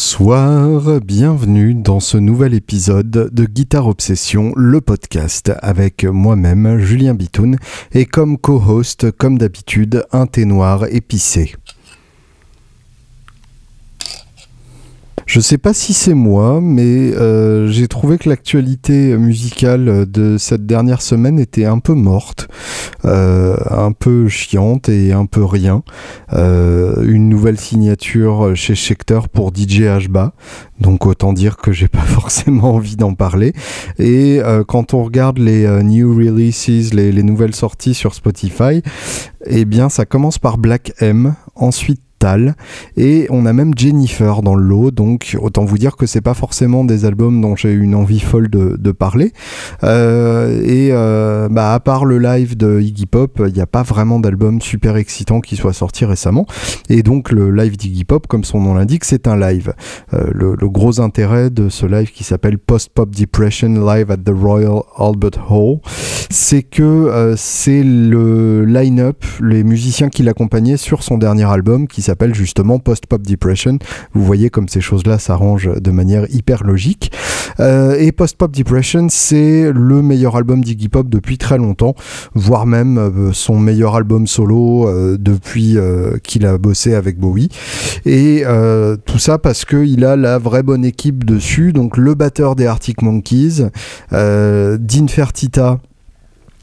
Bonsoir, 0.00 1.00
bienvenue 1.00 1.74
dans 1.74 1.98
ce 1.98 2.18
nouvel 2.18 2.54
épisode 2.54 3.10
de 3.10 3.44
Guitare 3.46 3.88
Obsession, 3.88 4.52
le 4.54 4.80
podcast 4.80 5.50
avec 5.60 6.04
moi-même, 6.04 6.78
Julien 6.78 7.14
Bitoun, 7.14 7.56
et 7.90 8.06
comme 8.06 8.38
co-host, 8.38 9.10
comme 9.10 9.38
d'habitude, 9.38 10.04
un 10.12 10.28
thé 10.28 10.44
noir 10.44 10.84
épicé. 10.88 11.56
Je 15.28 15.40
sais 15.40 15.58
pas 15.58 15.74
si 15.74 15.92
c'est 15.92 16.14
moi, 16.14 16.58
mais 16.62 17.12
euh, 17.14 17.68
j'ai 17.68 17.86
trouvé 17.86 18.16
que 18.16 18.30
l'actualité 18.30 19.14
musicale 19.18 20.10
de 20.10 20.38
cette 20.38 20.64
dernière 20.64 21.02
semaine 21.02 21.38
était 21.38 21.66
un 21.66 21.80
peu 21.80 21.92
morte, 21.92 22.48
euh, 23.04 23.54
un 23.68 23.92
peu 23.92 24.28
chiante 24.28 24.88
et 24.88 25.12
un 25.12 25.26
peu 25.26 25.44
rien. 25.44 25.82
Euh, 26.32 27.04
une 27.06 27.28
nouvelle 27.28 27.60
signature 27.60 28.56
chez 28.56 28.74
Schecter 28.74 29.20
pour 29.30 29.52
DJ 29.54 29.82
Hba, 29.82 30.32
donc 30.80 31.04
autant 31.04 31.34
dire 31.34 31.58
que 31.58 31.72
j'ai 31.72 31.88
pas 31.88 31.98
forcément 32.06 32.76
envie 32.76 32.96
d'en 32.96 33.12
parler. 33.12 33.52
Et 33.98 34.40
quand 34.66 34.94
on 34.94 35.04
regarde 35.04 35.36
les 35.36 35.68
new 35.84 36.10
releases, 36.16 36.94
les, 36.94 37.12
les 37.12 37.22
nouvelles 37.22 37.54
sorties 37.54 37.92
sur 37.92 38.14
Spotify, 38.14 38.80
eh 39.44 39.66
bien 39.66 39.90
ça 39.90 40.06
commence 40.06 40.38
par 40.38 40.56
Black 40.56 40.94
M, 41.00 41.34
ensuite 41.54 42.00
et 42.96 43.26
on 43.30 43.46
a 43.46 43.52
même 43.52 43.72
Jennifer 43.76 44.42
dans 44.42 44.54
le 44.54 44.64
lot, 44.64 44.90
donc 44.90 45.36
autant 45.40 45.64
vous 45.64 45.78
dire 45.78 45.96
que 45.96 46.06
c'est 46.06 46.20
pas 46.20 46.34
forcément 46.34 46.84
des 46.84 47.04
albums 47.04 47.40
dont 47.40 47.54
j'ai 47.54 47.72
une 47.72 47.94
envie 47.94 48.20
folle 48.20 48.48
de, 48.48 48.92
parler. 48.92 49.32
Euh, 49.84 50.60
et 50.64 50.88
euh, 50.92 51.48
bah, 51.50 51.74
à 51.74 51.80
part 51.80 52.04
le 52.04 52.18
live 52.18 52.56
de 52.56 52.80
Iggy 52.80 53.06
Pop, 53.06 53.40
il 53.46 53.52
n'y 53.52 53.60
a 53.60 53.66
pas 53.66 53.82
vraiment 53.82 54.18
d'album 54.18 54.60
super 54.60 54.96
excitant 54.96 55.40
qui 55.40 55.56
soit 55.56 55.72
sorti 55.72 56.04
récemment. 56.04 56.46
Et 56.88 57.02
donc 57.02 57.30
le 57.30 57.50
live 57.50 57.76
d'Iggy 57.76 58.04
Pop, 58.04 58.26
comme 58.26 58.44
son 58.44 58.60
nom 58.60 58.74
l'indique, 58.74 59.04
c'est 59.04 59.28
un 59.28 59.36
live. 59.36 59.74
Euh, 60.14 60.24
le, 60.32 60.56
gros 60.68 61.00
intérêt 61.00 61.50
de 61.50 61.68
ce 61.68 61.86
live 61.86 62.10
qui 62.12 62.24
s'appelle 62.24 62.58
Post 62.58 62.90
Pop 62.94 63.10
Depression 63.14 63.68
Live 63.68 64.10
at 64.10 64.18
the 64.18 64.34
Royal 64.34 64.80
Albert 64.98 65.50
Hall, 65.50 65.78
c'est 66.30 66.62
que 66.62 67.34
c'est 67.36 67.82
le 67.82 68.64
line-up, 68.64 69.24
les 69.40 69.64
musiciens 69.64 70.08
qui 70.08 70.22
l'accompagnaient 70.22 70.76
sur 70.76 71.02
son 71.02 71.18
dernier 71.18 71.44
album 71.44 71.86
qui 71.86 72.02
s'appelle 72.08 72.34
justement 72.34 72.78
Post-Pop 72.78 73.22
Depression. 73.22 73.78
Vous 74.14 74.24
voyez 74.24 74.50
comme 74.50 74.68
ces 74.68 74.80
choses-là 74.80 75.18
s'arrangent 75.18 75.70
de 75.80 75.90
manière 75.90 76.26
hyper 76.30 76.64
logique. 76.64 77.12
Euh, 77.60 77.96
et 77.98 78.12
Post-Pop 78.12 78.50
Depression, 78.54 79.08
c'est 79.10 79.70
le 79.72 80.02
meilleur 80.02 80.36
album 80.36 80.62
d'Iggy 80.62 80.88
Pop 80.88 81.08
depuis 81.08 81.38
très 81.38 81.58
longtemps, 81.58 81.94
voire 82.34 82.66
même 82.66 82.98
euh, 82.98 83.32
son 83.32 83.58
meilleur 83.58 83.96
album 83.96 84.26
solo 84.26 84.88
euh, 84.88 85.16
depuis 85.18 85.76
qu'il 86.22 86.46
a 86.46 86.58
bossé 86.58 86.94
avec 86.94 87.18
Bowie. 87.18 87.48
Et 88.06 88.44
tout 89.04 89.18
ça 89.18 89.38
parce 89.38 89.64
qu'il 89.64 90.04
a 90.04 90.16
la 90.16 90.38
vraie 90.38 90.62
bonne 90.62 90.84
équipe 90.84 91.24
dessus, 91.24 91.72
donc 91.72 91.96
le 91.96 92.14
batteur 92.14 92.56
des 92.56 92.66
Arctic 92.66 93.02
Monkeys, 93.02 93.68
Dean 94.10 95.08
Fertita, 95.08 95.78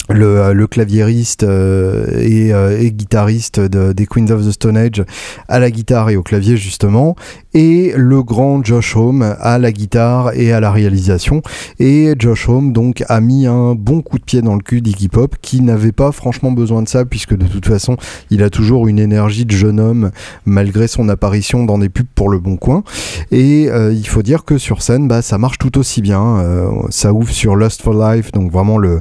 le, 0.09 0.39
euh, 0.39 0.53
le, 0.53 0.67
claviériste 0.67 1.43
euh, 1.43 2.05
et, 2.21 2.53
euh, 2.53 2.79
et, 2.79 2.91
guitariste 2.91 3.59
de, 3.59 3.93
des 3.93 4.05
Queens 4.05 4.29
of 4.29 4.45
the 4.45 4.51
Stone 4.51 4.77
Age 4.77 5.03
à 5.47 5.59
la 5.59 5.71
guitare 5.71 6.09
et 6.09 6.15
au 6.15 6.23
clavier 6.23 6.57
justement 6.57 7.15
et 7.53 7.93
le 7.95 8.21
grand 8.21 8.63
Josh 8.63 8.95
Homme 8.95 9.35
à 9.39 9.57
la 9.57 9.71
guitare 9.71 10.33
et 10.35 10.51
à 10.51 10.59
la 10.59 10.71
réalisation. 10.71 11.41
Et 11.79 12.13
Josh 12.19 12.49
Homme 12.49 12.73
donc 12.73 13.03
a 13.07 13.21
mis 13.21 13.47
un 13.47 13.75
bon 13.75 14.01
coup 14.01 14.19
de 14.19 14.23
pied 14.23 14.41
dans 14.41 14.55
le 14.55 14.61
cul 14.61 14.81
d'Iggy 14.81 15.07
Pop 15.07 15.35
qui 15.41 15.61
n'avait 15.61 15.93
pas 15.93 16.11
franchement 16.11 16.51
besoin 16.51 16.83
de 16.83 16.89
ça 16.89 17.05
puisque 17.05 17.35
de 17.35 17.45
toute 17.45 17.65
façon 17.65 17.97
il 18.29 18.43
a 18.43 18.49
toujours 18.49 18.87
une 18.87 18.99
énergie 18.99 19.45
de 19.45 19.55
jeune 19.55 19.79
homme 19.79 20.11
malgré 20.45 20.87
son 20.87 21.07
apparition 21.07 21.63
dans 21.63 21.77
des 21.77 21.89
pubs 21.89 22.05
pour 22.13 22.29
le 22.29 22.39
bon 22.39 22.57
coin. 22.57 22.83
Et 23.31 23.69
il 23.69 24.07
faut 24.07 24.21
dire 24.21 24.43
que 24.43 24.57
sur 24.57 24.81
scène 24.81 25.07
bah, 25.07 25.21
ça 25.21 25.37
marche 25.37 25.57
tout 25.57 25.77
aussi 25.77 26.01
bien 26.01 26.43
ça 26.89 27.13
ouvre 27.13 27.31
sur 27.31 27.55
Lust 27.55 27.81
for 27.81 27.93
Life 27.93 28.31
donc 28.33 28.51
vraiment 28.51 28.77
le 28.77 28.99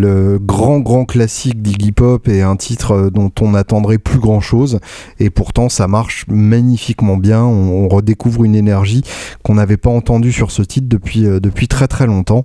le 0.00 0.38
grand 0.38 0.80
grand 0.80 1.04
classique 1.04 1.62
d'Iggy 1.62 1.92
Pop 1.92 2.26
et 2.26 2.42
un 2.42 2.56
titre 2.56 2.92
euh, 2.92 3.10
dont 3.10 3.30
on 3.40 3.50
n'attendrait 3.50 3.98
plus 3.98 4.18
grand 4.18 4.40
chose 4.40 4.80
et 5.18 5.30
pourtant 5.30 5.68
ça 5.68 5.86
marche 5.86 6.24
magnifiquement 6.28 7.16
bien. 7.16 7.42
On, 7.44 7.88
redécouvre 7.90 8.44
une 8.44 8.54
énergie 8.54 9.02
qu'on 9.42 9.54
n'avait 9.54 9.76
pas 9.76 9.90
entendue 9.90 10.30
sur 10.30 10.52
ce 10.52 10.62
titre 10.62 10.86
depuis, 10.88 11.26
euh, 11.26 11.40
depuis 11.40 11.66
très 11.66 11.88
très 11.88 12.06
longtemps. 12.06 12.44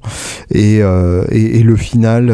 Et, 0.49 0.79
euh, 0.81 1.23
et, 1.29 1.61
le 1.61 1.75
final 1.75 2.31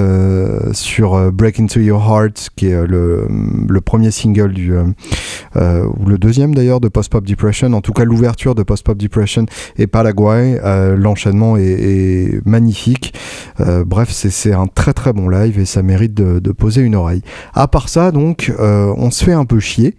sur 0.74 1.32
Break 1.32 1.60
Into 1.60 1.80
Your 1.80 2.02
Heart 2.02 2.50
qui 2.56 2.68
est 2.68 2.88
le, 2.88 3.28
le 3.70 3.82
premier 3.82 4.12
single 4.12 4.54
du 4.54 4.74
ou 4.74 6.06
le 6.10 6.18
deuxième 6.18 6.54
d'ailleurs 6.54 6.80
de 6.80 6.88
Post 6.90 7.12
Pop 7.12 7.26
Depression. 7.26 7.72
En 7.74 7.82
tout 7.82 7.94
cas 7.94 8.04
l'ouverture 8.04 8.56
de 8.56 8.64
Post 8.64 8.86
Pop 8.86 8.98
Depression 8.98 9.46
et 9.78 9.88
Paraguay 9.88 10.60
l'enchaînement 10.96 11.56
est, 11.58 11.64
est, 11.64 12.46
magnifique. 12.46 13.14
Bref 13.60 14.10
c'est 14.12 14.54
un 14.54 14.68
très 14.68 14.94
très 14.94 15.11
bon 15.14 15.30
live 15.30 15.60
et 15.60 15.66
ça 15.66 15.82
mérite 15.82 16.14
de, 16.14 16.52
poser 16.52 16.82
une 16.82 16.96
oreille. 16.96 17.22
À 17.54 17.68
part 17.68 17.90
ça, 17.90 18.12
donc, 18.12 18.54
euh, 18.60 18.94
on 18.98 19.10
se 19.10 19.24
fait 19.24 19.34
un 19.34 19.46
peu 19.46 19.60
chier. 19.60 19.96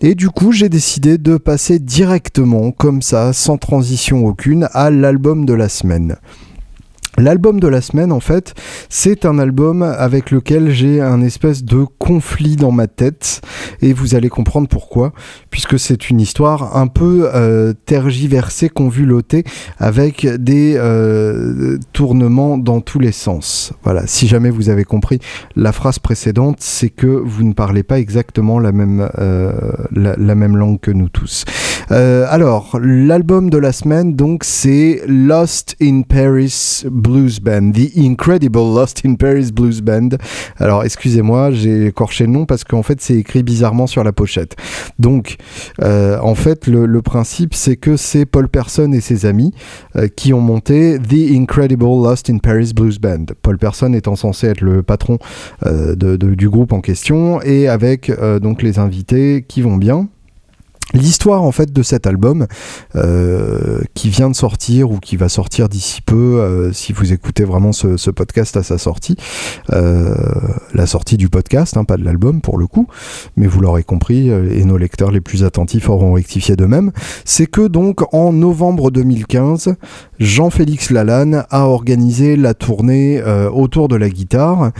Et 0.00 0.14
du 0.14 0.30
coup, 0.30 0.52
j'ai 0.52 0.68
décidé 0.68 1.18
de 1.18 1.36
passer 1.36 1.78
directement, 1.78 2.70
comme 2.70 3.02
ça, 3.02 3.32
sans 3.32 3.58
transition 3.58 4.24
aucune, 4.24 4.68
à 4.72 4.90
l'album 4.90 5.44
de 5.44 5.54
la 5.54 5.68
semaine. 5.68 6.16
L'album 7.18 7.58
de 7.58 7.66
la 7.66 7.80
semaine, 7.80 8.12
en 8.12 8.20
fait, 8.20 8.54
c'est 8.88 9.26
un 9.26 9.40
album 9.40 9.82
avec 9.82 10.30
lequel 10.30 10.70
j'ai 10.70 11.00
un 11.00 11.20
espèce 11.20 11.64
de 11.64 11.84
conflit 11.98 12.54
dans 12.54 12.70
ma 12.70 12.86
tête, 12.86 13.40
et 13.82 13.92
vous 13.92 14.14
allez 14.14 14.28
comprendre 14.28 14.68
pourquoi, 14.68 15.12
puisque 15.50 15.80
c'est 15.80 16.10
une 16.10 16.20
histoire 16.20 16.76
un 16.76 16.86
peu 16.86 17.28
euh, 17.34 17.72
tergiversée, 17.86 18.68
convulotée, 18.68 19.42
avec 19.78 20.26
des 20.26 20.74
euh, 20.76 21.78
tournements 21.92 22.56
dans 22.56 22.80
tous 22.80 23.00
les 23.00 23.12
sens. 23.12 23.72
Voilà, 23.82 24.06
si 24.06 24.28
jamais 24.28 24.50
vous 24.50 24.68
avez 24.68 24.84
compris 24.84 25.18
la 25.56 25.72
phrase 25.72 25.98
précédente, 25.98 26.58
c'est 26.60 26.90
que 26.90 27.06
vous 27.06 27.42
ne 27.42 27.52
parlez 27.52 27.82
pas 27.82 27.98
exactement 27.98 28.60
la 28.60 28.70
même, 28.70 29.08
euh, 29.18 29.52
la, 29.90 30.34
même 30.36 30.56
langue 30.56 30.78
que 30.78 30.92
nous 30.92 31.08
tous. 31.08 31.44
Alors, 31.90 32.78
l'album 32.82 33.50
de 33.50 33.58
la 33.58 33.72
semaine, 33.72 34.14
donc, 34.14 34.44
c'est 34.44 35.02
Lost 35.06 35.76
in 35.80 36.02
Paris 36.02 36.84
Blues 36.90 37.40
Band, 37.40 37.72
The 37.72 37.96
Incredible 37.96 38.74
Lost 38.74 39.02
in 39.04 39.14
Paris 39.14 39.50
Blues 39.52 39.80
Band. 39.80 40.10
Alors 40.58 40.84
excusez-moi, 40.84 41.50
j'ai 41.52 41.86
écorché 41.86 42.24
le 42.24 42.32
nom 42.32 42.46
parce 42.46 42.64
qu'en 42.64 42.82
fait 42.82 43.00
c'est 43.00 43.16
écrit 43.16 43.42
bizarrement 43.42 43.86
sur 43.86 44.04
la 44.04 44.12
pochette. 44.12 44.56
Donc 44.98 45.36
euh, 45.82 46.18
en 46.20 46.34
fait 46.34 46.66
le, 46.66 47.00
principe 47.02 47.54
c'est 47.54 47.76
que 47.76 47.96
c'est 47.96 48.26
Paul 48.26 48.48
Person 48.48 48.92
et 48.92 49.00
ses 49.00 49.24
amis 49.24 49.54
euh, 49.96 50.08
qui 50.08 50.32
ont 50.32 50.40
monté 50.40 50.98
The 50.98 51.32
Incredible 51.34 51.84
Lost 51.84 52.28
in 52.28 52.38
Paris 52.38 52.72
Blues 52.74 52.98
Band. 52.98 53.26
Paul 53.42 53.58
Person 53.58 53.92
étant 53.94 54.16
censé 54.16 54.48
être 54.48 54.60
le 54.60 54.82
patron 54.82 55.18
euh, 55.64 55.94
du 55.94 56.48
groupe 56.48 56.72
en 56.72 56.80
question 56.80 57.40
et 57.42 57.68
avec 57.68 58.10
donc 58.40 58.62
les 58.62 58.78
invités 58.78 59.44
qui 59.46 59.62
vont 59.62 59.76
bien. 59.76 60.08
L'histoire 60.94 61.42
en 61.42 61.52
fait 61.52 61.70
de 61.70 61.82
cet 61.82 62.06
album 62.06 62.46
euh, 62.96 63.82
qui 63.92 64.08
vient 64.08 64.30
de 64.30 64.34
sortir 64.34 64.90
ou 64.90 64.98
qui 64.98 65.16
va 65.16 65.28
sortir 65.28 65.68
d'ici 65.68 66.00
peu, 66.00 66.40
euh, 66.40 66.72
si 66.72 66.94
vous 66.94 67.12
écoutez 67.12 67.44
vraiment 67.44 67.72
ce, 67.72 68.10
podcast 68.10 68.56
à 68.56 68.62
sa 68.62 68.78
sortie, 68.78 69.16
euh, 69.74 70.14
la 70.72 70.86
sortie 70.86 71.18
du 71.18 71.28
podcast, 71.28 71.76
hein, 71.76 71.84
pas 71.84 71.98
de 71.98 72.04
l'album 72.04 72.40
pour 72.40 72.56
le 72.56 72.66
coup, 72.66 72.86
mais 73.36 73.46
vous 73.46 73.60
l'aurez 73.60 73.82
compris 73.82 74.30
et 74.30 74.64
nos 74.64 74.78
lecteurs 74.78 75.10
les 75.10 75.20
plus 75.20 75.44
attentifs 75.44 75.90
auront 75.90 76.14
rectifié 76.14 76.56
de 76.56 76.64
même, 76.64 76.90
c'est 77.26 77.46
que 77.46 77.66
donc 77.66 78.02
en 78.14 78.32
novembre 78.32 78.90
2015, 78.90 79.74
Jean-Félix 80.18 80.90
Lalanne 80.90 81.44
a 81.50 81.66
organisé 81.66 82.36
la 82.36 82.54
tournée 82.54 83.22
autour 83.52 83.88
de 83.88 83.96
la 83.96 84.08
guitare, 84.08 84.72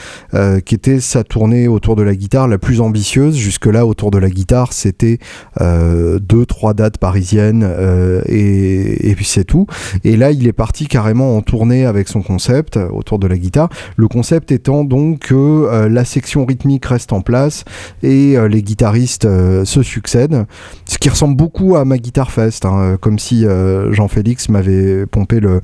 qui 0.64 0.74
était 0.74 1.00
sa 1.00 1.24
tournée 1.24 1.68
autour 1.68 1.96
de 1.96 2.02
la 2.02 2.14
guitare 2.14 2.48
la 2.48 2.58
plus 2.58 2.80
ambitieuse. 2.80 3.36
Jusque 3.36 3.66
là, 3.66 3.86
autour 3.86 4.10
de 4.10 4.18
la 4.18 4.30
guitare, 4.30 4.72
c'était 4.72 5.18
euh, 5.60 6.18
deux, 6.18 6.46
trois 6.46 6.74
dates 6.74 6.98
parisiennes 6.98 7.64
euh, 7.66 8.22
et, 8.26 9.14
puis 9.14 9.24
c'est 9.24 9.44
tout. 9.44 9.66
Et 10.04 10.16
là, 10.16 10.30
il 10.30 10.46
est 10.46 10.52
parti 10.52 10.86
carrément 10.86 11.36
en 11.36 11.42
tournée 11.42 11.84
avec 11.84 12.08
son 12.08 12.22
concept 12.22 12.76
euh, 12.76 12.88
autour 12.88 13.18
de 13.18 13.26
la 13.26 13.36
guitare. 13.36 13.68
Le 13.96 14.08
concept 14.08 14.52
étant 14.52 14.84
donc 14.84 15.20
que 15.20 15.86
la 15.88 16.04
section 16.04 16.44
rythmique 16.44 16.84
reste 16.86 17.12
en 17.12 17.20
place 17.20 17.64
et 18.02 18.36
les 18.48 18.62
guitaristes 18.62 19.26
se 19.64 19.82
succèdent, 19.82 20.46
ce 20.86 20.98
qui 20.98 21.08
ressemble 21.08 21.36
beaucoup 21.36 21.76
à 21.76 21.84
ma 21.84 21.98
guitare 21.98 22.30
fest, 22.30 22.64
hein, 22.64 22.96
comme 23.00 23.18
si 23.18 23.44
Jean-Félix 23.90 24.48
m'avait 24.48 25.06
pompé 25.06 25.27
le, 25.36 25.60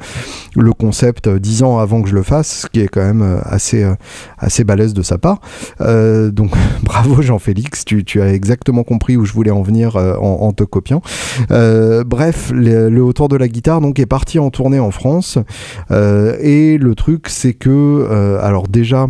concept 0.73 1.29
dix 1.29 1.63
ans 1.63 1.79
avant 1.79 2.03
que 2.03 2.09
je 2.09 2.15
le 2.15 2.23
fasse, 2.23 2.63
ce 2.63 2.67
qui 2.67 2.81
est 2.81 2.89
quand 2.89 3.05
même 3.05 3.41
assez, 3.45 3.87
assez 4.39 4.65
balèze 4.65 4.93
de 4.93 5.03
sa 5.03 5.19
part. 5.19 5.41
donc 5.81 6.51
bravo 6.83 7.23
Jean-Félix, 7.23 7.85
tu, 7.85 8.05
tu, 8.05 8.21
as 8.21 8.33
exactement 8.33 8.83
compris 8.83 9.17
où 9.17 9.25
je 9.25 9.33
voulais 9.33 9.51
en 9.51 9.63
venir 9.63 9.97
en, 9.97 10.53
te 10.53 10.65
copiant. 10.65 11.03
Euh, 11.51 12.05
bref, 12.05 12.51
le, 12.53 12.89
le, 12.89 13.29
de 13.29 13.37
la 13.37 13.49
guitare 13.49 13.81
donc 13.81 13.99
est 13.99 14.07
parti 14.07 14.39
en 14.39 14.51
tournée 14.51 14.81
en 14.81 14.91
France. 14.91 15.39
Euh, 15.91 16.37
et 16.41 16.79
le 16.79 16.95
truc, 16.95 17.29
c'est 17.29 17.55
que, 17.55 17.71
euh, 17.71 18.39
alors 18.43 18.69
déjà, 18.69 19.09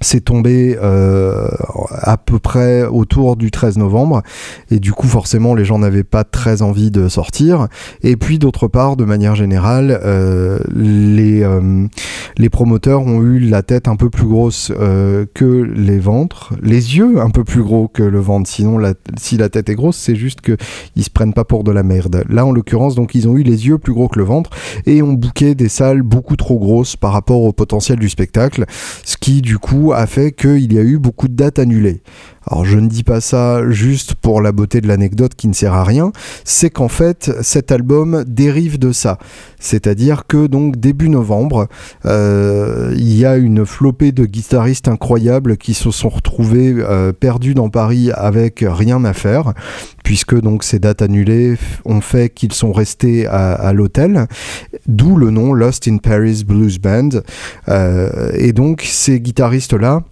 c'est 0.00 0.24
tombé 0.24 0.78
euh, 0.80 1.48
à 1.90 2.16
peu 2.16 2.38
près 2.38 2.84
autour 2.84 3.36
du 3.36 3.50
13 3.50 3.78
novembre. 3.78 4.22
Et 4.70 4.78
du 4.78 4.92
coup 4.92 5.06
forcément 5.06 5.54
les 5.54 5.64
gens 5.64 5.78
n'avaient 5.78 6.04
pas 6.04 6.24
très 6.24 6.62
envie 6.62 6.90
de 6.90 7.08
sortir. 7.08 7.68
Et 8.02 8.16
puis 8.16 8.38
d'autre 8.38 8.68
part 8.68 8.96
de 8.96 9.04
manière 9.04 9.34
générale 9.34 10.00
euh, 10.04 10.58
les, 10.74 11.42
euh, 11.42 11.86
les 12.36 12.48
promoteurs 12.48 13.02
ont 13.02 13.22
eu 13.22 13.38
la 13.38 13.62
tête 13.62 13.88
un 13.88 13.96
peu 13.96 14.10
plus 14.10 14.26
grosse 14.26 14.72
que 15.34 15.62
les 15.62 15.98
ventres. 15.98 16.54
Les 16.62 16.96
yeux 16.96 17.20
un 17.20 17.30
peu 17.30 17.44
plus 17.44 17.62
gros 17.62 17.88
que 17.88 18.02
le 18.02 18.20
ventre. 18.20 18.48
Sinon 18.50 18.78
si 19.16 19.36
la 19.36 19.48
tête 19.48 19.68
est 19.68 19.74
grosse 19.74 19.96
c'est 19.96 20.16
juste 20.16 20.40
que 20.40 20.56
ils 20.96 21.04
se 21.04 21.10
prennent 21.10 21.34
pas 21.34 21.44
pour 21.44 21.64
de 21.64 21.72
la 21.72 21.82
merde. 21.82 22.24
Là 22.28 22.46
en 22.46 22.52
l'occurrence 22.52 22.94
donc 22.94 23.14
ils 23.14 23.28
ont 23.28 23.36
eu 23.36 23.42
les 23.42 23.66
yeux 23.66 23.78
plus 23.78 23.92
gros 23.92 24.08
que 24.08 24.18
le 24.18 24.24
ventre 24.24 24.50
et 24.86 25.02
ont 25.02 25.12
bouqué 25.12 25.54
des 25.54 25.68
salles 25.68 26.02
beaucoup 26.02 26.36
trop 26.36 26.58
grosses 26.58 26.96
par 26.96 27.12
rapport 27.12 27.42
au 27.42 27.52
potentiel 27.52 27.98
du 27.98 28.08
spectacle. 28.08 28.64
Ce 29.04 29.16
qui 29.16 29.42
du 29.42 29.58
coup 29.58 29.87
a 29.92 30.06
fait 30.06 30.32
qu'il 30.32 30.72
y 30.72 30.78
a 30.78 30.82
eu 30.82 30.98
beaucoup 30.98 31.28
de 31.28 31.34
dates 31.34 31.58
annulées. 31.58 32.02
Alors 32.50 32.64
je 32.64 32.78
ne 32.78 32.88
dis 32.88 33.04
pas 33.04 33.20
ça 33.20 33.68
juste 33.70 34.14
pour 34.14 34.40
la 34.40 34.52
beauté 34.52 34.80
de 34.80 34.88
l'anecdote 34.88 35.34
qui 35.34 35.48
ne 35.48 35.52
sert 35.52 35.74
à 35.74 35.84
rien, 35.84 36.12
c'est 36.44 36.70
qu'en 36.70 36.88
fait 36.88 37.30
cet 37.42 37.70
album 37.72 38.24
dérive 38.26 38.78
de 38.78 38.92
ça. 38.92 39.18
C'est-à-dire 39.60 40.26
que 40.26 40.46
donc 40.46 40.76
début 40.76 41.10
novembre, 41.10 41.68
euh, 42.06 42.94
il 42.96 43.16
y 43.16 43.26
a 43.26 43.36
une 43.36 43.66
flopée 43.66 44.12
de 44.12 44.24
guitaristes 44.24 44.88
incroyables 44.88 45.56
qui 45.56 45.74
se 45.74 45.90
sont 45.90 46.08
retrouvés 46.08 46.74
euh, 46.78 47.12
perdus 47.12 47.54
dans 47.54 47.68
Paris 47.68 48.10
avec 48.14 48.64
rien 48.66 49.04
à 49.04 49.12
faire, 49.12 49.52
puisque 50.02 50.40
donc 50.40 50.64
ces 50.64 50.78
dates 50.78 51.02
annulées 51.02 51.56
ont 51.84 52.00
fait 52.00 52.30
qu'ils 52.30 52.52
sont 52.52 52.72
restés 52.72 53.26
à, 53.26 53.72
l'hôtel, 53.72 54.26
d'où 54.86 55.16
le 55.16 55.30
nom 55.30 55.52
Lost 55.52 55.86
in 55.88 55.98
Paris 55.98 56.44
Blues 56.46 56.78
Band. 56.78 57.10
Euh, 57.68 58.30
et 58.34 58.52
donc 58.52 58.82
ces 58.82 59.20
guitaristes-là, 59.20 60.02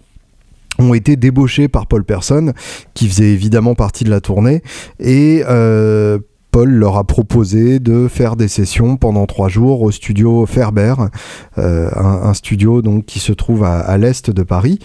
ont 0.79 0.93
été 0.93 1.15
débauchés 1.15 1.67
par 1.67 1.87
Paul 1.87 2.03
Person, 2.03 2.53
qui 2.93 3.07
faisait 3.07 3.31
évidemment 3.31 3.75
partie 3.75 4.03
de 4.03 4.09
la 4.09 4.21
tournée, 4.21 4.61
et 4.99 5.43
euh, 5.47 6.19
Paul 6.51 6.69
leur 6.69 6.97
a 6.97 7.03
proposé 7.03 7.79
de 7.79 8.07
faire 8.07 8.35
des 8.35 8.47
sessions 8.47 8.97
pendant 8.97 9.25
trois 9.25 9.49
jours 9.49 9.81
au 9.81 9.91
studio 9.91 10.45
Ferber, 10.45 10.95
euh, 11.57 11.89
un, 11.95 12.33
studio 12.33 12.81
donc 12.81 13.05
qui 13.05 13.19
se 13.19 13.33
trouve 13.33 13.63
à, 13.63 13.97
l'est 13.97 14.29
de 14.29 14.43
Paris. 14.43 14.79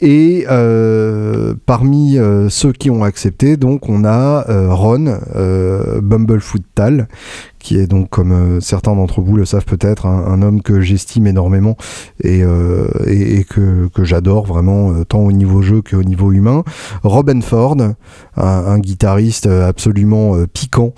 Et 0.00 0.46
euh, 0.50 1.54
parmi 1.66 2.16
ceux 2.48 2.72
qui 2.72 2.90
ont 2.90 3.04
accepté, 3.04 3.56
donc 3.56 3.88
on 3.88 4.04
a 4.04 4.44
Ron 4.72 5.18
Bumblefoot 6.02 6.62
Tal, 6.74 7.08
qui 7.62 7.78
est 7.78 7.86
donc, 7.86 8.10
comme 8.10 8.32
euh, 8.32 8.60
certains 8.60 8.94
d'entre 8.94 9.22
vous 9.22 9.36
le 9.36 9.44
savent 9.44 9.64
peut-être, 9.64 10.06
un, 10.06 10.42
homme 10.42 10.62
que 10.62 10.80
j'estime 10.80 11.26
énormément 11.26 11.76
et, 12.22 12.42
euh, 12.42 12.88
et, 13.06 13.44
que, 13.44 13.88
que 13.94 14.02
j'adore 14.02 14.46
vraiment, 14.46 14.92
euh, 14.92 15.04
tant 15.04 15.20
au 15.20 15.32
niveau 15.32 15.62
jeu 15.62 15.80
qu'au 15.80 16.02
niveau 16.02 16.32
humain. 16.32 16.64
Robin 17.04 17.40
Ford, 17.40 17.76
un, 18.36 18.78
guitariste 18.80 19.46
absolument 19.46 20.34
piquant, 20.52 20.94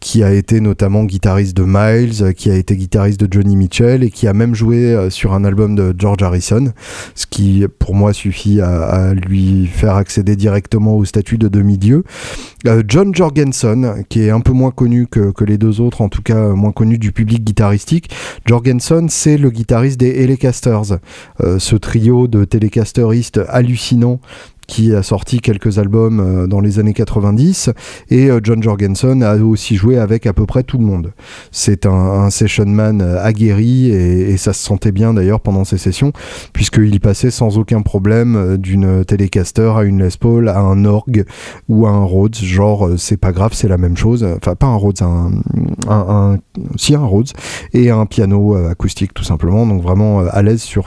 qui 0.00 0.24
a 0.24 0.32
été 0.32 0.60
notamment 0.60 1.04
guitariste 1.04 1.56
de 1.56 1.64
Miles, 1.66 2.34
qui 2.34 2.50
a 2.50 2.56
été 2.56 2.76
guitariste 2.76 3.20
de 3.20 3.28
Johnny 3.30 3.54
Mitchell 3.54 4.02
et 4.02 4.10
qui 4.10 4.26
a 4.26 4.32
même 4.32 4.54
joué 4.54 5.08
sur 5.10 5.32
un 5.32 5.44
album 5.44 5.76
de 5.76 5.94
George 5.96 6.22
Harrison, 6.22 6.72
ce 7.14 7.26
qui 7.26 7.64
pour 7.78 7.94
moi 7.94 8.12
suffit 8.12 8.60
à, 8.60 8.80
à 8.82 9.14
lui 9.14 9.66
faire 9.66 9.94
accéder 9.94 10.34
directement 10.34 10.96
au 10.96 11.04
statut 11.04 11.38
de 11.38 11.48
demi-dieu. 11.48 12.02
John 12.86 13.14
Jorgensen, 13.14 14.04
qui 14.08 14.22
est 14.22 14.30
un 14.30 14.40
peu 14.40 14.52
moins 14.52 14.70
connu 14.70 15.06
que 15.06 15.19
que, 15.34 15.44
les 15.44 15.58
deux 15.58 15.80
autres, 15.80 16.00
en 16.00 16.08
tout 16.08 16.22
cas 16.22 16.48
moins 16.48 16.72
connus 16.72 16.98
du 16.98 17.12
public 17.12 17.44
guitaristique. 17.44 18.10
Jorgensen, 18.46 19.08
c'est 19.08 19.36
le 19.36 19.50
guitariste 19.50 19.98
des 19.98 20.22
Helicasters, 20.22 20.98
euh, 21.40 21.58
ce 21.58 21.76
trio 21.76 22.28
de 22.28 22.44
télécasteristes 22.44 23.40
hallucinants 23.48 24.20
qui 24.70 24.94
a 24.94 25.02
sorti 25.02 25.40
quelques 25.40 25.78
albums 25.78 26.20
euh, 26.20 26.46
dans 26.46 26.60
les 26.60 26.78
années 26.78 26.94
90 26.94 27.70
et 28.10 28.30
euh, 28.30 28.38
John 28.40 28.62
Jorgensen 28.62 29.20
a 29.24 29.34
aussi 29.34 29.74
joué 29.74 29.98
avec 29.98 30.26
à 30.26 30.32
peu 30.32 30.46
près 30.46 30.62
tout 30.62 30.78
le 30.78 30.84
monde. 30.84 31.12
C'est 31.50 31.86
un, 31.86 32.30
session 32.30 32.66
man 32.66 33.02
euh, 33.02 33.22
aguerri 33.22 33.90
et, 33.90 34.36
ça 34.36 34.52
se 34.52 34.62
sentait 34.62 34.92
bien 34.92 35.12
d'ailleurs 35.12 35.40
pendant 35.40 35.64
ces 35.64 35.76
sessions 35.76 36.12
puisqu'il 36.52 37.00
passait 37.00 37.32
sans 37.32 37.58
aucun 37.58 37.82
problème 37.82 38.56
d'une 38.58 39.04
Telecaster 39.04 39.72
à 39.76 39.82
une 39.82 40.02
Les 40.02 40.16
Paul 40.18 40.48
à 40.48 40.60
un 40.60 40.84
orgue 40.84 41.24
ou 41.68 41.86
à 41.86 41.90
un 41.90 42.04
Rhodes. 42.04 42.36
Genre 42.36 42.90
c'est 42.96 43.16
pas 43.16 43.32
grave 43.32 43.52
c'est 43.52 43.68
la 43.68 43.76
même 43.76 43.96
chose. 43.96 44.24
Enfin 44.36 44.54
pas 44.54 44.66
un 44.66 44.76
Rhodes 44.76 45.02
un, 45.02 45.32
un, 45.88 46.38
si 46.76 46.94
un 46.94 47.04
Rhodes. 47.04 47.30
Et 47.72 47.90
un 47.90 48.06
piano 48.06 48.54
acoustique 48.54 49.12
tout 49.12 49.24
simplement. 49.24 49.66
Donc 49.66 49.82
vraiment 49.82 50.20
à 50.20 50.42
l'aise 50.42 50.62
sur, 50.62 50.86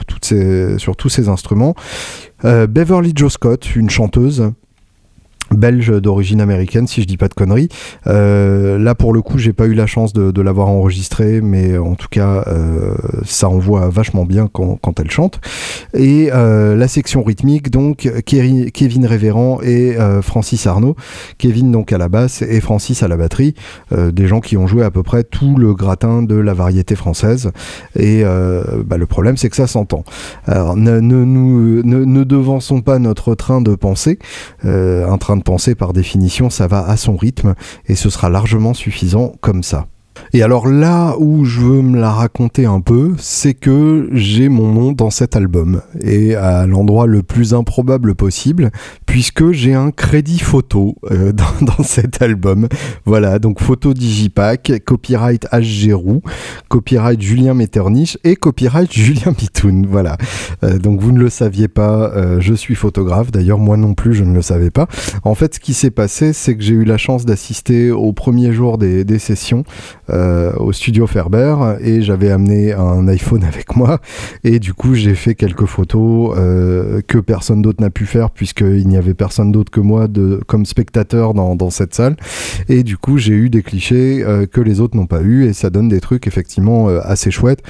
sur 0.78 0.96
tous 0.96 1.08
ces 1.10 1.28
instruments 1.28 1.74
Beverly 2.42 3.12
Joe 3.14 3.30
Scott, 3.30 3.76
une 3.76 3.90
chanteuse 3.90 4.52
belge 5.50 5.90
d'origine 6.00 6.40
américaine, 6.40 6.86
si 6.86 7.02
je 7.02 7.06
dis 7.06 7.16
pas 7.16 7.28
de 7.28 7.34
conneries. 7.34 7.68
Euh, 8.06 8.78
là, 8.78 8.94
pour 8.94 9.12
le 9.12 9.22
coup, 9.22 9.38
j'ai 9.38 9.52
pas 9.52 9.66
eu 9.66 9.74
la 9.74 9.86
chance 9.86 10.12
de, 10.12 10.42
l'avoir 10.44 10.68
enregistré, 10.68 11.40
mais 11.40 11.78
en 11.78 11.94
tout 11.94 12.08
cas, 12.10 12.44
euh, 12.48 12.94
ça 13.24 13.48
envoie 13.48 13.88
vachement 13.88 14.24
bien 14.24 14.48
quand, 14.52 15.00
elle 15.00 15.10
chante. 15.10 15.40
Et 15.94 16.30
euh, 16.32 16.76
la 16.76 16.86
section 16.86 17.22
rythmique, 17.22 17.70
donc 17.70 18.10
Kevin 18.24 19.06
Révérend 19.06 19.60
et 19.62 19.96
Francis 20.22 20.66
Arnaud. 20.66 20.96
Kevin 21.38 21.72
donc 21.72 21.92
à 21.92 21.98
la 21.98 22.08
basse 22.08 22.42
et 22.42 22.60
Francis 22.60 23.02
à 23.02 23.08
la 23.08 23.16
batterie, 23.16 23.54
des 23.90 24.26
gens 24.26 24.40
qui 24.40 24.56
ont 24.56 24.66
joué 24.66 24.84
à 24.84 24.90
peu 24.90 25.02
près 25.02 25.24
tout 25.24 25.56
le 25.56 25.74
gratin 25.74 26.22
de 26.22 26.34
la 26.34 26.54
variété 26.54 26.94
française. 26.94 27.50
Et 27.98 28.22
bah, 28.84 28.96
le 28.96 29.06
problème, 29.06 29.36
c'est 29.36 29.48
que 29.48 29.56
ça 29.56 29.66
s'entend. 29.66 30.04
Alors, 30.46 30.76
ne, 30.76 31.00
nous, 31.00 31.82
ne, 31.82 32.04
ne 32.04 32.24
devançons 32.24 32.80
pas 32.82 32.98
notre 32.98 33.34
train 33.34 33.60
de 33.60 33.74
pensée, 33.74 34.18
un 34.62 35.18
train 35.18 35.36
de 35.36 35.43
penser 35.44 35.74
par 35.74 35.92
définition, 35.92 36.50
ça 36.50 36.66
va 36.66 36.86
à 36.88 36.96
son 36.96 37.16
rythme 37.16 37.54
et 37.86 37.94
ce 37.94 38.10
sera 38.10 38.28
largement 38.30 38.74
suffisant 38.74 39.32
comme 39.40 39.62
ça. 39.62 39.86
Et 40.32 40.42
alors 40.42 40.66
là 40.66 41.16
où 41.18 41.44
je 41.44 41.60
veux 41.60 41.82
me 41.82 41.98
la 41.98 42.10
raconter 42.10 42.66
un 42.66 42.80
peu, 42.80 43.14
c'est 43.18 43.54
que 43.54 44.08
j'ai 44.12 44.48
mon 44.48 44.72
nom 44.72 44.92
dans 44.92 45.10
cet 45.10 45.36
album, 45.36 45.82
et 46.00 46.34
à 46.34 46.66
l'endroit 46.66 47.06
le 47.06 47.22
plus 47.22 47.54
improbable 47.54 48.14
possible, 48.14 48.70
puisque 49.06 49.52
j'ai 49.52 49.74
un 49.74 49.90
crédit 49.90 50.38
photo 50.38 50.96
euh, 51.10 51.32
dans, 51.60 51.84
cet 51.84 52.22
album. 52.22 52.68
Voilà, 53.04 53.38
donc 53.38 53.60
photo 53.60 53.94
Digipack, 53.94 54.82
copyright 54.84 55.46
H. 55.52 55.92
Roux, 55.92 56.22
copyright 56.68 57.20
Julien 57.20 57.54
Metternich 57.54 58.18
et 58.24 58.36
copyright 58.36 58.92
Julien 58.96 59.32
Bitoun. 59.32 59.86
Voilà, 59.86 60.16
euh, 60.62 60.78
donc 60.78 61.00
vous 61.00 61.12
ne 61.12 61.20
le 61.20 61.30
saviez 61.30 61.68
pas, 61.68 62.10
euh, 62.14 62.40
je 62.40 62.54
suis 62.54 62.74
photographe, 62.74 63.30
d'ailleurs 63.30 63.58
moi 63.58 63.76
non 63.76 63.94
plus 63.94 64.14
je 64.14 64.24
ne 64.24 64.34
le 64.34 64.42
savais 64.42 64.70
pas. 64.70 64.88
En 65.22 65.34
fait, 65.34 65.54
ce 65.54 65.60
qui 65.60 65.74
s'est 65.74 65.90
passé, 65.90 66.32
c'est 66.32 66.56
que 66.56 66.62
j'ai 66.62 66.74
eu 66.74 66.84
la 66.84 66.98
chance 66.98 67.24
d'assister 67.24 67.90
au 67.90 68.12
premier 68.12 68.52
jour 68.52 68.78
des, 68.78 69.04
des 69.04 69.18
sessions. 69.18 69.64
Euh, 70.10 70.52
au 70.56 70.70
studio 70.72 71.06
Ferber 71.06 71.56
et 71.80 72.02
j'avais 72.02 72.30
amené 72.30 72.74
un 72.74 73.08
iPhone 73.08 73.42
avec 73.48 73.74
moi. 73.74 74.00
Et 74.42 74.58
du 74.58 74.74
coup 74.74 74.94
j'ai 74.94 75.14
fait 75.14 75.34
quelques 75.34 75.64
photos 75.64 76.34
euh, 76.36 77.00
que 77.06 77.16
personne 77.18 77.62
d'autre 77.62 77.80
n'a 77.80 77.88
pu 77.88 78.04
faire 78.04 78.30
puisqu'il 78.30 78.86
n'y 78.86 78.98
avait 78.98 79.14
personne 79.14 79.50
d'autre 79.50 79.70
que 79.70 79.80
moi 79.80 80.06
de, 80.06 80.40
comme 80.46 80.66
spectateur 80.66 81.32
dans, 81.32 81.56
dans 81.56 81.70
cette 81.70 81.94
salle. 81.94 82.16
Et 82.68 82.82
du 82.82 82.98
coup 82.98 83.16
j'ai 83.16 83.32
eu 83.32 83.48
des 83.48 83.62
clichés 83.62 84.22
euh, 84.22 84.46
que 84.46 84.60
les 84.60 84.80
autres 84.80 84.96
n'ont 84.96 85.06
pas 85.06 85.22
eu 85.22 85.46
et 85.46 85.54
ça 85.54 85.70
donne 85.70 85.88
des 85.88 86.00
trucs 86.00 86.26
effectivement 86.26 86.88
assez 86.88 87.30
chouettes 87.30 87.62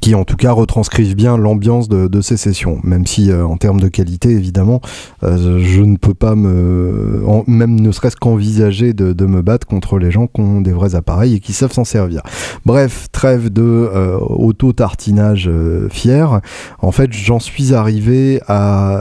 qui 0.00 0.14
en 0.14 0.24
tout 0.24 0.36
cas 0.36 0.52
retranscrivent 0.52 1.14
bien 1.14 1.36
l'ambiance 1.36 1.88
de, 1.88 2.20
ces 2.20 2.36
sessions, 2.36 2.78
même 2.82 3.06
si 3.06 3.30
euh, 3.30 3.46
en 3.46 3.56
termes 3.56 3.80
de 3.80 3.88
qualité 3.88 4.30
évidemment 4.30 4.80
euh, 5.22 5.58
je 5.62 5.80
ne 5.80 5.96
peux 5.96 6.14
pas 6.14 6.34
me 6.34 7.22
même 7.46 7.80
ne 7.80 7.92
serait-ce 7.92 8.16
qu'envisager 8.16 8.92
de, 8.92 9.26
me 9.26 9.42
battre 9.42 9.66
contre 9.66 9.98
les 9.98 10.10
gens 10.10 10.26
qui 10.26 10.40
ont 10.40 10.60
des 10.60 10.72
vrais 10.72 10.94
appareils 10.94 11.34
et 11.34 11.40
qui 11.40 11.52
savent 11.52 11.72
s'en 11.72 11.84
servir. 11.84 12.22
Bref, 12.66 13.06
trêve 13.12 13.50
de 13.50 13.62
euh, 13.62 14.18
auto-tartinage 14.18 15.50
fier. 15.90 16.40
En 16.80 16.92
fait 16.92 17.12
j'en 17.12 17.38
suis 17.38 17.74
arrivé 17.74 18.40
à 18.48 19.00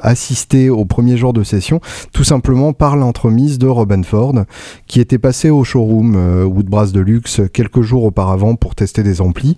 assister 0.00 0.70
au 0.70 0.84
premier 0.84 1.16
jour 1.16 1.32
de 1.32 1.42
session 1.42 1.80
tout 2.12 2.24
simplement 2.24 2.72
par 2.72 2.96
l'entremise 2.96 3.58
de 3.58 3.66
Robin 3.66 4.02
Ford 4.02 4.34
qui 4.86 5.00
était 5.00 5.18
passé 5.18 5.50
au 5.50 5.64
showroom 5.64 6.44
Woodbrass 6.44 6.92
de 6.92 7.00
luxe 7.00 7.40
quelques 7.52 7.82
jours 7.82 8.04
auparavant 8.04 8.54
pour 8.54 8.74
tester 8.74 9.02
des 9.02 9.20
amplis 9.20 9.54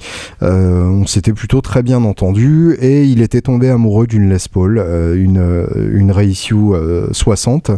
euh, 0.51 0.85
on 0.85 1.07
s'était 1.07 1.33
plutôt 1.33 1.61
très 1.61 1.83
bien 1.83 2.03
entendu 2.05 2.77
et 2.81 3.05
il 3.05 3.23
était 3.23 3.41
tombé 3.41 3.69
amoureux 3.69 4.07
d'une 4.07 4.29
Les 4.29 4.39
Paul, 4.51 4.79
euh, 4.79 5.15
une, 5.15 5.67
une 5.93 6.11
Reissue 6.11 6.73
60 7.13 7.71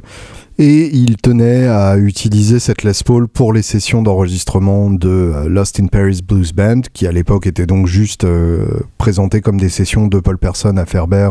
Et 0.58 0.94
il 0.94 1.16
tenait 1.16 1.66
à 1.66 1.96
utiliser 1.96 2.58
cette 2.58 2.82
Les 2.82 2.92
Paul 3.04 3.26
pour 3.26 3.54
les 3.54 3.62
sessions 3.62 4.02
d'enregistrement 4.02 4.90
de 4.90 5.08
euh, 5.08 5.48
Lost 5.48 5.80
in 5.80 5.86
Paris 5.86 6.20
Blues 6.26 6.52
Band, 6.52 6.82
qui 6.92 7.06
à 7.06 7.12
l'époque 7.12 7.46
était 7.46 7.64
donc 7.64 7.86
juste 7.86 8.24
euh, 8.24 8.66
présenté 8.98 9.40
comme 9.40 9.58
des 9.58 9.70
sessions 9.70 10.08
de 10.08 10.20
Paul 10.20 10.36
Person 10.36 10.76
à 10.76 10.84
Ferber 10.84 11.30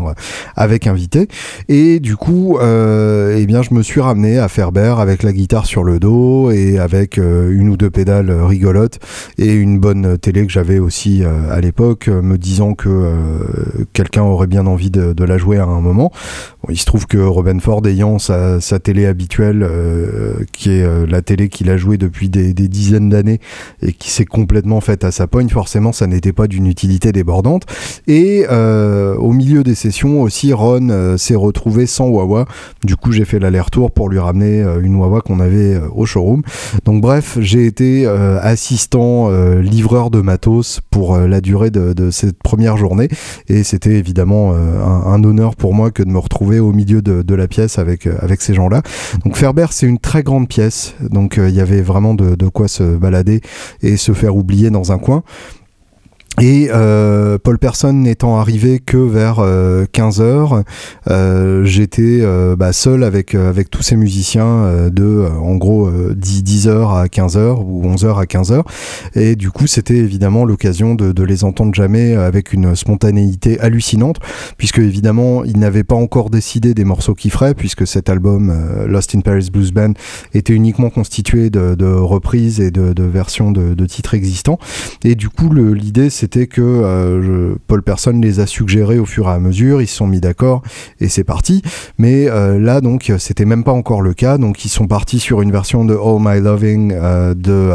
avec 0.56 0.88
invité. 0.88 1.28
Et 1.68 2.00
du 2.00 2.16
coup, 2.16 2.58
euh, 2.58 3.36
eh 3.38 3.46
bien, 3.46 3.62
je 3.62 3.72
me 3.74 3.82
suis 3.82 4.00
ramené 4.00 4.38
à 4.38 4.48
Ferber 4.48 4.96
avec 4.98 5.22
la 5.22 5.32
guitare 5.32 5.66
sur 5.66 5.84
le 5.84 6.00
dos 6.00 6.50
et 6.50 6.80
avec 6.80 7.16
une 7.16 7.68
ou 7.68 7.76
deux 7.76 7.90
pédales 7.90 8.30
rigolotes 8.30 8.98
et 9.38 9.52
une 9.54 9.78
bonne 9.78 10.18
télé 10.18 10.44
que 10.46 10.52
j'avais 10.52 10.80
aussi 10.80 11.22
à 11.24 11.60
l'époque, 11.60 12.08
me 12.08 12.36
disant 12.36 12.74
que 12.74 13.14
quelqu'un 13.92 14.22
aurait 14.22 14.46
bien 14.46 14.66
envie 14.66 14.90
de, 14.90 15.24
la 15.24 15.38
jouer 15.38 15.58
à 15.58 15.64
un 15.64 15.80
moment. 15.80 16.10
il 16.68 16.78
se 16.78 16.84
trouve 16.84 17.06
que 17.06 17.18
Robin 17.18 17.60
Ford 17.60 17.86
ayant 17.86 18.18
sa, 18.18 18.60
sa 18.60 18.80
télé 18.80 19.06
habituelle, 19.12 19.68
qui 20.52 20.70
est 20.70 21.06
la 21.06 21.22
télé 21.22 21.48
qu'il 21.48 21.70
a 21.70 21.76
jouée 21.76 21.98
depuis 21.98 22.28
des, 22.28 22.52
dizaines 22.52 23.10
d'années 23.10 23.40
et 23.82 23.92
qui 23.92 24.10
s'est 24.10 24.24
complètement 24.24 24.80
faite 24.80 25.04
à 25.04 25.12
sa 25.12 25.26
poigne, 25.26 25.48
forcément 25.48 25.92
ça 25.92 26.06
n'était 26.06 26.32
pas 26.32 26.46
d'une 26.46 26.66
utilité 26.66 27.12
débordante. 27.12 27.64
Et 28.08 28.46
euh, 28.50 29.14
au 29.16 29.32
milieu 29.32 29.62
des 29.62 29.74
sessions 29.74 30.22
aussi, 30.22 30.52
Ron 30.52 30.88
euh, 30.90 31.16
s'est 31.16 31.34
retrouvé 31.34 31.86
sans 31.86 32.08
Wawa. 32.08 32.46
Du 32.84 32.96
coup 32.96 33.12
j'ai 33.12 33.24
fait 33.24 33.38
l'aller-retour 33.38 33.90
pour 33.90 34.08
lui 34.08 34.18
ramener 34.18 34.62
euh, 34.62 34.80
une 34.80 34.96
Wawa 34.96 35.20
qu'on 35.20 35.40
avait 35.40 35.78
au 35.94 36.06
showroom. 36.06 36.42
Donc 36.84 37.02
bref, 37.02 37.38
j'ai 37.40 37.66
été 37.66 38.06
assistant 38.06 39.30
livreur 39.60 40.10
de 40.10 40.20
matos 40.20 40.80
pour 40.90 41.18
la 41.18 41.40
durée 41.40 41.70
de, 41.70 42.10
cette 42.10 42.38
première 42.42 42.76
journée 42.76 43.08
et 43.48 43.62
c'était 43.62 43.94
évidemment 43.94 44.54
un, 44.54 45.24
honneur 45.24 45.56
pour 45.56 45.74
moi 45.74 45.90
que 45.90 46.02
de 46.02 46.08
me 46.08 46.18
retrouver 46.18 46.58
au 46.58 46.72
milieu 46.72 47.02
de, 47.02 47.22
de 47.22 47.34
la 47.34 47.48
pièce 47.48 47.78
avec, 47.78 48.06
avec 48.06 48.40
ces 48.40 48.54
gens-là. 48.54 48.82
Donc 49.24 49.36
Ferber 49.36 49.66
c'est 49.70 49.86
une 49.86 49.98
très 49.98 50.22
grande 50.22 50.48
pièce, 50.48 50.94
donc 51.00 51.36
il 51.38 51.54
y 51.54 51.60
avait 51.60 51.82
vraiment 51.82 52.14
de, 52.14 52.34
de 52.34 52.48
quoi 52.48 52.68
se 52.68 52.96
balader 52.96 53.40
et 53.82 53.96
se 53.96 54.12
faire 54.12 54.36
oublier 54.36 54.70
dans 54.70 54.92
un 54.92 54.98
coin. 54.98 55.22
Et 56.40 56.68
euh, 56.72 57.36
Paul 57.36 57.58
Person 57.58 57.92
n'étant 57.92 58.38
arrivé 58.38 58.80
que 58.80 58.96
vers 58.96 59.36
15 59.92 60.20
euh, 60.20 60.24
heures, 60.24 60.62
euh, 61.10 61.64
j'étais 61.64 62.20
euh, 62.22 62.56
bah, 62.56 62.72
seul 62.72 63.04
avec 63.04 63.34
avec 63.34 63.68
tous 63.68 63.82
ces 63.82 63.96
musiciens 63.96 64.88
de 64.90 65.28
en 65.40 65.56
gros 65.56 65.90
10 65.90 66.42
10 66.42 66.68
heures 66.68 66.92
à 66.94 67.08
15 67.08 67.36
heures 67.36 67.60
ou 67.60 67.84
11 67.84 68.04
heures 68.06 68.18
à 68.18 68.26
15 68.26 68.50
heures. 68.52 68.64
Et 69.14 69.36
du 69.36 69.50
coup, 69.50 69.66
c'était 69.66 69.96
évidemment 69.96 70.44
l'occasion 70.44 70.94
de, 70.94 71.22
les 71.22 71.44
entendre 71.44 71.74
jamais 71.74 72.14
avec 72.14 72.52
une 72.52 72.74
spontanéité 72.74 73.60
hallucinante, 73.60 74.16
puisque 74.56 74.78
évidemment, 74.78 75.44
ils 75.44 75.58
n'avaient 75.58 75.84
pas 75.84 75.94
encore 75.94 76.30
décidé 76.30 76.74
des 76.74 76.84
morceaux 76.84 77.14
qu'ils 77.14 77.30
feraient, 77.30 77.54
puisque 77.54 77.86
cet 77.86 78.08
album 78.08 78.52
Lost 78.86 79.14
in 79.14 79.20
Paris 79.20 79.50
Blues 79.52 79.72
Band 79.72 79.92
était 80.34 80.52
uniquement 80.52 80.90
constitué 80.90 81.50
de, 81.50 81.74
de 81.74 81.86
reprises 81.86 82.60
et 82.60 82.70
de, 82.70 82.92
de 82.92 83.04
versions 83.04 83.52
de, 83.52 83.86
titres 83.86 84.14
existants. 84.14 84.58
Et 85.04 85.14
du 85.14 85.28
coup, 85.28 85.52
l'idée 85.52 86.10
c'était 86.22 86.46
que 86.46 86.60
euh, 86.62 87.56
Paul 87.66 87.82
Person 87.82 88.20
les 88.20 88.38
a 88.38 88.46
suggérés 88.46 89.00
au 89.00 89.06
fur 89.06 89.26
et 89.26 89.32
à 89.32 89.40
mesure, 89.40 89.82
ils 89.82 89.88
se 89.88 89.96
sont 89.96 90.06
mis 90.06 90.20
d'accord 90.20 90.62
et 91.00 91.08
c'est 91.08 91.24
parti. 91.24 91.62
Mais 91.98 92.28
euh, 92.28 92.60
là, 92.60 92.80
donc, 92.80 93.12
c'était 93.18 93.44
même 93.44 93.64
pas 93.64 93.72
encore 93.72 94.02
le 94.02 94.14
cas. 94.14 94.38
Donc, 94.38 94.64
ils 94.64 94.68
sont 94.68 94.86
partis 94.86 95.18
sur 95.18 95.42
une 95.42 95.50
version 95.50 95.84
de 95.84 95.94
All 95.94 96.20
My 96.20 96.40
Loving 96.40 96.92
euh, 96.94 97.34
de 97.34 97.72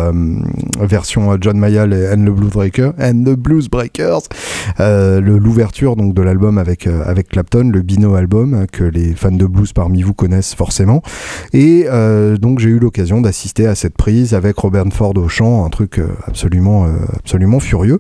version 0.80 1.38
John 1.42 1.58
Mayall 1.58 1.92
et 1.92 2.08
And 2.08 2.24
the 2.24 2.30
Blues 2.30 2.52
Breakers, 2.52 2.94
and 2.98 3.26
the 3.26 3.36
Blues 3.36 3.68
l'ouverture 4.80 5.98
donc 5.98 6.14
de 6.14 6.22
l'album 6.22 6.58
avec 6.58 6.88
avec 6.88 7.28
Clapton, 7.28 7.70
le 7.74 7.82
Bino 7.82 8.16
album 8.16 8.66
que 8.72 8.86
les 8.86 9.14
fans 9.14 9.32
de 9.32 9.46
blues 9.46 9.74
parmi 9.74 10.04
vous 10.04 10.14
connaissent 10.14 10.56
forcément. 10.56 11.02
Et 11.52 11.86
donc, 12.40 12.60
j'ai 12.60 12.70
eu 12.70 12.80
l'occasion 12.80 13.20
d'assister 13.20 13.68
à 13.68 13.76
cette 13.76 13.98
prise 13.98 14.34
avec 14.34 14.58
Robert 14.58 14.86
Ford 14.94 15.18
au 15.18 15.28
chant, 15.28 15.66
un 15.66 15.70
truc 15.70 16.00
absolument 16.26 16.88
absolument 17.18 17.60
furieux. 17.60 18.00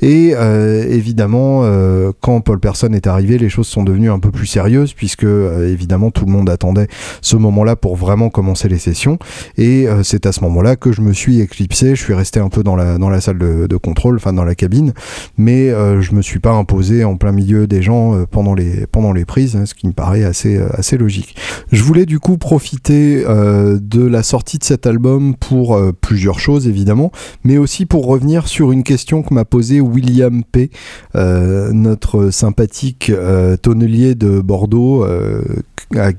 Et 0.00 0.32
euh, 0.34 0.86
évidemment, 0.88 1.62
euh, 1.64 2.12
quand 2.20 2.40
Paul 2.40 2.60
Person 2.60 2.92
est 2.94 3.06
arrivé, 3.06 3.38
les 3.38 3.48
choses 3.48 3.66
sont 3.66 3.82
devenues 3.82 4.10
un 4.10 4.18
peu 4.18 4.30
plus 4.30 4.46
sérieuses 4.46 4.92
puisque 4.92 5.24
euh, 5.24 5.70
évidemment 5.72 6.10
tout 6.10 6.24
le 6.24 6.32
monde 6.32 6.48
attendait 6.50 6.88
ce 7.20 7.36
moment-là 7.36 7.76
pour 7.76 7.96
vraiment 7.96 8.30
commencer 8.30 8.68
les 8.68 8.78
sessions. 8.78 9.18
Et 9.56 9.86
c'est 10.02 10.26
à 10.26 10.32
ce 10.32 10.40
moment-là 10.42 10.76
que 10.76 10.92
je 10.92 11.00
me 11.00 11.12
suis 11.12 11.40
éclipsé. 11.40 11.94
Je 11.94 12.02
suis 12.02 12.14
resté 12.14 12.40
un 12.40 12.48
peu 12.48 12.62
dans 12.62 12.76
la 12.76 12.98
dans 12.98 13.10
la 13.10 13.20
salle 13.20 13.38
de, 13.38 13.76
contrôle, 13.76 14.16
enfin 14.16 14.32
dans 14.32 14.44
la 14.44 14.54
cabine, 14.54 14.92
mais 15.36 15.68
je 15.68 16.14
me 16.14 16.22
suis 16.22 16.38
pas 16.38 16.52
imposé 16.52 17.04
en 17.04 17.16
plein 17.16 17.32
milieu 17.32 17.66
des 17.66 17.82
gens 17.82 18.24
pendant 18.30 18.54
les 18.54 18.86
pendant 18.86 19.12
les 19.12 19.24
prises, 19.24 19.56
hein, 19.56 19.66
ce 19.66 19.74
qui 19.74 19.86
me 19.86 19.92
paraît 19.92 20.24
assez 20.24 20.58
assez 20.72 20.96
logique. 20.96 21.36
Je 21.72 21.82
voulais 21.82 22.06
du 22.06 22.18
coup 22.18 22.38
profiter 22.38 23.24
de 23.24 24.06
la 24.06 24.22
sortie 24.22 24.58
de 24.58 24.64
cet 24.64 24.86
album 24.86 25.34
pour 25.34 25.80
plusieurs 26.00 26.40
choses 26.40 26.68
évidemment, 26.68 27.10
mais 27.44 27.58
aussi 27.58 27.86
pour 27.86 28.06
revenir 28.06 28.48
sur 28.48 28.72
une 28.72 28.82
question 28.82 29.22
que 29.22 29.34
m'a 29.34 29.44
posée 29.44 29.77
William 29.80 30.42
P, 30.44 30.70
euh, 31.14 31.70
notre 31.72 32.30
sympathique 32.30 33.10
euh, 33.10 33.56
tonnelier 33.56 34.14
de 34.14 34.40
Bordeaux, 34.40 35.04
euh, 35.04 35.42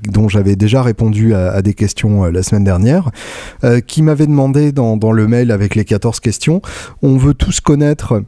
dont 0.08 0.28
j'avais 0.28 0.56
déjà 0.56 0.82
répondu 0.82 1.34
à, 1.34 1.62
des 1.62 1.74
questions 1.74 2.24
la 2.24 2.42
semaine 2.42 2.64
dernière, 2.64 3.12
qui 3.86 4.02
m'avait 4.02 4.26
demandé 4.26 4.72
dans, 4.72 4.96
dans 4.96 5.12
le 5.12 5.28
mail 5.28 5.52
avec 5.52 5.76
les 5.76 5.84
14 5.84 6.18
questions, 6.18 6.60
on 7.02 7.16
veut 7.16 7.34
tous 7.34 7.60
connaître 7.60 8.24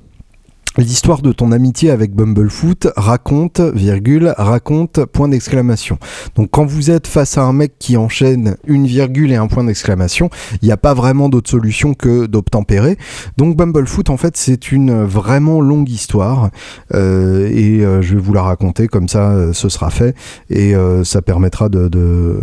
L'histoire 0.78 1.20
de 1.20 1.32
ton 1.32 1.52
amitié 1.52 1.90
avec 1.90 2.14
Bumblefoot 2.14 2.88
raconte, 2.96 3.60
virgule, 3.60 4.32
raconte, 4.38 5.04
point 5.04 5.28
d'exclamation. 5.28 5.98
Donc 6.34 6.48
quand 6.50 6.64
vous 6.64 6.90
êtes 6.90 7.06
face 7.06 7.36
à 7.36 7.42
un 7.42 7.52
mec 7.52 7.74
qui 7.78 7.98
enchaîne 7.98 8.56
une 8.66 8.86
virgule 8.86 9.32
et 9.32 9.36
un 9.36 9.48
point 9.48 9.64
d'exclamation, 9.64 10.30
il 10.62 10.66
n'y 10.66 10.72
a 10.72 10.78
pas 10.78 10.94
vraiment 10.94 11.28
d'autre 11.28 11.50
solution 11.50 11.92
que 11.92 12.24
d'obtempérer. 12.24 12.96
Donc 13.36 13.54
Bumblefoot, 13.54 14.08
en 14.08 14.16
fait, 14.16 14.38
c'est 14.38 14.72
une 14.72 15.04
vraiment 15.04 15.60
longue 15.60 15.90
histoire 15.90 16.50
euh, 16.94 17.50
et 17.50 17.84
euh, 17.84 18.00
je 18.00 18.14
vais 18.14 18.20
vous 18.20 18.32
la 18.32 18.42
raconter 18.42 18.88
comme 18.88 19.08
ça, 19.08 19.32
euh, 19.32 19.52
ce 19.52 19.68
sera 19.68 19.90
fait 19.90 20.14
et 20.48 20.74
ça 21.04 21.20
permettra 21.20 21.68
de, 21.68 21.88
de, 21.88 22.40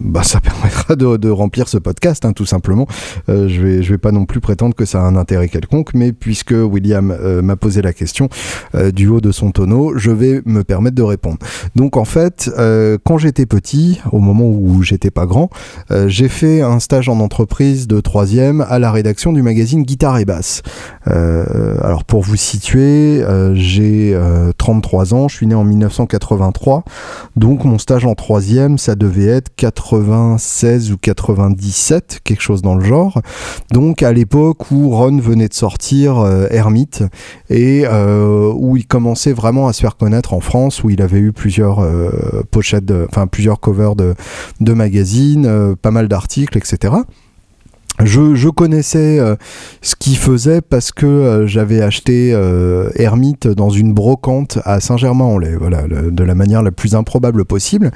bah, 0.00 0.24
ça 0.24 0.40
permettra 0.40 0.96
de, 0.96 1.30
remplir 1.30 1.68
ce 1.68 1.78
podcast, 1.78 2.24
hein, 2.24 2.32
tout 2.32 2.46
simplement. 2.46 2.86
je 3.28 3.60
vais, 3.60 3.82
je 3.82 3.90
vais 3.92 3.98
pas 3.98 4.10
non 4.10 4.24
plus 4.24 4.40
prétendre 4.40 4.74
que 4.74 4.84
ça 4.84 5.00
a 5.00 5.04
un 5.04 5.14
intérêt 5.14 5.48
quelconque, 5.48 5.94
mais 5.94 6.12
puisque 6.12 6.52
William 6.52 7.16
m'a 7.42 7.56
poser 7.60 7.82
la 7.82 7.92
question 7.92 8.28
euh, 8.74 8.90
du 8.90 9.06
haut 9.06 9.20
de 9.20 9.30
son 9.30 9.52
tonneau, 9.52 9.92
je 9.96 10.10
vais 10.10 10.42
me 10.44 10.64
permettre 10.64 10.96
de 10.96 11.02
répondre. 11.02 11.38
Donc 11.76 11.96
en 11.96 12.04
fait, 12.04 12.50
euh, 12.58 12.98
quand 13.04 13.18
j'étais 13.18 13.46
petit, 13.46 14.00
au 14.10 14.18
moment 14.18 14.46
où 14.46 14.82
j'étais 14.82 15.10
pas 15.10 15.26
grand, 15.26 15.50
euh, 15.90 16.08
j'ai 16.08 16.28
fait 16.28 16.62
un 16.62 16.80
stage 16.80 17.08
en 17.08 17.20
entreprise 17.20 17.86
de 17.86 18.00
troisième 18.00 18.62
à 18.62 18.78
la 18.78 18.90
rédaction 18.90 19.32
du 19.32 19.42
magazine 19.42 19.82
Guitare 19.82 20.18
et 20.18 20.24
Basse. 20.24 20.62
alors 21.06 22.04
pour 22.04 22.22
vous 22.22 22.36
situer, 22.36 23.22
j'ai 23.54 24.18
33 24.56 25.14
ans, 25.14 25.28
je 25.28 25.36
suis 25.36 25.46
né 25.46 25.54
en 25.54 25.64
1983, 25.64 26.84
donc 27.36 27.64
mon 27.64 27.78
stage 27.78 28.06
en 28.06 28.14
troisième, 28.14 28.78
ça 28.78 28.94
devait 28.94 29.26
être 29.26 29.50
96 29.56 30.92
ou 30.92 30.96
97, 30.96 32.20
quelque 32.24 32.40
chose 32.40 32.62
dans 32.62 32.74
le 32.74 32.84
genre. 32.84 33.20
Donc 33.70 34.02
à 34.02 34.12
l'époque 34.12 34.70
où 34.70 34.90
Ron 34.90 35.18
venait 35.18 35.48
de 35.48 35.54
sortir 35.54 36.24
Hermite 36.50 37.02
et 37.50 37.82
euh, 37.84 38.52
où 38.54 38.76
il 38.76 38.86
commençait 38.86 39.32
vraiment 39.32 39.66
à 39.66 39.72
se 39.72 39.80
faire 39.80 39.96
connaître 39.96 40.32
en 40.32 40.40
France, 40.40 40.84
où 40.84 40.90
il 40.90 41.02
avait 41.02 41.18
eu 41.18 41.32
plusieurs 41.32 41.80
euh, 41.80 42.42
pochettes, 42.50 42.90
enfin 43.08 43.26
plusieurs 43.26 43.58
covers 43.58 43.96
de, 43.96 44.14
magazines, 44.72 45.46
euh, 45.46 45.74
pas 45.74 45.90
mal 45.90 46.06
d'articles, 46.06 46.56
etc. 46.56 46.94
Je, 48.04 48.48
connaissais 48.48 49.18
euh, 49.18 49.36
ce 49.82 49.94
qu'il 49.94 50.16
faisait 50.16 50.60
parce 50.60 50.92
que 50.92 51.06
euh, 51.06 51.46
j'avais 51.46 51.82
acheté 51.82 52.32
euh, 52.32 52.90
Hermite 52.94 53.46
dans 53.48 53.70
une 53.70 53.92
brocante 53.92 54.58
à 54.64 54.80
Saint-Germain-en-Laye, 54.80 55.56
voilà, 55.58 55.82
de 55.88 56.24
la 56.24 56.34
manière 56.34 56.62
la 56.62 56.70
plus 56.70 56.94
improbable 56.94 57.44
possible. 57.44 57.90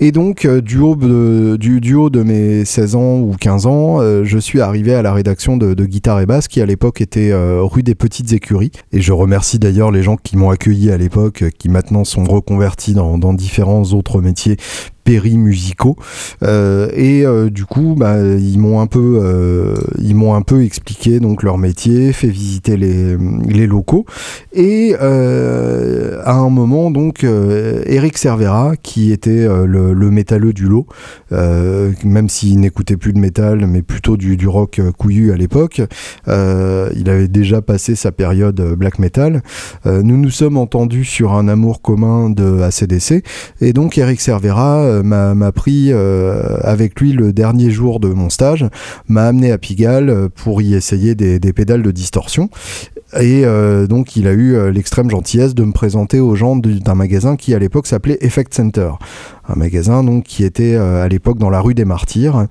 Et 0.00 0.12
donc, 0.12 0.46
du, 0.46 0.78
haut 0.78 0.96
de, 0.96 1.56
du, 1.56 1.80
de 1.80 2.22
mes 2.22 2.64
16 2.64 2.94
ans 2.94 3.18
ou 3.18 3.34
15 3.38 3.66
ans, 3.66 4.00
je 4.24 4.38
suis 4.38 4.60
arrivé 4.60 4.94
à 4.94 5.02
la 5.02 5.12
rédaction 5.12 5.56
de, 5.56 5.82
Guitare 5.84 6.20
et 6.20 6.26
Basse, 6.26 6.48
qui 6.48 6.60
à 6.60 6.66
l'époque 6.66 7.00
était 7.00 7.32
rue 7.34 7.82
des 7.82 7.94
Petites 7.94 8.32
Écuries. 8.32 8.72
Et 8.92 9.00
je 9.00 9.12
remercie 9.12 9.58
d'ailleurs 9.58 9.90
les 9.90 10.02
gens 10.02 10.16
qui 10.16 10.36
m'ont 10.36 10.50
accueilli 10.50 10.90
à 10.90 10.96
l'époque, 10.96 11.44
qui 11.58 11.68
maintenant 11.68 12.04
sont 12.04 12.24
reconvertis 12.24 12.94
dans 12.94 13.34
différents 13.34 13.82
autres 13.92 14.20
métiers 14.20 14.56
périmusicaux. 15.04 15.96
Euh, 16.42 16.88
et 16.94 17.24
euh, 17.26 17.50
du 17.50 17.64
coup 17.64 17.94
bah, 17.96 18.16
ils 18.20 18.58
m'ont 18.58 18.80
un 18.80 18.86
peu 18.86 19.20
euh, 19.22 19.74
ils 19.98 20.14
m'ont 20.14 20.34
un 20.34 20.42
peu 20.42 20.64
expliqué 20.64 21.20
donc 21.20 21.42
leur 21.42 21.58
métier 21.58 22.12
fait 22.12 22.28
visiter 22.28 22.76
les, 22.76 23.16
les 23.46 23.66
locaux. 23.66 24.04
Et 24.52 24.94
à 24.94 26.34
un 26.34 26.50
moment 26.50 26.90
donc 26.90 27.24
Eric 27.24 28.18
Cervera 28.18 28.74
qui 28.82 29.12
était 29.12 29.46
le, 29.66 29.92
le, 29.92 30.10
métalleux 30.10 30.52
du 30.52 30.66
lot 30.66 30.86
même 31.30 32.28
s'il 32.28 32.60
n'écoutait 32.60 32.96
plus 32.96 33.12
de 33.12 33.18
métal 33.18 33.66
mais 33.66 33.82
plutôt 33.82 34.16
du, 34.16 34.36
du 34.36 34.46
rock 34.46 34.80
couillu 34.98 35.32
à 35.32 35.36
l'époque 35.36 35.82
il 36.26 37.10
avait 37.10 37.28
déjà 37.28 37.62
passé 37.62 37.94
sa 37.94 38.12
période 38.12 38.60
black 38.76 38.98
metal. 38.98 39.42
Nous 39.84 40.16
nous 40.16 40.30
sommes 40.30 40.56
entendus 40.56 41.04
sur 41.04 41.32
un 41.32 41.48
amour 41.48 41.82
commun 41.82 42.30
de 42.30 42.60
ACDC 42.60 43.24
et 43.60 43.72
donc 43.72 43.98
Eric 43.98 44.20
Cervera 44.20 44.91
euh, 45.00 45.34
m'a 45.34 45.52
pris 45.52 45.92
avec 45.92 47.00
lui 47.00 47.12
le 47.12 47.32
dernier 47.32 47.70
jour 47.70 48.00
de 48.00 48.08
mon 48.08 48.30
stage, 48.30 48.66
m'a 49.08 49.26
amené 49.26 49.52
à 49.52 49.58
Pigalle 49.58 50.28
pour 50.34 50.62
y 50.62 50.74
essayer 50.74 51.14
des 51.14 51.52
pédales 51.52 51.82
de 51.82 51.90
distorsion. 51.90 52.50
Et 53.20 53.44
donc 53.88 54.16
il 54.16 54.26
a 54.26 54.32
eu 54.32 54.70
l'extrême 54.70 55.10
gentillesse 55.10 55.54
de 55.54 55.64
me 55.64 55.72
présenter 55.72 56.20
aux 56.20 56.34
gens 56.34 56.56
d'un 56.56 56.94
magasin 56.94 57.36
qui 57.36 57.54
à 57.54 57.58
l'époque 57.58 57.86
s'appelait 57.86 58.18
Effect 58.20 58.54
Center 58.54 58.92
un 59.48 59.56
magasin 59.56 60.04
donc 60.04 60.24
qui 60.24 60.44
était 60.44 60.74
euh, 60.74 61.04
à 61.04 61.08
l'époque 61.08 61.38
dans 61.38 61.50
la 61.50 61.60
rue 61.60 61.74
des 61.74 61.84
Martyrs. 61.84 62.46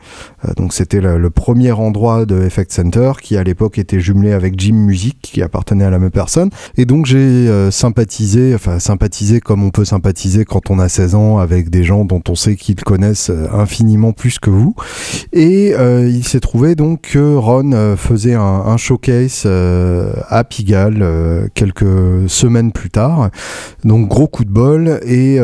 Euh, 0.46 0.54
donc 0.58 0.74
c'était 0.74 1.02
le, 1.02 1.30
premier 1.30 1.72
endroit 1.72 2.26
de 2.26 2.42
Effect 2.44 2.72
Center 2.72 3.14
qui 3.22 3.38
à 3.38 3.44
l'époque 3.44 3.78
était 3.78 4.02
jumelé 4.02 4.34
avec 4.34 4.60
Jim 4.60 4.74
Music 4.74 5.18
qui 5.22 5.42
appartenait 5.42 5.86
à 5.86 5.90
la 5.90 5.98
même 5.98 6.12
personne. 6.12 6.50
Et 6.78 6.86
donc 6.86 7.06
j'ai 7.06 7.18
euh, 7.18 7.72
sympathisé, 7.72 8.54
enfin 8.54 8.80
sympathisé 8.80 9.40
comme 9.40 9.64
on 9.64 9.70
peut 9.70 9.86
sympathiser 9.86 10.44
quand 10.44 10.70
on 10.70 10.80
a 10.80 10.90
16 10.90 11.16
ans 11.16 11.38
avec 11.38 11.70
des 11.70 11.84
gens 11.84 12.04
dont 12.04 12.22
on 12.28 12.36
sait 12.36 12.56
qu'ils 12.56 12.76
connaissent 12.76 13.32
infiniment 13.54 14.12
plus 14.12 14.40
que 14.40 14.50
vous. 14.50 14.76
Et 15.32 15.74
il 15.74 16.24
s'est 16.24 16.40
trouvé 16.40 16.76
donc 16.76 17.02
que 17.02 17.36
Ron 17.36 17.96
faisait 17.96 18.34
un, 18.34 18.78
showcase 18.78 19.46
à 19.46 20.44
Pigalle 20.44 21.50
quelques 21.54 22.30
semaines 22.30 22.72
plus 22.72 22.90
tard. 22.90 23.30
Donc 23.84 24.08
gros 24.08 24.28
coup 24.28 24.44
de 24.44 24.52
bol 24.52 25.00
et 25.06 25.38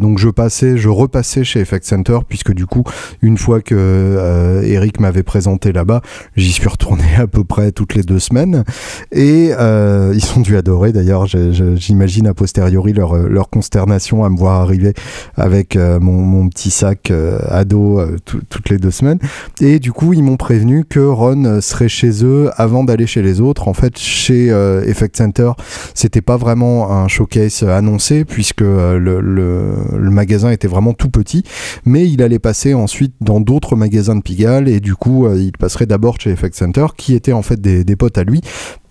donc 0.00 0.18
je 0.18 0.28
passais, 0.28 0.76
je 0.76 0.88
repassé 0.92 1.44
chez 1.44 1.60
Effect 1.60 1.84
Center 1.84 2.18
puisque 2.28 2.52
du 2.52 2.66
coup 2.66 2.84
une 3.20 3.38
fois 3.38 3.60
que 3.60 3.74
euh, 3.74 4.62
Eric 4.62 5.00
m'avait 5.00 5.22
présenté 5.22 5.72
là-bas 5.72 6.02
j'y 6.36 6.52
suis 6.52 6.68
retourné 6.68 7.04
à 7.18 7.26
peu 7.26 7.44
près 7.44 7.72
toutes 7.72 7.94
les 7.94 8.02
deux 8.02 8.18
semaines. 8.18 8.64
Et 9.10 9.50
euh, 9.58 10.14
ils 10.14 10.38
ont 10.38 10.40
dû 10.40 10.56
adorer 10.56 10.92
d'ailleurs 10.92 11.26
j'imagine 11.26 12.26
a 12.26 12.34
posteriori 12.34 12.92
leur, 12.92 13.50
consternation 13.50 14.24
à 14.24 14.30
me 14.30 14.36
voir 14.36 14.60
arriver 14.60 14.94
avec 15.36 15.76
euh, 15.76 16.00
mon, 16.00 16.48
petit 16.48 16.70
sac 16.70 17.12
ado 17.48 18.00
toutes 18.24 18.68
les 18.70 18.78
deux 18.78 18.90
semaines. 18.90 19.18
Et 19.60 19.78
du 19.78 19.92
coup 19.92 20.12
ils 20.12 20.22
m'ont 20.22 20.36
prévenu 20.36 20.84
que 20.84 21.00
Ron 21.00 21.60
serait 21.60 21.88
chez 21.88 22.24
eux 22.24 22.50
avant 22.56 22.84
d'aller 22.84 23.06
chez 23.06 23.22
les 23.22 23.40
autres. 23.40 23.68
En 23.68 23.74
fait 23.74 23.98
chez 23.98 24.48
Effect 24.86 25.16
Center 25.16 25.52
c'était 25.94 26.20
pas 26.20 26.36
vraiment 26.36 26.90
un 26.90 27.08
showcase 27.08 27.62
annoncé 27.62 28.24
puisque 28.24 28.60
le 28.60 30.10
magasin 30.10 30.50
était 30.50 30.68
vraiment 30.68 30.81
tout 30.92 31.08
petit, 31.08 31.44
mais 31.84 32.08
il 32.08 32.22
allait 32.22 32.38
passer 32.38 32.74
ensuite 32.74 33.14
dans 33.20 33.40
d'autres 33.40 33.76
magasins 33.76 34.16
de 34.16 34.22
Pigalle 34.22 34.68
et 34.68 34.80
du 34.80 34.94
coup 34.94 35.26
euh, 35.26 35.38
il 35.38 35.52
passerait 35.52 35.86
d'abord 35.86 36.20
chez 36.20 36.30
Effect 36.30 36.54
Center 36.54 36.86
qui 36.96 37.14
étaient 37.14 37.32
en 37.32 37.42
fait 37.42 37.60
des, 37.60 37.96
potes 37.96 38.18
à 38.18 38.24
lui 38.24 38.40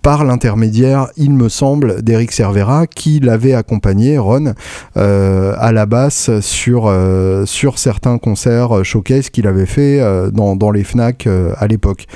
par 0.01 0.23
l'intermédiaire, 0.23 1.09
il 1.15 1.31
me 1.31 1.47
semble, 1.47 2.01
d'Eric 2.01 2.31
Cervera, 2.31 2.87
qui 2.87 3.19
l'avait 3.19 3.53
accompagné, 3.53 4.17
Ron, 4.17 4.55
euh, 4.97 5.53
à 5.59 5.71
la 5.71 5.85
basse 5.85 6.39
sur, 6.39 6.87
euh, 6.87 7.45
certains 7.75 8.17
concerts 8.17 8.83
showcase 8.83 9.29
qu'il 9.29 9.45
avait 9.45 9.67
fait 9.67 9.99
dans, 10.31 10.55
dans, 10.55 10.71
les 10.71 10.83
FNAC 10.83 11.27
à 11.27 11.67
l'époque. 11.67 12.07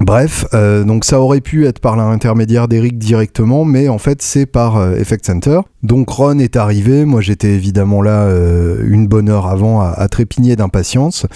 Bref, 0.00 0.44
donc 0.52 1.06
ça 1.06 1.18
aurait 1.18 1.40
pu 1.40 1.64
être 1.64 1.78
par 1.78 1.96
l'intermédiaire 1.96 2.68
d'Eric 2.68 2.98
directement, 2.98 3.64
mais 3.64 3.88
en 3.88 3.98
fait 3.98 4.20
c'est 4.20 4.44
par 4.44 4.92
Effect 4.98 5.24
Center. 5.24 5.60
Donc 5.86 6.10
Ron 6.10 6.40
est 6.40 6.56
arrivé, 6.56 7.04
moi 7.04 7.20
j'étais 7.20 7.52
évidemment 7.52 8.02
là 8.02 8.24
euh, 8.24 8.82
une 8.88 9.06
bonne 9.06 9.28
heure 9.28 9.46
avant 9.46 9.80
à, 9.80 10.08
trépigner 10.08 10.56
d'impatience 10.56 11.26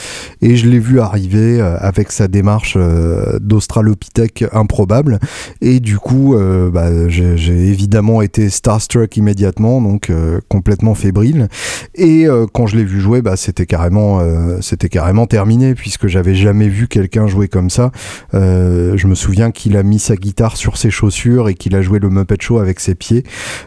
et 0.42 0.57
je 0.57 0.69
l'ai 0.69 0.80
vu 0.80 0.99
arriver 0.99 1.61
euh, 1.61 1.76
avec 1.78 2.11
sa 2.11 2.26
démarche 2.26 2.75
euh, 2.76 3.38
d'australopithèque 3.40 4.45
improbable 4.52 5.21
et 5.61 5.78
du 5.78 5.99
coup 5.99 6.37
bah, 6.73 7.09
j'ai 7.09 7.69
évidemment 7.69 8.23
été 8.23 8.50
starstruck 8.50 9.16
immédiatement 9.16 9.80
donc 9.80 10.11
complètement 10.49 10.95
fébrile 10.95 11.49
et 11.95 12.26
quand 12.52 12.66
je 12.66 12.76
l'ai 12.76 12.85
vu 12.85 13.00
jouer 13.00 13.23
bah, 13.23 13.37
c'était 13.37 13.66
carrément 13.66 14.21
c'était 14.61 14.88
carrément 14.88 15.26
terminé 15.26 15.75
puisque 15.75 16.07
j'avais 16.09 16.35
jamais 16.35 16.69
vu 16.69 16.88
quelqu'un 16.88 17.26
jouer 17.26 17.49
comme 17.49 17.71
ça. 17.71 17.92
Je 18.33 19.07
me 19.07 19.14
souviens 19.14 19.50
qu'il 19.50 19.76
a 19.76 19.83
mis 19.83 19.99
sa 19.99 20.16
guitare 20.16 20.57
sur 20.57 20.76
ses 20.76 20.90
chaussures 20.90 21.49
et 21.49 21.54
qu'il 21.54 21.76
a 21.76 21.83
joué 21.83 21.99
le 21.99 22.09
Muppet 22.09 22.37
Show 22.40 22.59
avec 22.59 22.80
ses 22.80 22.95
pieds. 22.95 23.25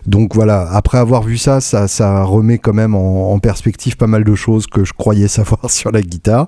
Donc 0.08 0.36
voilà 0.36 0.73
après 0.74 0.98
avoir 0.98 1.22
vu 1.22 1.38
ça, 1.38 1.62
ça, 1.62 2.24
remet 2.24 2.58
quand 2.58 2.74
même 2.74 2.96
en, 2.96 3.38
perspective 3.40 3.98
pas 3.98 4.08
mal 4.08 4.24
de 4.24 4.36
choses 4.36 4.68
que 4.68 4.84
je 4.86 4.94
croyais 4.94 5.28
savoir 5.28 5.70
sur 5.70 5.92
la 5.92 6.02
guitare. 6.02 6.48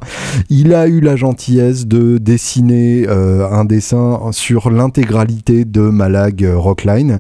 Il 0.50 0.74
a 0.74 0.88
eu 0.88 1.00
la 1.00 1.16
gentillesse 1.16 1.86
de 1.86 2.18
dessiner 2.18 3.06
euh, 3.08 3.48
un 3.50 3.66
dessin 3.66 4.32
sur 4.32 4.72
l'intégralité 4.72 5.66
de 5.66 5.82
Malag 5.82 6.48
Rockline, 6.56 7.20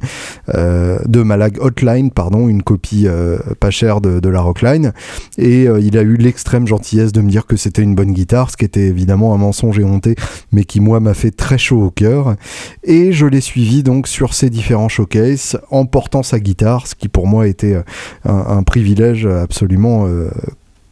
euh, 0.56 0.98
de 1.06 1.22
Malag 1.22 1.58
Hotline, 1.60 2.10
pardon, 2.10 2.48
une 2.48 2.64
copie 2.64 3.06
euh, 3.08 3.38
pas 3.60 3.70
chère 3.70 4.02
de, 4.02 4.28
la 4.28 4.42
Rockline. 4.42 4.92
Et 5.38 5.66
il 5.66 5.98
a 5.98 6.02
eu 6.02 6.16
l'extrême 6.16 6.66
gentillesse 6.66 7.12
de 7.12 7.22
me 7.22 7.30
dire 7.30 7.46
que 7.46 7.58
c'était 7.58 7.84
une 7.84 7.94
bonne 7.94 8.14
guitare, 8.14 8.50
ce 8.50 8.58
qui 8.58 8.66
était 8.66 8.88
évidemment 8.88 9.36
un 9.36 9.38
mensonge 9.38 9.78
éhonté, 9.78 10.16
mais 10.52 10.64
qui 10.64 10.80
moi 10.80 11.00
m'a 11.00 11.14
fait 11.14 11.32
très 11.32 11.60
chaud 11.60 11.84
au 11.84 11.92
cœur. 11.92 12.36
Et 12.84 13.12
je 13.12 13.28
l'ai 13.28 13.42
suivi 13.42 13.84
donc 13.84 14.08
sur 14.08 14.34
ces 14.34 14.50
différents 14.50 14.90
showcases 14.90 15.60
en 15.70 15.86
portant 15.86 16.24
sa 16.24 16.40
guitare, 16.40 16.88
qui 16.98 17.10
pour 17.10 17.28
moi 17.28 17.48
était 17.48 17.76
euh, 17.76 17.82
un, 18.26 18.64
privilège 18.64 19.26
absolument 19.26 20.06
euh, 20.08 20.30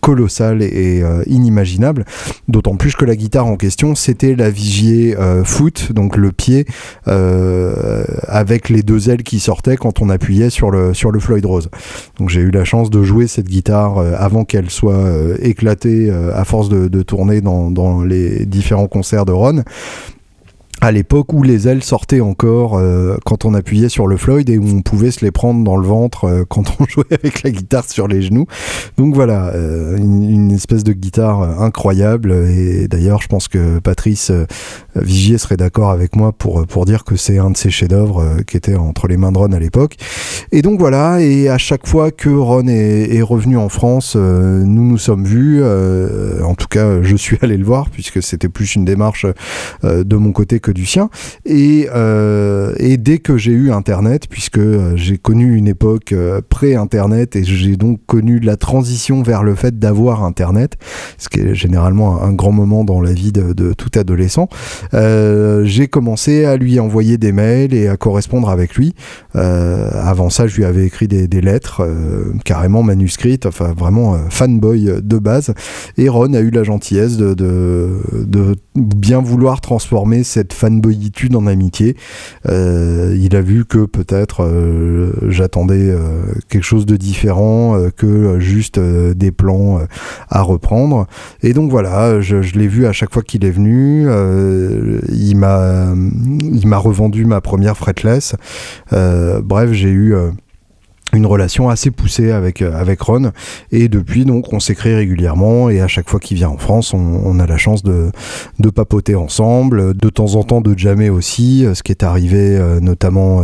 colossal 0.02 0.62
et, 0.62 1.02
euh, 1.02 1.24
inimaginable. 1.28 2.06
D'autant 2.48 2.76
plus 2.76 2.96
que 2.96 3.06
la 3.06 3.16
guitare 3.16 3.48
en 3.48 3.56
question, 3.56 3.96
c'était 3.96 4.36
la 4.36 4.50
Vigier 4.50 5.16
Foot, 5.46 5.94
donc 5.94 6.18
le 6.18 6.32
pied 6.32 6.66
avec 7.06 8.70
les 8.70 8.84
deux 8.84 9.10
ailes 9.10 9.24
qui 9.24 9.39
sortaient 9.39 9.78
quand 9.78 10.02
on 10.02 10.10
appuyait 10.10 10.50
sur 10.50 10.72
le, 10.72 10.94
sur 10.94 11.12
le 11.12 11.20
Floyd 11.20 11.46
Rose. 11.46 11.70
Donc 12.20 12.30
j'ai 12.30 12.42
eu 12.42 12.52
la 12.52 12.66
chance 12.66 12.89
de 12.89 13.02
jouer 13.02 13.28
cette 13.28 13.48
guitare 13.48 13.98
avant 13.98 14.44
qu'elle 14.44 14.70
soit 14.70 15.10
éclatée 15.39 16.12
à 16.12 16.44
force 16.44 16.68
de, 16.68 16.89
de 16.89 17.02
tourner 17.02 17.39
dans, 17.39 17.72
dans, 17.72 18.04
les 18.04 18.46
différents 18.46 18.88
concerts 18.88 19.26
de 19.26 19.32
Ron 19.32 19.63
à 20.84 20.91
l'époque 20.91 21.32
où 21.32 21.43
les 21.43 21.69
ailes 21.69 21.82
sortaient 21.82 22.19
encore 22.19 22.78
euh, 22.78 23.15
quand 23.24 23.46
on 23.46 23.54
appuyait 23.54 23.88
sur 23.88 24.06
le 24.06 24.17
Floyd 24.17 24.50
et 24.50 24.58
où 24.58 24.67
on 24.67 24.82
pouvait 24.82 25.12
se 25.12 25.24
les 25.24 25.32
prendre 25.32 25.63
dans 25.63 25.78
le 25.78 25.88
ventre 25.88 26.26
euh, 26.26 26.43
quand 26.50 26.63
on 26.78 26.86
jouait 26.86 27.06
avec 27.10 27.41
la 27.43 27.52
guitare 27.52 27.89
sur 27.89 28.10
les 28.10 28.22
genoux. 28.22 28.48
Donc 28.98 29.15
voilà, 29.15 29.48
euh, 29.56 29.96
une, 29.96 30.52
espèce 30.52 30.84
de 30.84 30.91
guitare 30.91 31.62
incroyable 31.62 32.34
et 32.34 32.89
d'ailleurs 32.89 33.22
je 33.22 33.28
pense 33.28 33.48
que 33.48 33.80
Patrice 33.80 34.32
Vigier 34.96 35.38
serait 35.38 35.56
d'accord 35.56 35.89
avec 35.89 36.17
moi 36.17 36.34
pour, 36.34 36.67
pour 36.67 36.86
dire 36.86 37.06
que 37.06 37.15
c'est 37.15 37.38
un 37.38 37.50
de 37.50 37.58
ses 37.58 37.69
chefs-d'œuvre 37.69 38.41
qui 38.46 38.58
était 38.58 38.76
entre 38.76 39.08
les 39.08 39.15
mains 39.15 39.32
de 39.32 39.38
Ron 39.38 39.54
à 39.54 39.60
l'époque. 39.60 39.96
Et 40.52 40.62
donc 40.62 40.80
voilà, 40.80 41.22
et 41.22 41.48
à 41.50 41.58
chaque 41.58 41.88
fois 41.88 42.12
que 42.12 42.30
Ron 42.30 42.67
est, 42.67 43.15
est 43.15 43.22
revenu 43.22 43.58
en 43.58 43.69
France, 43.69 44.15
nous 44.15 44.84
nous 44.84 44.98
sommes 44.98 45.24
vus, 45.24 45.63
en 45.63 46.56
tout 46.56 46.67
cas 46.67 47.02
je 47.02 47.15
suis 47.15 47.38
allé 47.41 47.58
le 47.58 47.65
voir 47.65 47.89
puisque 47.89 48.22
c'était 48.22 48.50
plus 48.50 48.76
une 48.76 48.86
démarche 48.86 49.26
de 49.82 50.15
mon 50.15 50.32
côté 50.34 50.60
que 50.60 50.72
du 50.73 50.86
sien. 50.86 51.09
Et, 51.45 51.88
euh, 51.93 52.73
et 52.77 52.97
dès 52.97 53.19
que 53.19 53.38
j'ai 53.38 53.51
eu 53.51 53.71
Internet, 53.71 54.27
puisque 54.29 54.57
euh, 54.57 54.93
j'ai 54.95 55.17
connu 55.17 55.55
une 55.55 55.67
époque 55.67 56.12
euh, 56.12 56.41
pré-Internet 56.47 57.36
et 57.36 57.43
j'ai 57.43 57.75
donc 57.75 57.99
connu 58.05 58.39
la 58.39 58.57
transition 58.57 59.23
vers 59.23 59.43
le 59.43 59.55
fait 59.55 59.79
d'avoir 59.79 60.23
Internet, 60.23 60.77
ce 61.17 61.29
qui 61.29 61.39
est 61.39 61.55
généralement 61.55 62.21
un, 62.21 62.33
grand 62.33 62.51
moment 62.51 62.83
dans 62.83 62.99
la 62.99 63.13
vie 63.13 63.31
de, 63.31 63.73
tout 63.73 63.91
adolescent, 63.95 64.49
j'ai 64.91 65.88
commencé 65.88 66.45
à 66.45 66.57
lui 66.57 66.79
envoyer 66.79 67.17
des 67.17 67.31
mails 67.31 67.73
et 67.75 67.88
à 67.88 67.95
correspondre 67.95 68.49
avec 68.49 68.75
lui. 68.75 68.95
avant 69.33 70.29
ça, 70.31 70.47
je 70.47 70.57
lui 70.57 70.65
avais 70.65 70.86
écrit 70.86 71.07
des, 71.07 71.41
lettres 71.41 71.88
carrément 72.43 72.81
manuscrites, 72.81 73.45
enfin 73.45 73.73
vraiment 73.77 74.17
fanboy 74.29 74.89
de 75.01 75.17
base. 75.19 75.53
Et 75.97 76.09
Ron 76.09 76.33
a 76.33 76.39
eu 76.39 76.49
la 76.49 76.63
gentillesse 76.63 77.17
de, 77.17 77.33
de 77.36 78.55
bien 78.75 79.21
vouloir 79.21 79.62
transformer 79.62 80.23
cette 80.23 80.53
fanboyitude 80.63 81.36
en 81.36 81.45
amitié. 81.45 81.97
Euh, 82.47 83.17
il 83.19 83.36
a 83.36 83.41
vu 83.41 83.65
que 83.65 83.86
peut-être 83.86 84.43
euh, 84.43 85.12
j'attendais 85.28 85.89
euh, 85.89 86.21
quelque 86.47 86.63
chose 86.63 86.86
de 86.86 86.95
différent 86.95 87.78
que 87.97 88.39
juste 88.39 88.80
des 88.80 89.32
plans 89.32 89.80
à 90.30 90.41
reprendre. 90.41 91.08
Et 91.41 91.54
donc 91.54 91.69
voilà, 91.69 92.21
je, 92.21 92.41
je 92.41 92.56
l'ai 92.58 92.67
vu 92.67 92.86
à 92.86 92.93
chaque 92.93 93.12
fois 93.12 93.23
qu'il 93.23 93.43
est 93.43 93.52
venu. 93.52 94.08
il 95.12 95.36
m'a 95.36 95.93
il 95.95 96.67
m'a 96.67 96.78
revendu 96.78 97.26
ma 97.26 97.41
première 97.41 97.76
fretless. 97.76 98.36
bref, 98.91 99.71
j'ai 99.73 99.89
eu 99.89 100.15
une 101.13 101.26
relation 101.26 101.69
assez 101.69 101.91
poussée 101.91 102.32
avec 102.32 102.62
euh, 102.62 102.76
avec 102.76 103.02
Ron. 103.02 103.32
Et 103.71 103.88
depuis 103.88 104.26
donc 104.26 104.52
on 104.52 104.60
s'écrit 104.60 104.93
régulièrement. 104.93 105.69
Et 105.69 105.82
à 105.82 105.88
chaque 105.88 106.10
fois 106.10 106.19
qu'il 106.19 106.38
vient 106.38 106.49
en 106.49 106.58
France 106.58 106.93
on, 106.93 107.39
a 107.39 107.47
la 107.47 107.58
chance 107.58 107.84
de, 107.84 108.12
de 108.60 108.69
papoter 108.69 109.15
ensemble 109.15 109.95
de 109.95 110.10
temps 110.10 110.36
en 110.36 110.43
temps 110.43 110.62
de 110.62 110.78
jammer 110.78 111.10
aussi 111.10 111.65
euh, 111.65 111.73
ce 111.73 111.84
qui 111.84 111.91
est 111.91 112.04
arrivé 112.04 112.58
euh, 112.58 112.80
notamment 112.80 113.41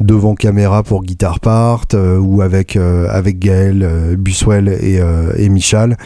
devant 0.00 0.34
caméra 0.34 0.82
pour 0.82 1.02
Guitar 1.02 1.40
Part 1.40 1.84
ou 1.94 2.42
avec 2.42 2.76
avec 2.76 3.38
Gaël 3.38 4.16
Buswell 4.18 4.68
et, 4.68 5.00
et 5.36 5.48
Michal 5.48 5.96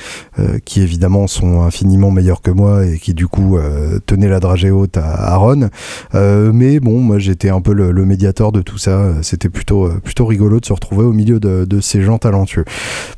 qui 0.64 0.83
évidemment 0.83 1.27
sont 1.27 1.62
infiniment 1.62 2.11
meilleurs 2.11 2.42
que 2.42 2.51
moi 2.51 2.85
et 2.87 2.99
qui 2.99 3.14
du 3.14 3.27
coup 3.27 3.59
tenaient 4.07 4.29
la 4.29 4.40
dragée 4.40 4.71
haute 4.71 4.97
à, 4.97 5.37
Ron. 5.37 5.69
Mais 6.14 6.81
bon 6.81 7.01
moi 7.01 7.19
j'étais 7.19 7.51
un 7.51 7.61
peu 7.61 7.73
le, 7.73 7.92
le, 7.92 8.05
médiateur 8.05 8.53
de 8.53 8.62
tout 8.62 8.79
ça. 8.79 9.14
C'était 9.23 9.49
plutôt 9.49 9.88
plutôt 10.03 10.27
rigolo 10.27 10.61
de 10.61 10.66
se 10.66 10.73
retrouver 10.73 10.96
au 11.05 11.13
milieu 11.13 11.41
de, 11.41 11.81
ces 11.81 12.03
gens 12.03 12.19
talentueux. 12.19 12.65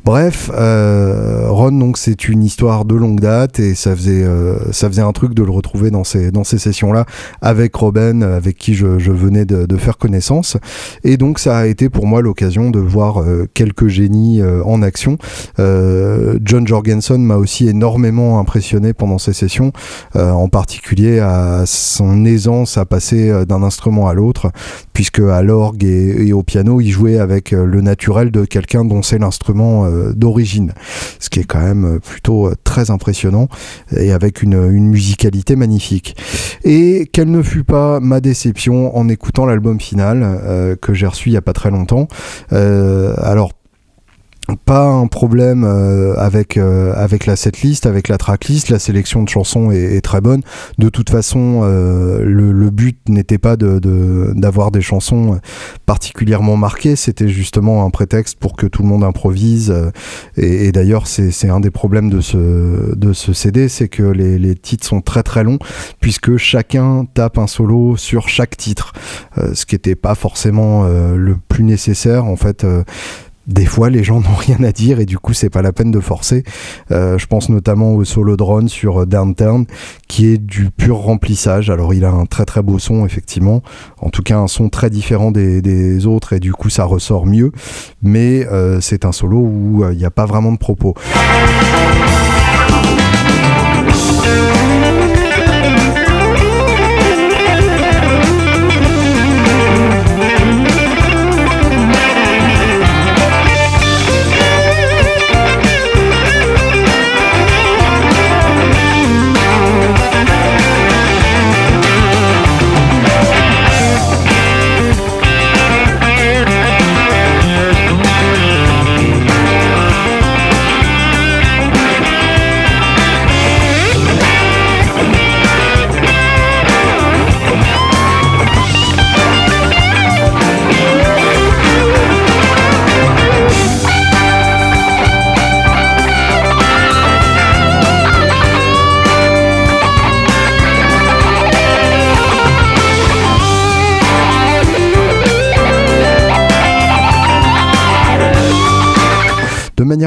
Bref, 0.04 0.50
Ron, 0.52 1.72
donc 1.72 1.98
c'est 1.98 2.28
une 2.28 2.42
histoire 2.42 2.84
de 2.84 2.94
longue 2.94 3.20
date 3.20 3.60
et 3.60 3.74
ça 3.74 3.94
faisait, 3.94 4.26
ça 4.72 4.88
faisait 4.88 5.02
un 5.02 5.12
truc 5.12 5.34
de 5.34 5.42
le 5.42 5.50
retrouver 5.50 5.90
dans 5.90 6.04
ces, 6.04 6.30
dans 6.30 6.44
ces 6.44 6.58
sessions-là 6.58 7.06
avec 7.40 7.74
Robin, 7.74 8.22
avec 8.22 8.58
qui 8.58 8.74
je, 8.74 8.86
venais 8.86 9.44
de, 9.44 9.76
faire 9.76 9.96
connaissance. 9.96 10.56
Et 11.04 11.16
donc 11.16 11.38
ça 11.38 11.58
a 11.58 11.66
été 11.66 11.88
pour 11.88 12.06
moi 12.06 12.20
l'occasion 12.20 12.70
de 12.70 12.80
voir 12.80 13.22
quelques 13.54 13.88
génies 13.88 14.42
en 14.64 14.82
action. 14.82 15.18
John 15.56 16.66
Jorgensen 16.66 17.22
m'a 17.22 17.36
aussi 17.36 17.68
énormément 17.68 18.40
impressionné 18.40 18.92
pendant 18.92 19.18
ces 19.18 19.32
sessions, 19.32 19.72
en 20.14 20.48
particulier 20.48 21.20
à 21.20 21.64
son 21.66 22.24
aisance 22.24 22.76
à 22.76 22.84
passer 22.84 23.30
euh, 23.30 23.44
d'un 23.44 23.62
instrument 23.62 24.08
à 24.08 24.14
l'autre, 24.14 24.50
puisque 24.92 25.20
à 25.20 25.42
l'orgue 25.42 25.84
et, 25.84 26.32
au 26.32 26.42
piano, 26.42 26.80
il 26.80 26.90
jouait 26.90 27.18
avec 27.18 27.52
euh, 27.52 27.64
le 27.68 27.80
naturel 27.80 28.30
de 28.30 28.44
quelqu'un 28.44 28.84
dont 28.84 29.02
c'est 29.02 29.18
l'instrument 29.18 29.84
euh, 29.84 30.12
d'origine, 30.12 30.72
ce 31.18 31.28
qui 31.28 31.40
est 31.40 31.44
quand 31.44 31.60
même 31.60 32.00
plutôt 32.00 32.50
très 32.64 32.90
impressionnant 32.90 33.48
et 33.96 34.12
avec 34.12 34.42
une, 34.42 34.68
musicalité 34.68 35.56
magnifique. 35.56 36.16
Et 36.64 37.08
quelle 37.12 37.30
ne 37.30 37.42
fut 37.42 37.64
pas 37.64 38.00
ma 38.00 38.20
déception 38.20 38.96
en 38.96 39.08
écoutant 39.08 39.46
l'album 39.46 39.80
final 39.80 40.76
que 40.80 40.94
j'ai 40.94 41.06
reçu 41.06 41.28
il 41.28 41.32
n'y 41.32 41.38
a 41.38 41.42
pas 41.42 41.52
très 41.52 41.70
longtemps. 41.70 42.08
alors 42.50 43.52
pas 44.56 44.86
un 44.86 45.06
problème 45.06 45.64
euh, 45.64 46.14
avec 46.16 46.56
euh, 46.56 46.92
avec 46.96 47.26
la 47.26 47.36
setlist, 47.36 47.86
avec 47.86 48.08
la 48.08 48.16
tracklist. 48.16 48.70
La 48.70 48.78
sélection 48.78 49.22
de 49.22 49.28
chansons 49.28 49.70
est, 49.70 50.00
très 50.00 50.20
bonne. 50.20 50.42
De 50.78 50.88
toute 50.88 51.10
façon, 51.10 51.60
euh, 51.64 52.22
le, 52.24 52.70
but 52.70 52.98
n'était 53.08 53.38
pas 53.38 53.56
de 53.56 53.78
d'avoir 54.34 54.70
des 54.70 54.80
chansons 54.80 55.40
particulièrement 55.86 56.56
marquées. 56.56 56.96
C'était 56.96 57.28
justement 57.28 57.84
un 57.84 57.90
prétexte 57.90 58.38
pour 58.38 58.56
que 58.56 58.66
tout 58.66 58.82
le 58.82 58.88
monde 58.88 59.04
improvise. 59.04 59.74
et, 60.36 60.72
d'ailleurs, 60.72 61.06
c'est 61.06 61.48
un 61.48 61.60
des 61.60 61.70
problèmes 61.70 62.10
de 62.10 62.20
ce 62.20 62.94
de 62.94 63.12
ce 63.12 63.32
CD, 63.32 63.68
c'est 63.68 63.88
que 63.88 64.02
les, 64.02 64.38
les 64.38 64.54
titres 64.54 64.86
sont 64.86 65.00
très 65.00 65.22
très 65.22 65.44
longs 65.44 65.58
puisque 66.00 66.36
chacun 66.36 67.04
tape 67.12 67.38
un 67.38 67.46
solo 67.46 67.96
sur 67.96 68.28
chaque 68.28 68.56
titre, 68.56 68.92
ce 69.36 69.66
qui 69.66 69.74
n'était 69.74 69.96
pas 69.96 70.14
forcément 70.14 70.84
le 70.86 71.36
plus 71.48 71.64
nécessaire 71.64 72.24
en 72.24 72.36
fait 72.36 72.64
des 73.48 73.64
fois 73.64 73.90
les 73.90 74.04
gens 74.04 74.20
n'ont 74.20 74.36
rien 74.36 74.62
à 74.62 74.72
dire 74.72 75.00
et 75.00 75.06
du 75.06 75.18
coup 75.18 75.32
c'est 75.32 75.50
pas 75.50 75.62
la 75.62 75.72
peine 75.72 75.90
de 75.90 76.00
forcer. 76.00 76.44
Euh, 76.92 77.18
je 77.18 77.26
pense 77.26 77.48
notamment 77.48 77.94
au 77.94 78.04
solo 78.04 78.36
drone 78.36 78.68
sur 78.68 79.02
euh, 79.02 79.06
Downtown 79.06 79.66
qui 80.06 80.26
est 80.26 80.38
du 80.38 80.70
pur 80.70 80.98
remplissage. 80.98 81.70
Alors 81.70 81.94
il 81.94 82.04
a 82.04 82.10
un 82.10 82.26
très 82.26 82.44
très 82.44 82.62
beau 82.62 82.78
son 82.78 83.04
effectivement, 83.04 83.62
en 84.00 84.10
tout 84.10 84.22
cas 84.22 84.38
un 84.38 84.48
son 84.48 84.68
très 84.68 84.90
différent 84.90 85.30
des, 85.32 85.48
autres 86.06 86.34
et 86.34 86.40
du 86.40 86.52
coup 86.52 86.68
ça 86.70 86.84
ressort 86.84 87.26
mieux. 87.26 87.50
Mais 88.02 88.46
euh, 88.46 88.80
c'est 88.80 89.04
un 89.04 89.12
solo 89.12 89.38
où 89.38 89.84
il 89.90 89.96
n'y 89.96 90.04
a 90.04 90.10
pas 90.10 90.26
vraiment 90.26 90.52
de 90.52 90.58
propos. 90.58 90.94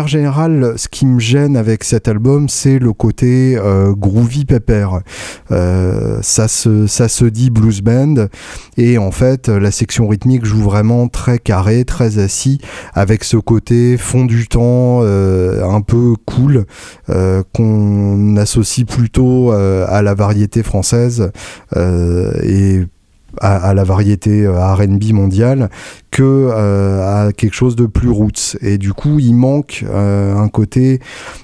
Manière 0.02 0.08
générale, 0.08 0.74
ce 0.78 0.88
qui 0.88 1.06
me 1.06 1.20
gêne 1.20 1.56
avec 1.56 1.84
cet 1.84 2.08
album, 2.08 2.50
c'est 2.50 2.80
le 2.80 2.92
côté 2.92 3.56
euh, 3.58 3.94
groovy 3.94 4.46
pépère. 4.46 5.02
Euh, 5.52 6.18
ça, 6.22 6.48
se, 6.48 7.26
dit 7.26 7.50
blues 7.52 7.82
band, 7.82 8.28
et 8.78 8.98
en 8.98 9.12
fait, 9.12 9.48
la 9.48 9.70
section 9.70 10.08
rythmique 10.08 10.44
joue 10.44 10.62
vraiment 10.62 11.08
très 11.08 11.38
carré, 11.38 11.86
très 11.86 12.18
assis, 12.18 12.60
avec 12.94 13.24
ce 13.24 13.38
côté 13.38 13.98
fond 13.98 14.26
du 14.26 14.48
temps, 14.48 15.02
euh, 15.04 15.64
un 15.64 15.82
peu 15.82 16.16
cool, 16.26 16.66
qu'on 17.54 18.38
associe 18.38 18.88
plutôt 18.88 19.52
à 19.52 20.02
la 20.02 20.14
variété 20.16 20.64
française, 20.64 21.32
et 21.76 22.82
à, 23.40 23.74
la 23.74 23.84
variété 23.84 24.46
euh, 24.46 24.74
RB 24.74 25.14
mondiale 25.14 25.70
que 26.10 26.24
euh, 26.24 27.28
à 27.28 27.32
quelque 27.32 27.54
chose 27.54 27.76
de 27.76 27.86
plus 27.86 28.10
roots. 28.10 28.58
Et 28.62 28.78
du 28.78 28.94
coup, 28.94 29.20
il 29.20 29.34
manque 29.34 29.86
euh, 29.88 30.36
un 30.36 30.50
côté, 30.50 31.00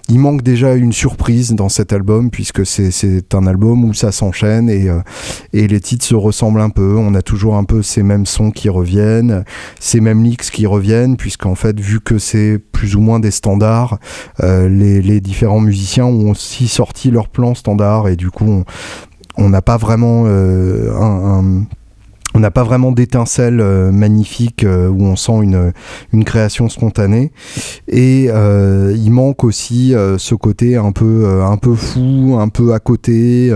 il 0.09 0.19
manque 0.19 0.41
déjà 0.41 0.75
une 0.75 0.91
surprise 0.91 1.53
dans 1.53 1.69
cet 1.69 1.93
album, 1.93 2.29
puisque 2.29 2.65
c'est 2.65 3.33
un 3.33 3.47
album 3.47 3.85
où 3.85 3.93
ça 3.93 4.11
s'enchaîne 4.11 4.69
et, 4.69 4.89
et 5.53 5.67
les 5.67 5.79
titres 5.79 6.05
se 6.05 6.15
ressemblent 6.15 6.59
un 6.59 6.69
peu. 6.69 6.95
On 6.97 7.13
a 7.15 7.21
toujours 7.21 7.55
un 7.55 7.63
peu 7.63 7.81
ces 7.81 8.03
mêmes 8.03 8.25
sons 8.25 8.51
qui 8.51 8.67
reviennent, 8.67 9.45
ces 9.79 10.01
mêmes 10.01 10.23
licks 10.23 10.51
qui 10.51 10.65
reviennent, 10.65 11.15
puisqu'en 11.15 11.55
fait, 11.55 11.79
vu 11.79 12.01
que 12.01 12.17
c'est 12.17 12.59
plus 12.59 12.95
ou 12.95 12.99
moins 12.99 13.19
des 13.19 13.31
standards, 13.31 13.99
les, 14.41 15.01
les, 15.01 15.21
différents 15.21 15.61
musiciens 15.61 16.05
ont 16.05 16.31
aussi 16.31 16.67
sorti 16.67 17.09
leur 17.09 17.29
plan 17.29 17.55
standard 17.55 18.07
et 18.07 18.15
du 18.15 18.29
coup, 18.29 18.45
on 18.45 18.65
n'a 19.49 19.61
pas 19.61 19.77
vraiment 19.77 20.25
un, 20.27 21.65
on 22.37 22.39
n'a 22.39 22.51
pas 22.51 22.63
vraiment 22.63 22.91
d'étincelle 22.91 23.59
euh, 23.59 23.91
magnifique 23.91 24.63
euh, 24.63 24.89
où 24.89 25.05
on 25.05 25.15
sent 25.15 25.39
une, 25.41 25.73
une 26.13 26.23
création 26.23 26.69
spontanée. 26.69 27.31
Et 27.87 28.27
euh, 28.29 28.93
il 28.95 29.09
manque 29.09 29.43
aussi 29.43 29.95
ce 30.17 30.35
côté 30.35 30.75
un 30.75 30.91
peu 30.91 31.41
un 31.41 31.57
peu 31.57 31.73
fou 31.73 32.37
un 32.39 32.49
peu 32.49 32.75
à 32.75 32.79
côté. 32.79 33.51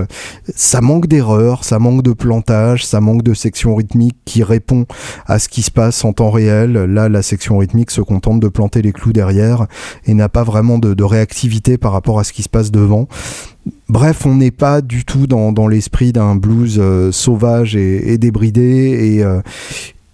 Ça 0.55 0.81
manque 0.81 1.05
d'erreurs 1.07 1.63
ça 1.63 1.77
manque 1.77 2.01
de 2.01 2.13
plantage 2.13 2.85
ça 2.85 3.01
manque 3.01 3.21
de 3.21 3.35
section 3.35 3.75
rythmique 3.75 4.17
qui 4.25 4.41
répond 4.41 4.85
à 5.27 5.37
ce 5.37 5.47
qui 5.47 5.61
se 5.61 5.69
passe 5.69 6.03
en 6.03 6.13
temps 6.13 6.31
réel. 6.31 6.73
Là 6.73 7.07
la 7.07 7.21
section 7.21 7.59
rythmique 7.59 7.91
se 7.91 8.01
contente 8.01 8.39
de 8.39 8.47
planter 8.47 8.81
les 8.81 8.93
clous 8.93 9.13
derrière 9.13 9.67
et 10.05 10.15
n'a 10.15 10.29
pas 10.29 10.43
vraiment 10.43 10.79
de 10.79 11.03
réactivité 11.03 11.77
par 11.77 11.91
rapport 11.91 12.19
à 12.19 12.23
ce 12.23 12.33
qui 12.33 12.41
se 12.41 12.49
passe 12.49 12.71
devant 12.71 13.07
Bref, 13.89 14.25
on 14.25 14.35
n'est 14.35 14.51
pas 14.51 14.81
du 14.81 15.05
tout 15.05 15.27
dans, 15.27 15.67
l'esprit 15.67 16.13
d'un 16.13 16.35
blues 16.35 16.77
euh, 16.79 17.11
sauvage 17.11 17.75
et, 17.75 18.17
débridé. 18.17 19.15
Et, 19.17 19.23
euh, 19.23 19.41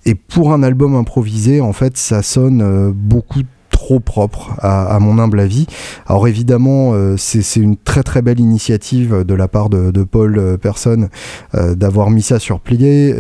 et 0.05 0.15
pour 0.15 0.53
un 0.53 0.63
album 0.63 0.95
improvisé, 0.95 1.62
en 1.62 1.73
fait, 1.73 1.97
ça 1.97 2.23
sonne 2.23 2.62
euh, 2.62 2.91
beaucoup 2.93 3.43
trop 3.88 4.02
propre 4.02 4.52
à, 4.60 5.00
mon 5.00 5.17
humble 5.17 5.39
avis. 5.39 5.65
Alors 6.08 6.28
évidemment, 6.28 6.91
euh, 6.93 7.15
c'est 7.17 7.56
une 7.56 7.78
très 7.78 8.04
très 8.04 8.21
belle 8.21 8.41
initiative 8.41 9.23
de 9.23 9.34
la 9.34 9.47
part 9.47 9.69
de, 9.69 10.04
Paul 10.04 10.38
euh, 10.38 10.58
Person 10.58 11.08
euh, 11.56 11.73
d'avoir 11.73 12.10
mis 12.10 12.21
ça 12.21 12.38
sur 12.38 12.60
plié, 12.60 13.15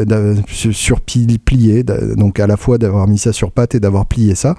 sur 0.49 0.99
plié, 0.99 1.83
donc 2.17 2.41
à 2.41 2.47
la 2.47 2.57
fois 2.57 2.77
d'avoir 2.77 3.07
mis 3.07 3.17
ça 3.17 3.31
sur 3.31 3.51
patte 3.51 3.75
et 3.75 3.79
d'avoir 3.79 4.07
plié 4.07 4.35
ça. 4.35 4.55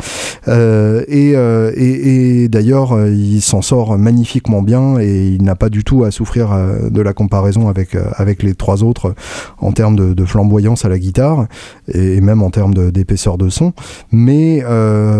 et, 0.46 1.34
et, 1.34 2.48
d'ailleurs, 2.48 3.06
il 3.06 3.42
s'en 3.42 3.60
sort 3.60 3.98
magnifiquement 3.98 4.62
bien 4.62 4.98
et 4.98 5.28
il 5.28 5.42
n'a 5.42 5.56
pas 5.56 5.68
du 5.68 5.84
tout 5.84 6.04
à 6.04 6.10
souffrir 6.10 6.56
de 6.90 7.02
la 7.02 7.12
comparaison 7.12 7.68
avec, 7.68 7.94
avec 8.16 8.42
les 8.42 8.54
trois 8.54 8.82
autres 8.82 9.14
en 9.58 9.72
termes 9.72 10.14
de, 10.14 10.24
flamboyance 10.24 10.86
à 10.86 10.88
la 10.88 10.98
guitare 10.98 11.48
et 11.92 12.22
même 12.22 12.42
en 12.42 12.50
termes 12.50 12.72
d'épaisseur 12.90 13.36
de, 13.36 13.50
son. 13.50 13.74
Mais 14.10 14.62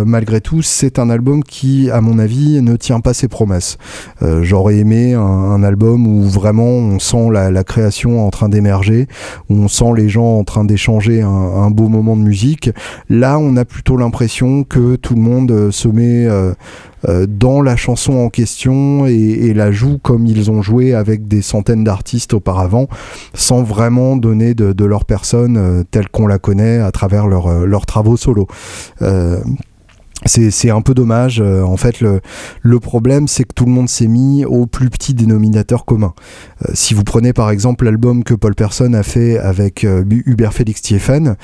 malgré 0.06 0.40
tout, 0.40 0.62
c'est 0.78 1.00
un 1.00 1.10
album 1.10 1.42
qui, 1.42 1.90
à 1.90 2.00
mon 2.00 2.20
avis, 2.20 2.62
ne 2.62 2.76
tient 2.76 3.00
pas 3.00 3.12
ses 3.12 3.26
promesses. 3.26 3.78
Euh, 4.22 4.44
j'aurais 4.44 4.76
aimé 4.76 5.14
un, 5.14 5.60
album 5.64 6.06
où 6.06 6.22
vraiment 6.22 6.68
on 6.68 7.00
sent 7.00 7.30
la, 7.32 7.64
création 7.64 8.24
en 8.24 8.30
train 8.30 8.48
d'émerger, 8.48 9.08
où 9.50 9.56
on 9.56 9.66
sent 9.66 9.92
les 9.96 10.08
gens 10.08 10.38
en 10.38 10.44
train 10.44 10.64
d'échanger 10.64 11.20
un, 11.20 11.70
beau 11.72 11.88
moment 11.88 12.16
de 12.16 12.22
musique. 12.22 12.70
Là, 13.10 13.40
on 13.40 13.56
a 13.56 13.64
plutôt 13.64 13.96
l'impression 13.96 14.62
que 14.62 14.94
tout 14.94 15.16
le 15.16 15.20
monde 15.20 15.72
se 15.72 15.88
met 15.88 16.28
euh, 17.06 17.26
dans 17.28 17.62
la 17.62 17.76
chanson 17.76 18.14
en 18.14 18.28
question 18.28 19.06
et, 19.06 19.54
la 19.54 19.70
joue 19.70 19.98
comme 19.98 20.26
ils 20.26 20.50
ont 20.50 20.62
joué 20.62 20.94
avec 20.94 21.28
des 21.28 21.42
centaines 21.42 21.84
d'artistes 21.84 22.34
auparavant, 22.34 22.88
sans 23.34 23.62
vraiment 23.62 24.16
donner 24.16 24.54
de, 24.54 24.84
leur 24.84 25.04
personne 25.04 25.56
euh, 25.56 25.82
telle 25.90 26.08
qu'on 26.08 26.26
la 26.26 26.38
connaît 26.38 26.78
à 26.78 26.90
travers 26.90 27.26
euh, 27.26 27.66
leurs 27.66 27.86
travaux 27.86 28.16
solo. 28.16 28.46
C'est 30.26 30.70
un 30.70 30.80
peu 30.80 30.94
dommage. 30.94 31.40
en 31.40 31.76
fait, 31.76 32.00
le, 32.00 32.20
le 32.62 32.80
problème, 32.80 33.28
c'est 33.28 33.44
que 33.44 33.52
tout 33.54 33.64
le 33.64 33.70
monde 33.70 33.88
s'est 33.88 34.08
mis 34.08 34.44
au 34.44 34.66
plus 34.66 34.90
petit 34.90 35.14
dénominateur 35.14 35.84
commun. 35.84 36.14
si 36.74 36.94
vous 36.94 37.04
prenez 37.04 37.32
par 37.32 37.50
exemple 37.50 37.84
l'album 37.84 38.24
que 38.24 38.34
Paul 38.34 38.54
Person 38.54 38.94
a 38.94 39.02
fait 39.02 39.38
avec 39.38 39.84
Hubert 39.84 40.52
Félix 40.52 40.82
Thieffen, 40.82 41.36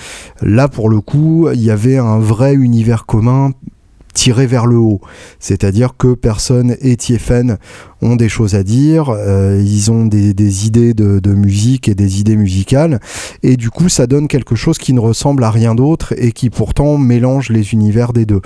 là 0.42 0.68
pour 0.68 0.88
le 0.88 1.00
coup, 1.00 1.48
il 1.52 1.62
y 1.62 1.70
avait 1.70 1.98
un 1.98 2.18
vrai 2.18 2.54
univers 2.54 3.06
commun 3.06 3.52
tiré 4.14 4.46
vers 4.46 4.66
le 4.66 4.76
haut. 4.76 5.00
C'est-à-dire 5.40 5.96
que 5.98 6.14
personne 6.14 6.76
et 6.80 6.96
Tiefen 6.96 7.58
ont 8.04 8.16
des 8.16 8.28
choses 8.28 8.54
à 8.54 8.62
dire, 8.62 9.10
euh, 9.10 9.60
ils 9.64 9.90
ont 9.90 10.06
des, 10.06 10.66
idées 10.66 10.94
de, 10.94 11.34
musique 11.34 11.88
et 11.88 11.94
des 11.94 12.20
idées 12.20 12.36
musicales, 12.36 13.00
et 13.42 13.56
du 13.56 13.70
coup 13.70 13.88
ça 13.88 14.06
donne 14.06 14.28
quelque 14.28 14.54
chose 14.54 14.78
qui 14.78 14.92
ne 14.92 15.00
ressemble 15.00 15.42
à 15.42 15.50
rien 15.50 15.74
d'autre 15.74 16.14
et 16.16 16.32
qui 16.32 16.50
pourtant 16.50 16.98
mélange 16.98 17.50
les 17.50 17.72
univers 17.72 18.12
des 18.12 18.26
deux. 18.26 18.40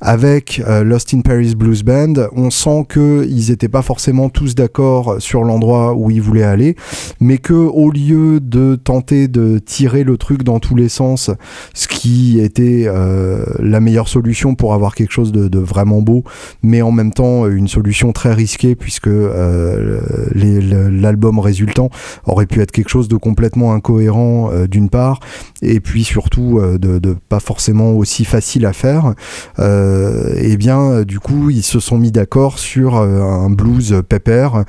Avec 0.00 0.62
euh, 0.66 0.82
Lost 0.82 1.14
in 1.14 1.20
Paris 1.20 1.54
Blues 1.54 1.82
Band, 1.82 2.14
on 2.32 2.50
sent 2.50 2.86
qu'ils 2.92 3.50
n'étaient 3.50 3.68
pas 3.68 3.82
forcément 3.82 4.30
tous 4.30 4.54
d'accord 4.54 5.16
sur 5.18 5.44
l'endroit 5.44 5.94
où 5.94 6.10
ils 6.10 6.22
voulaient 6.22 6.42
aller, 6.42 6.74
mais 7.20 7.38
que 7.38 7.52
au 7.52 7.90
lieu 7.90 8.40
de 8.40 8.74
tenter 8.82 9.28
de 9.28 9.58
tirer 9.58 10.02
le 10.02 10.16
truc 10.16 10.42
dans 10.42 10.60
tous 10.60 10.74
les 10.74 10.88
sens, 10.88 11.30
ce 11.74 11.88
qui 11.88 12.40
était 12.40 12.84
euh, 12.86 13.44
la 13.58 13.80
meilleure 13.80 14.08
solution 14.08 14.54
pour 14.54 14.74
avoir 14.74 14.94
quelque 14.94 15.03
chose 15.12 15.32
de, 15.32 15.58
vraiment 15.58 16.02
beau, 16.02 16.24
mais 16.62 16.82
en 16.82 16.92
même 16.92 17.12
temps 17.12 17.46
une 17.48 17.68
solution 17.68 18.12
très 18.12 18.34
risquée 18.34 18.74
puisque 18.74 19.08
euh, 19.08 20.00
l'album 20.34 21.38
résultant 21.38 21.90
aurait 22.26 22.46
pu 22.46 22.60
être 22.60 22.70
quelque 22.70 22.88
chose 22.88 23.08
de 23.08 23.16
complètement 23.16 23.72
incohérent 23.72 24.50
euh, 24.52 24.66
d'une 24.66 24.90
part, 24.90 25.20
et 25.62 25.80
puis 25.80 26.04
surtout 26.04 26.58
euh, 26.58 26.78
de, 26.78 27.16
pas 27.28 27.40
forcément 27.40 27.92
aussi 27.92 28.24
facile 28.24 28.66
à 28.66 28.72
faire. 28.72 29.14
et 29.58 30.56
bien 30.56 31.02
du 31.02 31.20
coup 31.20 31.50
ils 31.50 31.62
se 31.62 31.80
sont 31.80 31.98
mis 31.98 32.12
d'accord 32.12 32.58
sur 32.58 32.96
un 32.96 33.50
blues 33.50 34.02
pépère, 34.08 34.64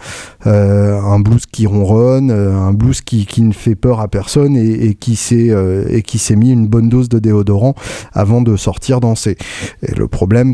un 0.45 1.19
blues 1.19 1.45
qui 1.45 1.65
ronronne, 1.65 2.31
un 2.31 2.73
blues 2.73 3.01
qui, 3.01 3.25
qui, 3.25 3.41
ne 3.41 3.53
fait 3.53 3.75
peur 3.75 3.99
à 3.99 4.07
personne 4.07 4.55
et, 4.55 4.87
et 4.87 4.95
qui 4.95 5.15
s'est 5.15 5.53
et 5.89 6.01
qui 6.01 6.17
s'est 6.17 6.35
mis 6.35 6.51
une 6.51 6.67
bonne 6.67 6.89
dose 6.89 7.09
de 7.09 7.19
déodorant 7.19 7.75
avant 8.13 8.41
de 8.41 8.55
sortir 8.55 8.99
danser. 8.99 9.37
Et 9.81 9.93
le 9.95 10.07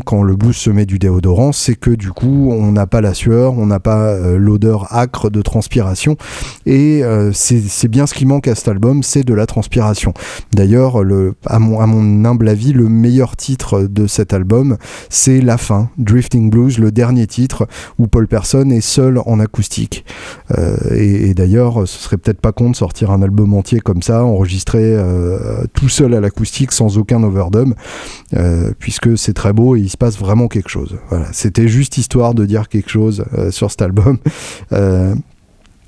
quand 0.04 0.22
le 0.22 0.36
blues 0.36 0.56
se 0.56 0.70
met 0.70 0.86
du 0.86 0.98
déodorant, 0.98 1.52
c'est 1.52 1.74
que 1.74 1.90
du 1.90 2.10
coup 2.10 2.50
on 2.52 2.72
n'a 2.72 2.86
pas 2.86 3.00
la 3.00 3.14
sueur, 3.14 3.58
on 3.58 3.66
n'a 3.66 3.80
pas 3.80 4.08
euh, 4.08 4.38
l'odeur 4.38 4.94
âcre 4.94 5.30
de 5.30 5.40
transpiration. 5.42 6.16
Et 6.66 7.02
euh, 7.02 7.32
c'est 7.32 7.88
bien 7.88 8.06
ce 8.06 8.14
qui 8.14 8.26
manque 8.26 8.48
à 8.48 8.54
cet 8.54 8.68
album, 8.68 9.02
c'est 9.02 9.24
de 9.24 9.34
la 9.34 9.46
transpiration. 9.46 10.12
D'ailleurs, 10.52 11.02
à 11.46 11.58
mon, 11.58 11.80
à 11.80 11.86
mon 11.86 12.24
humble 12.24 12.48
avis, 12.48 12.72
le 12.72 12.88
meilleur 12.88 13.36
titre 13.36 13.82
de 13.82 14.06
cet 14.06 14.32
album, 14.32 14.76
c'est 15.08 15.40
la 15.40 15.58
fin, 15.58 15.88
Drifting 15.98 16.50
Blues, 16.50 16.78
le 16.78 16.92
dernier 16.92 17.26
titre 17.26 17.66
où 17.98 18.06
Paul 18.06 18.28
Person 18.28 18.70
est 18.70 18.80
seul 18.80 19.20
en 19.24 19.40
acoustique. 19.40 20.04
Euh, 20.58 20.76
et, 20.94 21.34
d'ailleurs, 21.34 21.88
ce 21.88 21.98
serait 21.98 22.18
peut-être 22.18 22.40
pas 22.40 22.52
con 22.52 22.70
de 22.70 22.76
sortir 22.76 23.10
un 23.10 23.22
album 23.22 23.54
entier 23.54 23.80
comme 23.80 24.02
ça, 24.02 24.24
enregistré 24.24 24.96
tout 25.72 25.88
seul 25.88 26.14
à 26.14 26.20
l'acoustique 26.20 26.72
sans 26.72 26.98
aucun 26.98 27.22
overdub, 27.22 27.74
puisque 28.78 29.16
c'est 29.16 29.32
très 29.32 29.52
beau 29.52 29.61
et 29.76 29.80
il 29.80 29.90
se 29.90 29.96
passe 29.96 30.18
vraiment 30.18 30.48
quelque 30.48 30.68
chose. 30.68 30.98
Voilà, 31.08 31.26
c'était 31.32 31.68
juste 31.68 31.98
histoire 31.98 32.34
de 32.34 32.44
dire 32.46 32.68
quelque 32.68 32.90
chose 32.90 33.24
sur 33.50 33.70
cet 33.70 33.82
album. 33.82 34.18
Euh, 34.72 35.14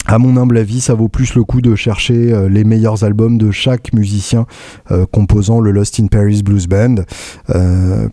à 0.06 0.18
mon 0.18 0.36
humble 0.36 0.58
avis, 0.58 0.80
ça 0.80 0.94
vaut 0.94 1.08
plus 1.08 1.34
le 1.34 1.44
coup 1.44 1.62
de 1.62 1.74
chercher 1.74 2.32
euh, 2.32 2.48
les 2.48 2.64
meilleurs 2.64 3.04
albums 3.04 3.38
de 3.38 3.50
chaque 3.50 3.94
musicien 3.94 4.44
euh, 4.90 5.06
composant 5.10 5.60
le 5.60 5.70
Lost 5.70 5.98
in 5.98 6.08
Paris 6.08 6.42
Blues 6.42 6.66
Band, 6.66 6.96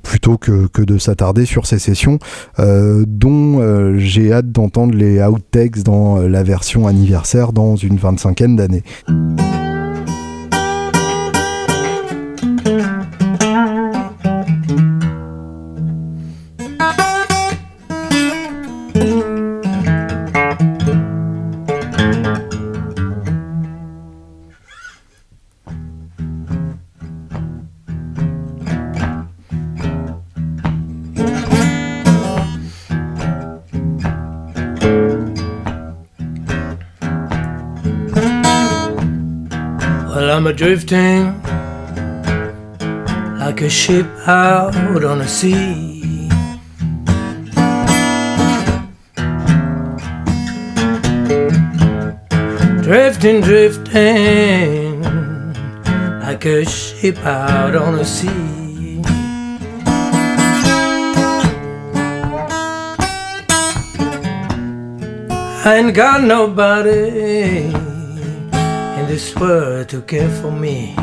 plutôt 0.02 0.38
que, 0.38 0.68
que 0.68 0.82
de 0.82 0.98
s'attarder 0.98 1.46
sur 1.46 1.66
ces 1.66 1.80
sessions, 1.80 2.20
dont 2.58 3.98
j'ai 3.98 4.32
hâte 4.32 4.52
d'entendre 4.52 4.96
les 4.96 5.22
outtakes 5.22 5.84
dans 5.84 6.18
la 6.18 6.44
version 6.44 6.88
anniversaire 6.88 7.52
dans 7.52 7.76
une 7.76 7.98
25 7.98 8.56
d'années. 8.56 8.84
Drifting 40.62 41.42
like 43.40 43.62
a 43.62 43.70
ship 43.70 44.06
out 44.28 44.76
on 45.04 45.18
the 45.18 45.28
sea. 45.28 46.30
Drifting, 52.84 53.42
drifting 53.42 55.02
like 56.22 56.46
a 56.46 56.64
ship 56.64 57.18
out 57.26 57.76
on 57.76 57.98
the 57.98 58.06
sea. 58.06 59.02
I 65.66 65.78
ain't 65.78 65.96
got 65.96 66.24
nobody 66.24 67.81
this 69.12 69.36
world 69.36 69.90
to 69.90 70.02
care 70.04 70.30
for 70.40 70.50
me. 70.50 71.01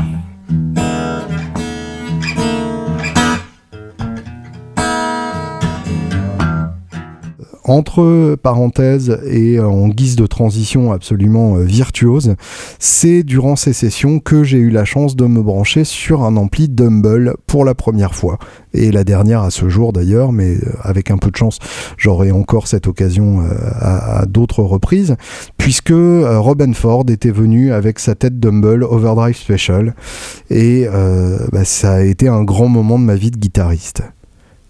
Entre 7.69 8.35
parenthèses 8.41 9.19
et 9.27 9.59
en 9.59 9.89
guise 9.89 10.15
de 10.15 10.25
transition 10.25 10.91
absolument 10.91 11.57
euh, 11.57 11.63
virtuose, 11.63 12.35
c'est 12.79 13.21
durant 13.21 13.55
ces 13.55 13.73
sessions 13.73 14.19
que 14.19 14.43
j'ai 14.43 14.57
eu 14.57 14.71
la 14.71 14.85
chance 14.85 15.15
de 15.15 15.25
me 15.25 15.41
brancher 15.43 15.83
sur 15.83 16.23
un 16.23 16.35
ampli 16.35 16.67
Dumble 16.67 17.35
pour 17.45 17.65
la 17.65 17.75
première 17.75 18.15
fois. 18.15 18.39
Et 18.73 18.91
la 18.91 19.03
dernière 19.03 19.43
à 19.43 19.51
ce 19.51 19.69
jour 19.69 19.93
d'ailleurs, 19.93 20.31
mais 20.31 20.55
euh, 20.55 20.71
avec 20.81 21.11
un 21.11 21.17
peu 21.17 21.29
de 21.29 21.35
chance, 21.35 21.59
j'aurai 21.95 22.31
encore 22.31 22.67
cette 22.67 22.87
occasion 22.87 23.41
euh, 23.41 23.53
à, 23.79 24.25
d'autres 24.25 24.63
reprises, 24.63 25.15
puisque 25.57 25.93
Robin 25.93 26.73
Ford 26.73 27.05
était 27.09 27.31
venu 27.31 27.71
avec 27.71 27.99
sa 27.99 28.15
tête 28.15 28.39
Dumble 28.39 28.83
Overdrive 28.83 29.35
Special, 29.35 29.95
et 30.49 30.87
bah, 31.51 31.65
ça 31.65 31.93
a 31.93 32.01
été 32.01 32.27
un 32.27 32.43
grand 32.43 32.67
moment 32.67 32.97
de 32.97 33.03
ma 33.03 33.15
vie 33.15 33.31
de 33.31 33.37
guitariste. 33.37 34.01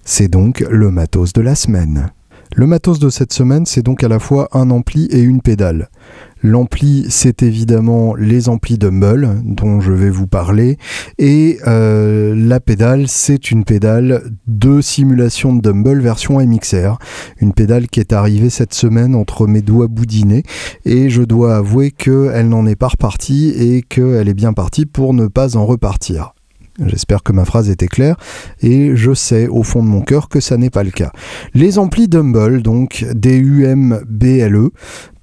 C'est 0.03 0.27
donc 0.27 0.65
le 0.69 0.91
matos 0.91 1.33
de 1.33 1.41
la 1.41 1.55
semaine. 1.55 2.11
Le 2.55 2.65
matos 2.65 2.97
de 2.97 3.09
cette 3.09 3.31
semaine, 3.31 3.67
c'est 3.67 3.83
donc 3.83 4.03
à 4.03 4.07
la 4.07 4.17
fois 4.17 4.49
un 4.53 4.71
ampli 4.71 5.05
et 5.11 5.21
une 5.21 5.41
pédale. 5.41 5.89
L'ampli, 6.41 7.05
c'est 7.09 7.43
évidemment 7.43 8.15
les 8.15 8.49
amplis 8.49 8.77
de 8.77 8.89
dont 8.89 9.81
je 9.81 9.91
vais 9.91 10.09
vous 10.09 10.25
parler, 10.25 10.77
et 11.19 11.59
euh, 11.67 12.33
la 12.35 12.59
pédale, 12.59 13.07
c'est 13.07 13.51
une 13.51 13.65
pédale 13.65 14.23
de 14.47 14.81
simulation 14.81 15.53
de 15.53 15.61
Dumble 15.61 16.01
version 16.01 16.39
MXR, 16.39 16.97
une 17.39 17.53
pédale 17.53 17.87
qui 17.87 17.99
est 17.99 18.13
arrivée 18.13 18.49
cette 18.49 18.73
semaine 18.73 19.15
entre 19.15 19.45
mes 19.45 19.61
doigts 19.61 19.87
boudinés, 19.87 20.43
et 20.85 21.09
je 21.09 21.21
dois 21.21 21.57
avouer 21.57 21.91
qu'elle 21.91 22.49
n'en 22.49 22.65
est 22.65 22.75
pas 22.75 22.87
repartie 22.87 23.49
et 23.49 23.83
qu'elle 23.83 24.27
est 24.27 24.33
bien 24.33 24.53
partie 24.53 24.85
pour 24.85 25.13
ne 25.13 25.27
pas 25.27 25.55
en 25.55 25.65
repartir. 25.65 26.33
J'espère 26.85 27.23
que 27.23 27.33
ma 27.33 27.45
phrase 27.45 27.69
était 27.69 27.87
claire 27.87 28.15
et 28.61 28.95
je 28.95 29.13
sais 29.13 29.47
au 29.47 29.63
fond 29.63 29.83
de 29.83 29.87
mon 29.87 30.01
cœur 30.01 30.29
que 30.29 30.39
ça 30.39 30.57
n'est 30.57 30.69
pas 30.69 30.83
le 30.83 30.91
cas. 30.91 31.11
Les 31.53 31.77
amplis 31.77 32.07
Dumble, 32.07 32.61
donc 32.61 33.05
des 33.13 33.37
UMBLE, 33.37 34.69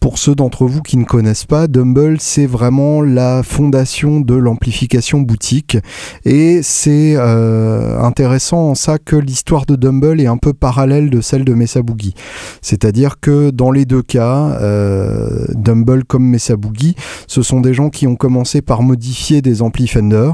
Pour 0.00 0.18
ceux 0.18 0.34
d'entre 0.34 0.66
vous 0.66 0.82
qui 0.82 0.98
ne 0.98 1.04
connaissent 1.04 1.46
pas, 1.46 1.68
Dumble, 1.68 2.20
c'est 2.20 2.46
vraiment 2.46 3.00
la 3.02 3.42
fondation 3.42 4.20
de 4.20 4.34
l'amplification 4.34 5.20
boutique. 5.20 5.78
Et 6.24 6.60
c'est 6.62 7.14
euh, 7.16 7.98
intéressant 8.00 8.70
en 8.70 8.74
ça 8.74 8.98
que 8.98 9.16
l'histoire 9.16 9.64
de 9.64 9.74
Dumble 9.74 10.20
est 10.20 10.26
un 10.26 10.36
peu 10.36 10.52
parallèle 10.52 11.08
de 11.10 11.20
celle 11.20 11.44
de 11.44 11.54
Mesa 11.54 11.82
Boogie. 11.82 12.14
C'est-à-dire 12.60 13.20
que 13.20 13.50
dans 13.50 13.70
les 13.70 13.84
deux 13.84 14.02
cas, 14.02 14.58
euh, 14.60 15.46
Dumble 15.54 16.04
comme 16.04 16.24
Mesa 16.24 16.56
Boogie, 16.56 16.94
ce 17.26 17.42
sont 17.42 17.60
des 17.60 17.72
gens 17.72 17.88
qui 17.88 18.06
ont 18.06 18.16
commencé 18.16 18.60
par 18.62 18.82
modifier 18.82 19.40
des 19.40 19.62
amplis 19.62 19.88
Fender 19.88 20.30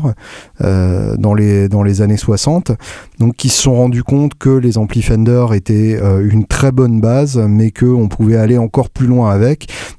euh, 0.60 1.16
dans, 1.16 1.34
les, 1.34 1.68
dans 1.68 1.82
les 1.82 2.02
années 2.02 2.16
60, 2.16 2.72
donc 3.20 3.36
qui 3.36 3.48
se 3.48 3.62
sont 3.62 3.74
rendus 3.74 4.02
compte 4.02 4.34
que 4.34 4.50
les 4.50 4.76
amplis 4.76 5.02
Fender 5.02 5.46
étaient 5.54 6.00
une 6.22 6.46
très 6.46 6.72
bonne 6.72 7.00
base, 7.00 7.38
mais 7.48 7.70
qu'on 7.70 8.08
pouvait 8.08 8.36
aller 8.36 8.58
encore 8.58 8.90
plus 8.90 9.06
loin 9.06 9.30
avec 9.30 9.51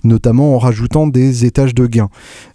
notamment 0.03 0.55
en 0.55 0.59
rajoutant 0.59 1.07
des 1.07 1.45
étages 1.45 1.75
de 1.75 1.87
gain. 1.87 2.09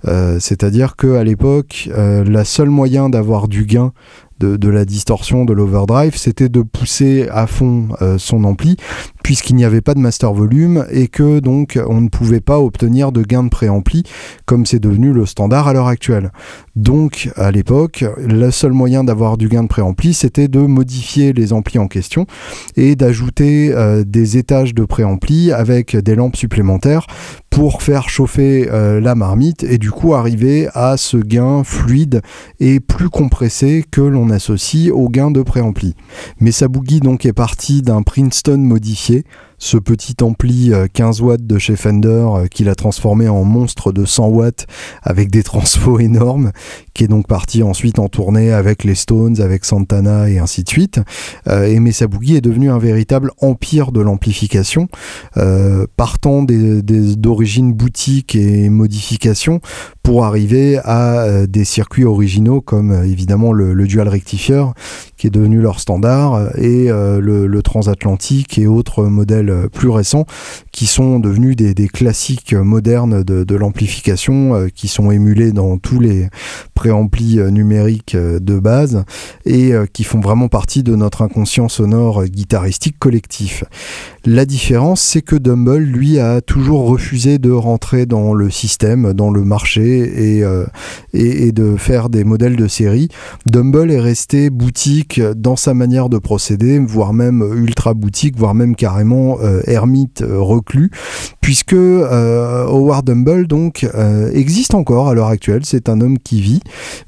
Euh, 0.06 0.38
c'est-à-dire 0.40 0.96
qu'à 0.96 1.24
l'époque, 1.24 1.88
euh, 1.92 2.24
la 2.24 2.44
seule 2.44 2.70
moyen 2.70 3.08
d'avoir 3.08 3.48
du 3.48 3.64
gain 3.64 3.92
de, 4.40 4.68
la 4.68 4.84
distorsion, 4.84 5.44
de 5.44 5.52
l'overdrive, 5.52 6.16
c'était 6.16 6.48
de 6.48 6.62
pousser 6.62 7.28
à 7.30 7.46
fond 7.46 7.88
euh, 8.02 8.18
son 8.18 8.44
ampli, 8.44 8.76
puisqu'il 9.28 9.56
n'y 9.56 9.66
avait 9.66 9.82
pas 9.82 9.92
de 9.92 9.98
master 9.98 10.32
volume 10.32 10.86
et 10.90 11.06
que 11.06 11.40
donc 11.40 11.78
on 11.86 12.00
ne 12.00 12.08
pouvait 12.08 12.40
pas 12.40 12.58
obtenir 12.60 13.12
de 13.12 13.22
gain 13.22 13.42
de 13.42 13.50
préampli 13.50 14.02
comme 14.46 14.64
c'est 14.64 14.78
devenu 14.78 15.12
le 15.12 15.26
standard 15.26 15.68
à 15.68 15.74
l'heure 15.74 15.88
actuelle. 15.88 16.32
Donc 16.76 17.28
à 17.36 17.50
l'époque, 17.50 18.06
le 18.16 18.50
seul 18.50 18.72
moyen 18.72 19.04
d'avoir 19.04 19.36
du 19.36 19.48
gain 19.48 19.64
de 19.64 19.68
préampli, 19.68 20.14
c'était 20.14 20.48
de 20.48 20.60
modifier 20.60 21.34
les 21.34 21.52
amplis 21.52 21.78
en 21.78 21.88
question 21.88 22.24
et 22.74 22.96
d'ajouter 22.96 23.74
des 24.06 24.38
étages 24.38 24.74
de 24.74 24.86
préampli 24.86 25.52
avec 25.52 25.94
des 25.94 26.14
lampes 26.14 26.36
supplémentaires 26.36 27.06
pour 27.50 27.82
faire 27.82 28.08
chauffer 28.08 28.68
euh, 28.70 29.00
la 29.00 29.16
marmite 29.16 29.64
et 29.64 29.78
du 29.78 29.90
coup 29.90 30.14
arriver 30.14 30.68
à 30.74 30.96
ce 30.96 31.16
gain 31.16 31.64
fluide 31.64 32.22
et 32.60 32.78
plus 32.78 33.08
compressé 33.08 33.84
que 33.90 34.00
l'on 34.00 34.30
associe 34.30 34.92
au 34.92 35.08
gain 35.08 35.32
de 35.32 35.42
préampli. 35.42 35.96
Mais 36.40 36.52
Boogie 36.70 37.00
donc 37.00 37.26
est 37.26 37.32
parti 37.32 37.82
d'un 37.82 38.02
Princeton 38.02 38.58
modifié 38.58 39.17
ce 39.58 39.76
petit 39.76 40.14
ampli 40.22 40.72
15 40.92 41.20
euh, 41.20 41.24
watts 41.24 41.46
de 41.46 41.58
chez 41.58 41.76
Fender 41.76 42.08
euh, 42.08 42.46
qu'il 42.46 42.68
a 42.68 42.74
transformé 42.74 43.28
en 43.28 43.44
monstre 43.44 43.92
de 43.92 44.04
100 44.04 44.28
watts 44.28 44.66
avec 45.02 45.30
des 45.30 45.42
transfos 45.42 45.98
énormes, 46.00 46.52
qui 46.94 47.04
est 47.04 47.08
donc 47.08 47.26
parti 47.26 47.62
ensuite 47.62 47.98
en 47.98 48.08
tournée 48.08 48.52
avec 48.52 48.84
les 48.84 48.94
Stones, 48.94 49.40
avec 49.40 49.64
Santana 49.64 50.30
et 50.30 50.38
ainsi 50.38 50.62
de 50.62 50.68
suite. 50.68 51.00
Euh, 51.48 51.66
et 51.66 51.80
Mesa 51.80 52.06
Boogie 52.06 52.36
est 52.36 52.40
devenu 52.40 52.70
un 52.70 52.78
véritable 52.78 53.32
empire 53.40 53.92
de 53.92 54.00
l'amplification, 54.00 54.88
partant 55.96 56.44
d'origine 56.44 57.72
boutique 57.72 58.34
et 58.34 58.68
modification 58.68 59.60
pour 60.08 60.24
arriver 60.24 60.78
à 60.84 61.46
des 61.46 61.66
circuits 61.66 62.04
originaux 62.04 62.62
comme 62.62 63.04
évidemment 63.04 63.52
le, 63.52 63.74
dual 63.86 64.08
rectifier 64.08 64.64
qui 65.18 65.26
est 65.26 65.30
devenu 65.30 65.60
leur 65.60 65.80
standard 65.80 66.56
et 66.56 66.88
le, 66.88 67.60
transatlantique 67.62 68.58
et 68.58 68.66
autres 68.66 69.04
modèles 69.04 69.50
euh, 69.50 69.68
plus 69.68 69.90
récents 69.90 70.24
qui 70.72 70.86
sont 70.86 71.18
devenus 71.18 71.56
des, 71.56 71.88
classiques 71.88 72.54
modernes 72.54 73.22
de, 73.22 73.54
l'amplification 73.56 74.54
euh, 74.54 74.68
qui 74.68 74.88
sont 74.88 75.10
émulés 75.10 75.52
dans 75.52 75.76
tous 75.76 76.00
les 76.00 76.28
préamplis 76.74 77.38
euh, 77.38 77.50
numériques 77.50 78.16
de 78.16 78.58
base 78.58 79.04
et 79.44 79.72
qui 79.92 80.04
font 80.04 80.20
vraiment 80.20 80.48
partie 80.48 80.82
de 80.82 80.94
notre 80.94 81.22
inconscient 81.22 81.68
sonore 81.68 82.24
guitaristique 82.24 82.98
collectif. 82.98 83.64
La 84.24 84.44
différence, 84.44 85.00
c'est 85.00 85.22
que 85.22 85.36
Dumble, 85.36 85.78
lui, 85.78 86.18
a 86.18 86.40
toujours 86.40 86.86
refusé 86.86 87.38
de 87.38 87.50
rentrer 87.50 88.06
dans 88.06 88.34
le 88.34 88.50
système, 88.50 89.14
dans 89.14 89.30
le 89.30 89.42
marché 89.42 89.97
et, 89.98 90.44
et, 91.12 91.52
de 91.52 91.76
faire 91.76 92.08
des 92.08 92.24
modèles 92.24 92.56
de 92.56 92.68
série. 92.68 93.08
Dumble 93.46 93.90
est 93.90 94.00
resté 94.00 94.50
boutique 94.50 95.20
dans 95.36 95.56
sa 95.56 95.74
manière 95.74 96.08
de 96.08 96.18
procéder, 96.18 96.78
voire 96.78 97.12
même 97.12 97.44
ultra 97.56 97.94
boutique, 97.94 98.36
voire 98.36 98.54
même 98.54 98.76
carrément 98.76 99.38
euh, 99.40 99.60
ermite 99.66 100.22
euh, 100.22 100.40
reclus, 100.40 100.90
puisque 101.40 101.72
euh, 101.72 102.66
Howard 102.66 103.08
Humble 103.08 103.46
donc 103.46 103.86
existe 104.32 104.74
encore 104.74 105.08
à 105.08 105.14
l'heure 105.14 105.28
actuelle. 105.28 105.62
C'est 105.64 105.88
un 105.88 106.00
homme 106.00 106.18
qui 106.18 106.40
vit, 106.40 106.60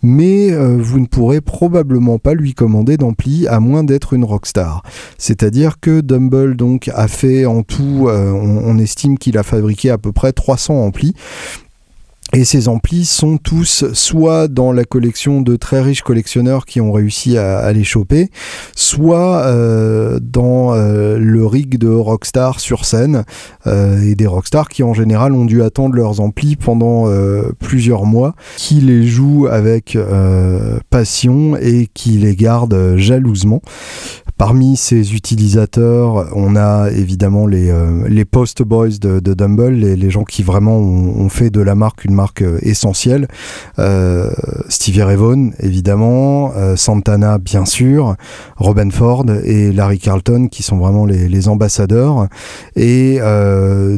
mais 0.02 0.50
vous 0.50 1.00
ne 1.00 1.06
pourrez 1.06 1.40
probablement 1.40 2.18
pas 2.18 2.34
lui 2.34 2.54
commander 2.54 2.96
d'ampli 2.96 3.46
à 3.46 3.60
moins 3.60 3.84
d'être 3.84 4.12
une 4.12 4.24
rockstar. 4.24 4.82
C'est-à-dire 5.18 5.80
que 5.80 6.00
Dumble 6.00 6.56
donc 6.56 6.90
a 6.94 7.08
fait 7.08 7.46
en 7.46 7.62
tout, 7.62 8.08
on 8.08 8.78
estime 8.78 9.18
qu'il 9.18 9.38
a 9.38 9.42
fabriqué 9.42 9.90
à 9.90 9.98
peu 9.98 10.12
près 10.12 10.32
300 10.32 10.74
amplis 10.74 11.14
et 12.32 12.44
ces 12.44 12.68
amplis 12.68 13.06
sont 13.06 13.38
tous 13.38 13.84
soit 13.92 14.46
dans 14.46 14.70
la 14.70 14.84
collection 14.84 15.40
de 15.40 15.56
très 15.56 15.80
riches 15.80 16.02
collectionneurs 16.02 16.64
qui 16.64 16.80
ont 16.80 16.92
réussi 16.92 17.36
à, 17.36 17.72
les 17.72 17.82
choper, 17.82 18.30
soit 18.76 19.44
euh, 19.46 20.20
dans 20.22 20.74
euh, 20.74 21.18
le 21.18 21.44
rig 21.44 21.76
de 21.76 21.88
rockstar 21.88 22.60
sur 22.60 22.84
scène, 22.84 23.24
euh, 23.66 24.00
et 24.02 24.14
des 24.14 24.28
rockstars 24.28 24.68
qui 24.68 24.84
en 24.84 24.94
général 24.94 25.32
ont 25.32 25.44
dû 25.44 25.62
attendre 25.62 25.96
leurs 25.96 26.20
amplis 26.20 26.54
pendant 26.56 27.10
plusieurs 27.58 28.04
mois, 28.04 28.34
qui 28.56 28.74
les 28.76 29.06
jouent 29.06 29.48
avec 29.50 29.98
passion 30.90 31.56
et 31.56 31.88
qui 31.92 32.10
les 32.10 32.36
gardent 32.36 32.96
jalousement. 32.96 33.60
Parmi 34.40 34.78
ces 34.78 35.14
utilisateurs, 35.14 36.30
on 36.34 36.56
a 36.56 36.88
évidemment 36.92 37.46
les, 37.46 37.70
euh, 37.70 38.24
post 38.24 38.62
boys 38.62 38.88
de, 38.98 39.20
Dumble, 39.34 39.68
les, 39.68 40.10
gens 40.10 40.24
qui 40.24 40.42
vraiment 40.42 40.78
ont, 40.78 41.28
fait 41.28 41.50
de 41.50 41.60
la 41.60 41.74
marque 41.74 42.06
une 42.06 42.14
marque 42.14 42.40
euh, 42.40 42.58
essentielle. 42.62 43.28
Euh, 43.78 44.30
Stevie 44.70 45.02
Ray 45.02 45.16
Vaughan, 45.16 45.50
évidemment, 45.60 46.52
Santana, 46.74 47.36
bien 47.36 47.66
sûr, 47.66 48.16
Robin 48.56 48.88
Ford 48.88 49.26
et 49.44 49.72
Larry 49.72 49.98
Carlton, 49.98 50.48
qui 50.50 50.62
sont 50.62 50.78
vraiment 50.78 51.04
les, 51.04 51.48
ambassadeurs. 51.48 52.26
Et 52.76 53.18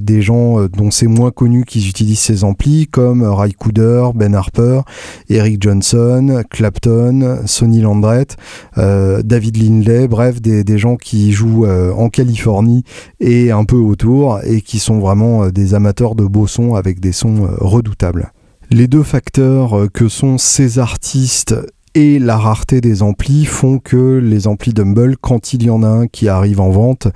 des 0.00 0.22
gens 0.22 0.66
dont 0.66 0.90
c'est 0.90 1.06
moins 1.06 1.30
connu 1.30 1.64
qu'ils 1.64 1.88
utilisent 1.88 2.18
ces 2.18 2.42
amplis, 2.42 2.88
comme 2.88 3.22
Ray 3.22 3.52
Cooder, 3.52 4.08
Ben 4.16 4.34
Harper, 4.34 4.80
Eric 5.28 5.62
Johnson, 5.62 6.42
Clapton, 6.50 7.42
Sonny 7.46 7.80
Landreth, 7.80 8.36
David 8.76 9.56
Lindley, 9.56 10.08
bref 10.08 10.31
des, 10.40 10.78
gens 10.78 10.96
qui 10.96 11.32
jouent 11.32 11.66
euh, 11.66 11.92
en 11.92 12.08
Californie 12.08 12.84
et 13.20 13.50
un 13.50 13.64
peu 13.64 13.76
autour 13.76 14.40
et 14.44 14.60
qui 14.60 14.78
sont 14.78 14.98
vraiment 14.98 15.44
euh, 15.44 15.50
des 15.50 15.74
amateurs 15.74 16.14
de 16.14 16.24
beaux 16.24 16.46
sons 16.46 16.74
avec 16.74 17.00
des 17.00 17.12
sons 17.12 17.44
euh, 17.44 17.54
redoutables. 17.58 18.32
Les 18.70 18.88
deux 18.88 19.02
facteurs 19.02 19.86
que 19.92 20.08
sont 20.08 20.38
ces 20.38 20.78
artistes 20.78 21.54
et 21.94 22.18
la 22.18 22.38
rareté 22.38 22.80
des 22.80 23.02
amplis 23.02 23.44
font 23.44 23.78
que 23.78 24.16
les 24.16 24.46
amplis 24.46 24.72
Dumble, 24.72 25.16
quand 25.20 25.52
il 25.52 25.62
y 25.64 25.70
en 25.70 25.82
a 25.82 25.88
un 25.88 26.06
qui 26.06 26.28
arrive 26.28 26.60
en 26.60 26.70
vente, 26.70 27.08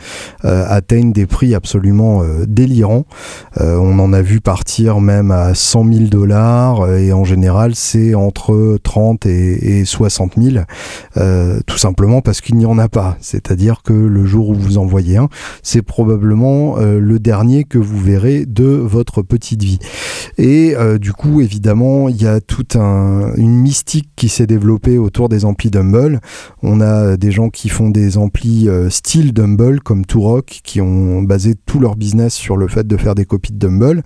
euh, 0.44 0.66
atteignent 0.68 1.12
des 1.12 1.24
prix 1.24 1.54
absolument 1.54 2.22
euh, 2.22 2.44
délirants. 2.46 3.06
Euh, 3.60 3.76
on 3.78 3.98
en 3.98 4.12
a 4.12 4.20
vu 4.20 4.40
partir 4.40 5.00
même 5.00 5.30
à 5.30 5.54
100 5.54 5.92
000 5.92 6.04
dollars 6.08 6.90
et 6.92 7.12
en 7.14 7.24
général 7.24 7.74
c'est 7.74 8.14
entre 8.14 8.78
30 8.82 9.24
et, 9.24 9.80
et 9.80 9.84
60 9.86 10.32
000, 10.36 10.64
tout 11.66 11.78
simplement 11.78 12.20
parce 12.20 12.40
qu'il 12.40 12.56
n'y 12.56 12.66
en 12.66 12.78
a 12.78 12.88
pas. 12.88 13.16
C'est-à-dire 13.20 13.82
que 13.82 13.94
le 13.94 14.26
jour 14.26 14.50
où 14.50 14.54
vous 14.54 14.78
en 14.78 14.84
voyez 14.84 15.16
un, 15.16 15.28
c'est 15.62 15.82
probablement 15.82 16.76
le 16.76 17.18
dernier 17.18 17.64
que 17.64 17.78
vous 17.78 17.98
verrez 17.98 18.44
de 18.46 18.64
votre 18.64 19.22
petite 19.22 19.62
vie. 19.62 19.78
Et 20.38 20.74
du 21.00 21.12
coup, 21.12 21.40
évidemment, 21.40 22.08
il 22.08 22.20
y 22.20 22.26
a 22.26 22.40
toute 22.40 22.76
un, 22.76 23.32
une 23.36 23.56
mystique 23.56 24.10
qui 24.16 24.28
s'est 24.28 24.46
développée 24.46 24.65
autour 24.70 25.29
des 25.29 25.44
amplis 25.44 25.70
Dumble. 25.70 26.20
On 26.62 26.81
a 26.81 27.16
des 27.16 27.31
gens 27.31 27.48
qui 27.48 27.68
font 27.68 27.90
des 27.90 28.18
amplis 28.18 28.68
euh, 28.68 28.90
style 28.90 29.33
Dumble 29.33 29.81
comme 29.81 30.05
Turok 30.07 30.61
qui 30.64 30.81
ont 30.81 31.22
basé 31.22 31.55
tout 31.66 31.81
leur 31.81 31.96
business 31.96 32.35
sur 32.35 32.57
le 32.57 32.68
fait 32.68 32.87
de 32.87 32.96
faire 32.96 33.14
des 33.14 33.24
copies 33.24 33.52
de 33.52 33.59
Dumble. 33.59 34.02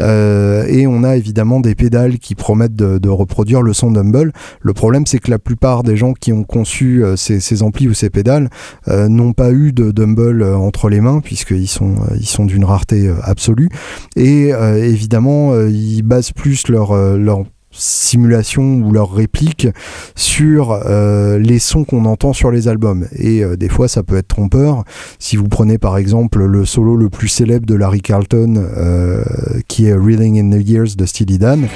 Euh, 0.00 0.66
et 0.66 0.86
on 0.86 1.04
a 1.04 1.16
évidemment 1.16 1.60
des 1.60 1.74
pédales 1.74 2.18
qui 2.18 2.34
promettent 2.34 2.76
de, 2.76 3.08
reproduire 3.08 3.62
le 3.62 3.72
son 3.72 3.90
Dumble. 3.90 4.32
Le 4.60 4.72
problème 4.74 5.06
c'est 5.06 5.18
que 5.18 5.30
la 5.30 5.38
plupart 5.38 5.82
des 5.82 5.96
gens 5.96 6.12
qui 6.12 6.32
ont 6.32 6.44
conçu 6.44 7.04
euh, 7.04 7.16
ces, 7.16 7.62
amplis 7.62 7.88
ou 7.88 7.94
ces 7.94 8.10
pédales 8.10 8.50
n'ont 8.86 9.32
pas 9.32 9.52
eu 9.52 9.72
de 9.72 9.90
Dumble 9.90 10.42
entre 10.42 10.88
les 10.88 11.00
mains 11.00 11.20
puisqu'ils 11.20 11.68
sont, 11.68 11.96
d'une 12.44 12.64
rareté 12.64 13.10
absolue. 13.22 13.68
Et 14.16 14.48
évidemment 14.48 15.58
ils 15.66 16.02
basent 16.02 16.32
plus 16.32 16.68
leur, 16.68 16.94
leur 17.16 17.44
simulation 17.70 18.76
ou 18.76 18.92
leur 18.92 19.12
réplique 19.12 19.68
sur 20.14 20.72
euh, 20.72 21.38
les 21.38 21.58
sons 21.58 21.84
qu'on 21.84 22.04
entend 22.04 22.32
sur 22.32 22.50
les 22.50 22.68
albums. 22.68 23.06
Et 23.16 23.44
euh, 23.44 23.56
des 23.56 23.68
fois, 23.68 23.88
ça 23.88 24.02
peut 24.02 24.16
être 24.16 24.28
trompeur. 24.28 24.84
Si 25.18 25.36
vous 25.36 25.48
prenez 25.48 25.78
par 25.78 25.96
exemple 25.96 26.44
le 26.44 26.64
solo 26.64 26.96
le 26.96 27.08
plus 27.08 27.28
célèbre 27.28 27.66
de 27.66 27.74
Larry 27.74 28.00
Carlton, 28.00 28.54
euh, 28.56 29.22
qui 29.68 29.86
est 29.86 29.94
Reeling 29.94 30.38
in 30.40 30.58
the 30.58 30.66
Years 30.66 30.96
de 30.96 31.06
Steely 31.06 31.38
Dan. 31.38 31.68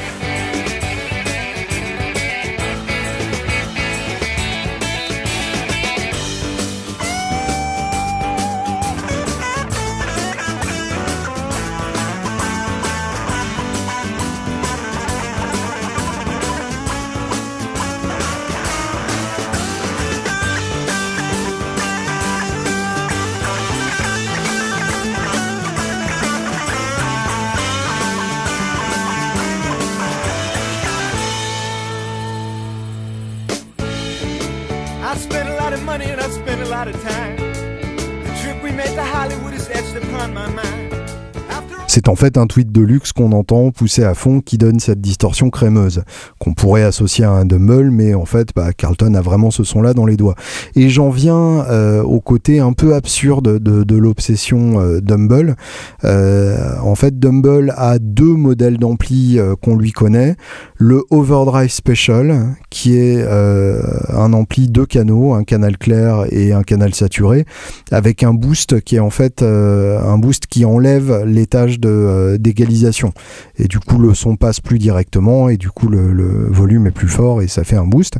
C'est 42.02 42.10
en 42.10 42.16
fait 42.16 42.36
un 42.36 42.48
tweet 42.48 42.72
de 42.72 42.80
luxe 42.80 43.12
qu'on 43.12 43.30
entend 43.30 43.70
poussé 43.70 44.02
à 44.02 44.14
fond 44.14 44.40
qui 44.40 44.58
donne 44.58 44.80
cette 44.80 45.00
distorsion 45.00 45.50
crémeuse, 45.50 46.02
qu'on 46.40 46.52
pourrait 46.52 46.82
associer 46.82 47.24
à 47.24 47.30
un 47.30 47.44
Dumble, 47.44 47.92
mais 47.92 48.14
en 48.14 48.24
fait, 48.24 48.48
bah, 48.56 48.72
Carlton 48.72 49.14
a 49.14 49.20
vraiment 49.20 49.52
ce 49.52 49.62
son-là 49.62 49.94
dans 49.94 50.04
les 50.04 50.16
doigts. 50.16 50.34
Et 50.74 50.88
j'en 50.88 51.10
viens 51.10 51.64
euh, 51.70 52.02
au 52.02 52.18
côté 52.18 52.58
un 52.58 52.72
peu 52.72 52.96
absurde 52.96 53.60
de, 53.60 53.96
l'obsession 53.96 54.80
euh, 54.80 55.00
Dumble. 55.00 55.54
Euh, 56.02 56.74
en 56.82 56.96
fait, 56.96 57.20
Dumble 57.20 57.72
a 57.76 58.00
deux 58.00 58.34
modèles 58.34 58.78
d'ampli 58.78 59.38
qu'on 59.60 59.76
lui 59.76 59.92
connaît. 59.92 60.34
Le 60.74 61.04
Overdrive 61.10 61.70
Special, 61.70 62.56
qui 62.68 62.96
est 62.96 63.24
un 63.24 64.32
ampli 64.32 64.66
deux 64.66 64.86
canaux, 64.86 65.34
un 65.34 65.44
canal 65.44 65.78
clair 65.78 66.24
et 66.32 66.52
un 66.52 66.64
canal 66.64 66.94
saturé, 66.94 67.44
avec 67.92 68.24
un 68.24 68.34
boost 68.34 68.80
qui 68.80 68.96
est 68.96 69.00
en 69.00 69.10
fait 69.10 69.42
un 69.42 70.18
boost 70.18 70.48
qui 70.48 70.64
enlève 70.64 71.22
l'étage 71.24 71.78
euh, 71.91 71.91
d'égalisation. 72.38 73.12
Et 73.58 73.68
du 73.68 73.78
coup, 73.78 73.98
le 73.98 74.14
son 74.14 74.36
passe 74.36 74.60
plus 74.60 74.78
directement 74.78 75.48
et 75.48 75.56
du 75.56 75.70
coup, 75.70 75.88
le, 75.88 76.48
volume 76.50 76.86
est 76.86 76.92
plus 76.92 77.08
fort 77.08 77.42
et 77.42 77.48
ça 77.48 77.64
fait 77.64 77.76
un 77.76 77.86
boost. 77.86 78.18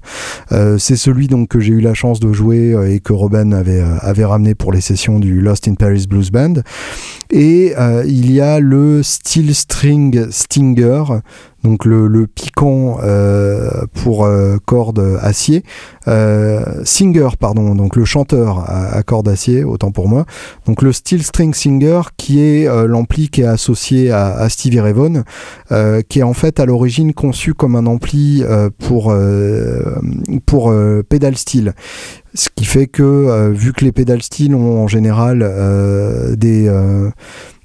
Euh, 0.53 0.79
c'est 0.79 0.97
celui 0.97 1.29
donc 1.29 1.49
que 1.49 1.61
j'ai 1.61 1.73
eu 1.73 1.81
la 1.81 1.95
chance 1.95 2.21
de 2.21 2.33
jouer 2.33 2.73
euh, 2.73 2.93
et 2.93 3.01
que 3.01 3.13
Robin 3.13 3.53
avait, 3.53 3.83
avait 4.01 4.25
ramené 4.25 4.55
pour 4.55 4.73
les 4.73 4.81
sessions 4.81 5.19
du 5.19 5.41
Lost 5.41 5.69
in 5.69 5.75
Paris 5.75 6.07
Blues 6.09 6.31
Band. 6.31 6.55
Et 7.31 7.75
il 8.05 8.31
y 8.31 8.41
a 8.43 8.61
le 8.61 9.03
Steel 9.03 9.55
String 9.55 10.31
Stinger 10.31 11.05
donc 11.63 11.85
le, 11.85 12.27
piquant 12.27 12.99
euh, 13.03 13.71
pour 13.95 14.25
euh, 14.25 14.59
corde 14.65 15.19
acier. 15.21 15.63
Euh, 16.09 16.83
singer, 16.85 17.29
pardon, 17.39 17.75
donc 17.75 17.97
le 17.97 18.05
chanteur 18.05 18.65
à, 18.69 19.03
corde 19.03 19.29
acier, 19.29 19.65
autant 19.65 19.93
pour 19.93 20.09
moi. 20.09 20.27
Donc 20.67 20.83
le 20.83 20.93
Steel 20.93 21.23
String 21.23 21.55
Singer, 21.55 22.03
qui 22.17 22.41
est 22.41 22.87
l'ampli 22.87 23.29
qui 23.29 23.43
est 23.43 23.47
associé 23.47 24.11
à, 24.11 24.35
à 24.35 24.49
Stevie 24.49 24.81
Ray 24.81 24.93
qui 26.09 26.19
est 26.19 26.23
en 26.23 26.35
fait 26.35 26.61
à 26.61 26.67
l'origine 26.67 27.15
conçu 27.15 27.55
comme 27.55 27.77
un 27.77 27.87
ampli 27.87 28.45
pour, 28.79 29.15
pour 30.45 30.75
pédale 31.09 31.37
steel. 31.37 31.75
Ce 32.35 32.49
qui 32.55 32.65
fait 32.65 32.87
que, 32.87 33.51
vu 33.51 33.73
que 33.73 33.85
les 33.85 33.93
pédales 33.93 34.23
steel 34.23 34.55
ont 34.55 34.83
en 34.83 34.89
général 34.89 35.39
des 36.37 36.69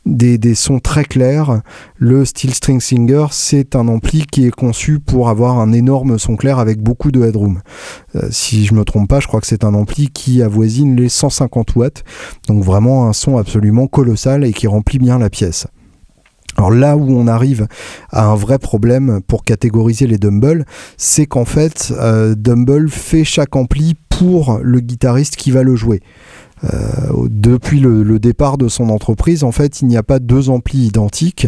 des, 0.08 0.56
sons 0.56 0.80
très 0.80 1.04
clairs. 1.04 1.62
Le 1.98 2.26
Steel 2.26 2.54
String 2.54 2.80
Singer, 2.80 3.28
c'est 3.32 3.76
un 3.76 3.88
ampli 3.88 4.26
qui 4.26 4.46
est 4.46 4.52
conçu 4.52 5.00
pour 5.00 5.30
avoir 5.30 5.60
un 5.60 5.72
énorme 5.74 6.18
son 6.18 6.36
clair 6.36 6.60
avec 6.60 6.82
beaucoup 6.82 7.12
de 7.12 7.24
headroom. 7.24 7.62
Euh, 8.16 8.28
si 8.32 8.66
je 8.66 8.74
me 8.74 8.84
trompe 8.84 9.10
pas, 9.10 9.20
je 9.20 9.28
crois 9.28 9.42
que 9.42 9.48
c'est 9.48 9.64
un 9.64 9.74
ampli 9.74 10.10
qui 10.10 10.42
avoisine 10.42 10.96
les 10.96 11.10
150 11.10 11.76
watts. 11.76 12.04
Donc 12.48 12.64
vraiment 12.64 13.08
un 13.08 13.14
son 13.14 13.38
absolument 13.38 13.88
colossal 13.88 14.44
et 14.44 14.54
qui 14.54 14.68
remplit 14.68 15.00
bien 15.00 15.20
la 15.20 15.30
pièce. 15.30 15.68
Alors 16.56 16.72
là 16.72 16.98
où 16.98 17.08
on 17.12 17.28
arrive 17.28 17.68
à 18.10 18.26
un 18.26 18.36
vrai 18.36 18.58
problème 18.58 19.22
pour 19.28 19.44
catégoriser 19.44 20.08
les 20.08 20.18
Dumble, 20.18 20.66
c'est 20.98 21.28
qu'en 21.28 21.46
fait, 21.46 21.94
euh, 22.00 22.34
Dumble 22.36 22.90
fait 22.90 23.24
chaque 23.24 23.56
ampli 23.56 23.96
pour 24.10 24.60
le 24.64 24.80
guitariste 24.80 25.36
qui 25.36 25.52
va 25.52 25.62
le 25.62 25.76
jouer. 25.76 26.02
Euh, 26.64 27.28
depuis 27.30 27.80
le, 27.80 28.20
départ 28.20 28.58
de 28.58 28.68
son 28.68 28.90
entreprise, 28.90 29.44
en 29.44 29.52
fait, 29.52 29.82
il 29.82 29.88
n'y 29.88 29.98
a 29.98 30.04
pas 30.04 30.20
deux 30.20 30.50
amplis 30.50 30.80
identiques, 30.80 31.48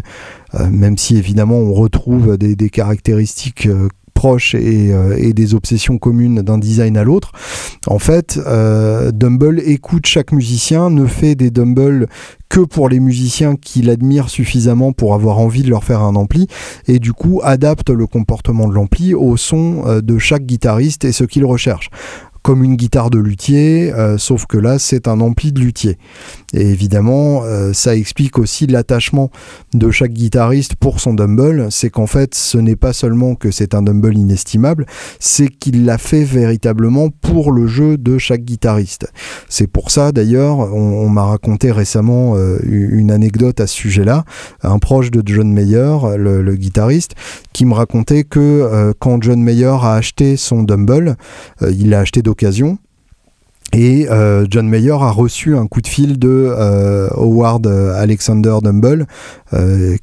euh, 0.56 0.70
même 0.70 0.98
si 0.98 1.18
évidemment 1.18 1.58
on 1.58 1.74
retrouve 1.74 2.38
des, 2.38 2.70
caractéristiques 2.70 3.66
euh, 3.66 3.88
proches 4.14 4.54
et, 4.54 5.34
des 5.34 5.56
obsessions 5.56 5.98
communes 5.98 6.42
d'un 6.42 6.58
design 6.58 6.98
à 6.98 7.04
l'autre. 7.04 7.32
En 7.88 8.00
fait, 8.00 8.38
Dumble 9.14 9.62
écoute 9.62 10.06
chaque 10.08 10.34
musicien, 10.34 10.90
ne 10.90 11.06
fait 11.06 11.36
des 11.36 11.52
Dumble 11.52 12.08
que 12.50 12.60
pour 12.60 12.90
les 12.90 13.00
musiciens 13.00 13.56
qui 13.56 13.82
l'admirent 13.82 14.30
suffisamment 14.30 14.92
pour 14.92 15.14
avoir 15.14 15.40
envie 15.40 15.64
de 15.64 15.70
leur 15.70 15.86
faire 15.86 16.02
un 16.02 16.16
ampli, 16.16 16.48
et 16.88 17.00
du 17.00 17.14
coup 17.14 17.40
adapte 17.44 17.90
le 17.92 18.08
comportement 18.08 18.68
de 18.68 18.74
l'ampli 18.74 19.14
au 19.14 19.38
son 19.38 20.02
de 20.02 20.18
chaque 20.18 20.46
guitariste 20.46 21.06
et 21.06 21.14
ce 21.14 21.24
qu'il 21.24 21.46
recherche 21.46 21.90
comme 22.42 22.64
une 22.64 22.76
guitare 22.76 23.10
de 23.10 23.20
luthier, 23.20 23.94
euh, 23.94 24.18
sauf 24.18 24.46
que 24.46 24.58
là 24.58 24.80
c'est 24.80 25.08
un 25.08 25.20
ampli 25.22 25.52
de 25.52 25.60
luthier. 25.60 25.98
Et 26.54 26.70
évidemment, 26.70 27.44
euh, 27.44 27.74
ça 27.74 27.96
explique 27.96 28.40
aussi 28.40 28.66
l'attachement 28.66 29.30
de 29.74 29.92
chaque 29.92 30.14
guitariste 30.14 30.76
pour 30.76 31.00
son 31.00 31.14
dumble, 31.14 31.68
c'est 31.70 31.90
qu'en 31.90 32.08
fait 32.08 32.34
ce 32.34 32.58
n'est 32.58 32.76
pas 32.76 32.94
seulement 32.94 33.36
que 33.36 33.52
c'est 33.52 33.76
un 33.76 33.84
dumble 33.84 34.18
inestimable, 34.18 34.86
c'est 35.20 35.48
qu'il 35.48 35.86
l'a 35.86 35.98
fait 35.98 36.24
véritablement 36.24 37.10
pour 37.10 37.52
le 37.52 37.68
jeu 37.68 37.98
de 37.98 38.18
chaque 38.18 38.44
guitariste. 38.44 39.12
C'est 39.48 39.68
pour 39.68 39.92
ça 39.92 40.12
d'ailleurs, 40.12 40.58
on, 40.74 41.10
m'a 41.10 41.24
raconté 41.24 41.72
récemment 41.72 42.36
euh, 42.36 42.60
une 42.64 43.12
anecdote 43.12 43.60
à 43.60 43.68
ce 43.68 43.76
sujet-là, 43.76 44.26
un 44.64 44.80
proche 44.80 45.12
de 45.12 45.22
John 45.26 45.52
Mayer, 45.52 45.98
le, 46.18 46.42
le 46.42 46.56
guitariste, 46.56 47.14
qui 47.54 47.66
me 47.66 47.74
racontait 47.74 48.24
que 48.24 48.94
quand 49.00 49.22
John 49.22 49.42
Mayer 49.42 49.66
a 49.82 49.94
acheté 49.94 50.38
son 50.38 50.64
dumble, 50.64 51.16
il 51.62 51.90
l'a 51.90 52.00
acheté 52.00 52.22
d'occasion. 52.22 52.78
Et 53.74 54.08
euh, 54.10 54.48
John 54.50 54.68
Mayer 54.68 54.94
a 54.94 55.12
reçu 55.12 55.56
un 55.56 55.68
coup 55.68 55.82
de 55.82 55.88
fil 55.88 56.18
de 56.18 56.28
euh, 56.28 57.08
Howard 57.12 57.68
Alexander 57.68 58.58
Dumble, 58.64 59.02
euh, 59.02 59.06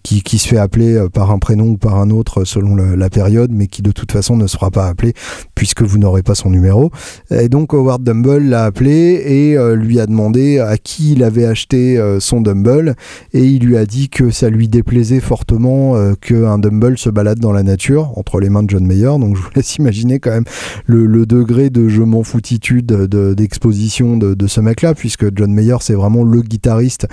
qui, 0.03 0.23
qui, 0.23 0.39
se 0.39 0.49
fait 0.49 0.59
appeler 0.59 1.07
par 1.13 1.31
un 1.31 1.39
prénom 1.39 1.71
ou 1.71 1.77
par 1.77 1.97
un 1.97 2.11
autre 2.11 2.45
selon 2.45 2.77
la 2.77 3.11
période, 3.11 3.51
mais 3.53 3.67
qui 3.67 3.83
de 3.83 3.93
toute 3.93 4.13
façon 4.13 4.37
ne 4.37 4.47
sera 4.47 4.71
pas 4.71 4.87
appelé 4.87 5.13
puisque 5.55 5.83
vous 5.83 5.99
n'aurez 5.99 6.23
pas 6.23 6.35
son 6.35 6.51
numéro. 6.51 6.91
Et 7.31 7.49
donc 7.49 7.75
Howard 7.75 8.03
Dumble 8.03 8.45
l'a 8.45 8.65
appelé 8.65 9.23
et 9.25 9.75
lui 9.75 10.01
a 10.01 10.07
demandé 10.07 10.59
à 10.59 10.77
qui 10.79 11.13
il 11.13 11.23
avait 11.23 11.47
acheté 11.47 12.01
son 12.21 12.41
Dumble, 12.41 12.95
et 13.33 13.45
il 13.45 13.65
lui 13.65 13.77
a 13.77 13.87
dit 13.87 14.09
que 14.09 14.31
ça 14.31 14.51
lui 14.51 14.69
déplaisait 14.69 15.21
fortement 15.21 15.95
qu'un 16.21 16.59
Dumble 16.59 16.99
se 16.99 17.11
balade 17.11 17.39
dans 17.39 17.53
la 17.53 17.63
nature 17.63 18.17
entre 18.19 18.41
les 18.41 18.49
mains 18.49 18.63
de 18.63 18.71
John 18.71 18.87
Mayer. 18.87 19.19
Donc 19.19 19.37
je 19.37 19.43
vous 19.43 19.51
laisse 19.55 19.77
imaginer 19.77 20.19
quand 20.19 20.31
même 20.31 20.45
le, 20.87 21.27
degré 21.27 21.71
de 21.71 21.89
je 21.89 22.03
m'en 22.03 22.23
foutitude 22.23 22.87
d'expression 22.87 23.57
exposition 23.57 24.17
de, 24.17 24.47
ce 24.47 24.61
mec-là, 24.61 24.95
puisque 24.95 25.35
John 25.35 25.53
Mayer, 25.53 25.77
c'est 25.81 25.95
vraiment 25.95 26.23
le 26.23 26.43
guitariste 26.43 27.07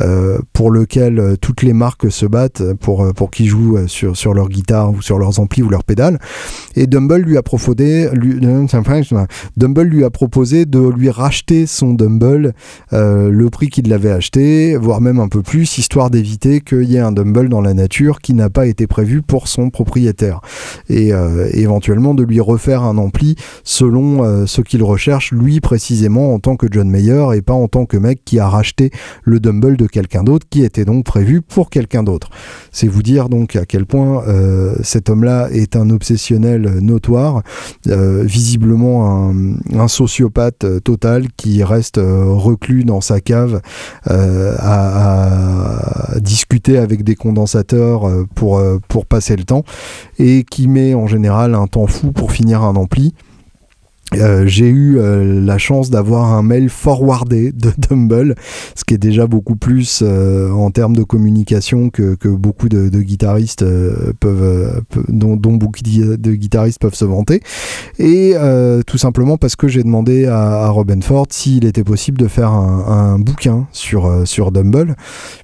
euh, 0.00 0.38
pour 0.52 0.70
lequel 0.70 1.18
euh, 1.18 1.36
toutes 1.40 1.62
les 1.62 1.74
marques 1.80 2.12
se 2.12 2.26
battent 2.26 2.74
pour, 2.74 3.02
euh, 3.02 3.12
pour 3.12 3.30
qu'il 3.30 3.46
joue 3.46 3.78
sur, 3.88 4.14
sur 4.14 4.34
leur 4.34 4.50
guitare 4.50 4.92
ou 4.92 5.00
sur 5.00 5.18
leurs 5.18 5.40
amplis 5.40 5.62
ou 5.62 5.70
leurs 5.70 5.82
pédales. 5.82 6.18
Et 6.76 6.86
Dumble 6.86 7.22
lui 7.22 7.38
a 7.38 7.42
proposé, 7.42 8.08
lui, 8.12 8.38
Dumble 9.56 9.82
lui 9.82 10.04
a 10.04 10.10
proposé 10.10 10.66
de 10.66 10.78
lui 10.78 11.10
racheter 11.10 11.66
son 11.66 11.94
Dumble 11.94 12.52
le 12.92 13.48
prix 13.48 13.68
qu'il 13.68 13.88
l'avait 13.88 14.10
acheté, 14.10 14.76
voire 14.76 15.00
même 15.00 15.18
un 15.18 15.28
peu 15.28 15.42
plus, 15.42 15.78
histoire 15.78 16.10
d'éviter 16.10 16.60
qu'il 16.60 16.84
y 16.84 16.96
ait 16.96 17.00
un 17.00 17.12
Dumble 17.12 17.48
dans 17.48 17.62
la 17.62 17.72
nature 17.72 18.20
qui 18.20 18.34
n'a 18.34 18.50
pas 18.50 18.66
été 18.66 18.86
prévu 18.86 19.22
pour 19.22 19.48
son 19.48 19.70
propriétaire. 19.70 20.40
Et 20.88 21.12
éventuellement 21.54 22.14
de 22.14 22.22
lui 22.22 22.40
refaire 22.40 22.82
un 22.82 22.98
ampli 22.98 23.36
selon 23.64 24.46
ce 24.46 24.60
qu'il 24.60 24.82
recherche 24.82 25.32
lui 25.32 25.60
précisément 25.60 26.34
en 26.34 26.38
tant 26.38 26.56
que 26.56 26.66
John 26.70 26.90
Mayer 26.90 27.26
et 27.34 27.42
pas 27.42 27.54
en 27.54 27.68
tant 27.68 27.86
que 27.86 27.96
mec 27.96 28.20
qui 28.24 28.38
a 28.38 28.48
racheté 28.48 28.90
le 29.22 29.40
Dumble 29.40 29.76
de 29.76 29.86
quelqu'un 29.86 30.24
d'autre 30.24 30.46
qui 30.50 30.62
était 30.62 30.84
donc 30.84 31.04
prévu 31.04 31.40
pour 31.40 31.69
quelqu'un 31.70 32.02
d'autre. 32.02 32.30
C'est 32.72 32.88
vous 32.88 33.02
dire 33.02 33.28
donc 33.28 33.56
à 33.56 33.64
quel 33.64 33.86
point 33.86 34.24
euh, 34.26 34.74
cet 34.82 35.08
homme-là 35.08 35.48
est 35.52 35.76
un 35.76 35.90
obsessionnel 35.90 36.78
notoire, 36.80 37.42
euh, 37.88 38.22
visiblement 38.24 39.32
un, 39.74 39.88
sociopathe 39.88 40.82
total 40.84 41.26
qui 41.36 41.64
reste 41.64 41.98
euh, 41.98 42.24
reclus 42.26 42.84
dans 42.84 43.00
sa 43.00 43.20
cave 43.20 43.60
à, 44.06 46.14
à, 46.14 46.20
discuter 46.20 46.78
avec 46.78 47.02
des 47.02 47.14
condensateurs 47.14 48.08
pour, 48.34 48.62
pour 48.88 49.06
passer 49.06 49.36
le 49.36 49.44
temps 49.44 49.64
et 50.18 50.44
qui 50.48 50.68
met 50.68 50.94
en 50.94 51.06
général 51.06 51.54
un 51.54 51.66
temps 51.66 51.86
fou 51.86 52.12
pour 52.12 52.32
finir 52.32 52.62
un 52.62 52.76
ampli. 52.76 53.14
Euh, 54.14 54.44
j'ai 54.46 54.68
eu 54.68 54.98
euh, 54.98 55.40
la 55.44 55.58
chance 55.58 55.90
d'avoir 55.90 56.32
un 56.32 56.42
mail 56.42 56.68
forwardé 56.68 57.52
de 57.52 57.70
Dumble, 57.88 58.34
ce 58.74 58.84
qui 58.84 58.94
est 58.94 58.98
déjà 58.98 59.26
beaucoup 59.26 59.56
plus 59.56 60.02
euh, 60.02 60.50
en 60.50 60.70
termes 60.70 60.96
de 60.96 61.04
communication 61.04 61.90
que, 61.90 62.16
que 62.16 62.28
beaucoup 62.28 62.68
de, 62.68 62.88
de 62.88 63.00
guitaristes 63.00 63.64
peuvent, 64.18 64.82
dont, 65.08 65.36
dont, 65.36 65.54
beaucoup 65.54 65.80
de 65.82 66.32
guitaristes 66.34 66.80
peuvent 66.80 66.94
se 66.94 67.04
vanter. 67.04 67.40
Et 67.98 68.34
tout 68.86 68.98
simplement 68.98 69.36
parce 69.36 69.56
que 69.56 69.68
j'ai 69.68 69.82
demandé 69.82 70.26
à, 70.26 70.64
à 70.64 70.68
Robin 70.70 71.00
Ford 71.00 71.26
s'il 71.30 71.64
était 71.64 71.84
possible 71.84 72.18
de 72.18 72.28
faire 72.28 72.50
un, 72.50 73.14
un 73.14 73.18
bouquin 73.18 73.66
sur, 73.72 74.26
sur 74.26 74.52
Dumble, 74.52 74.96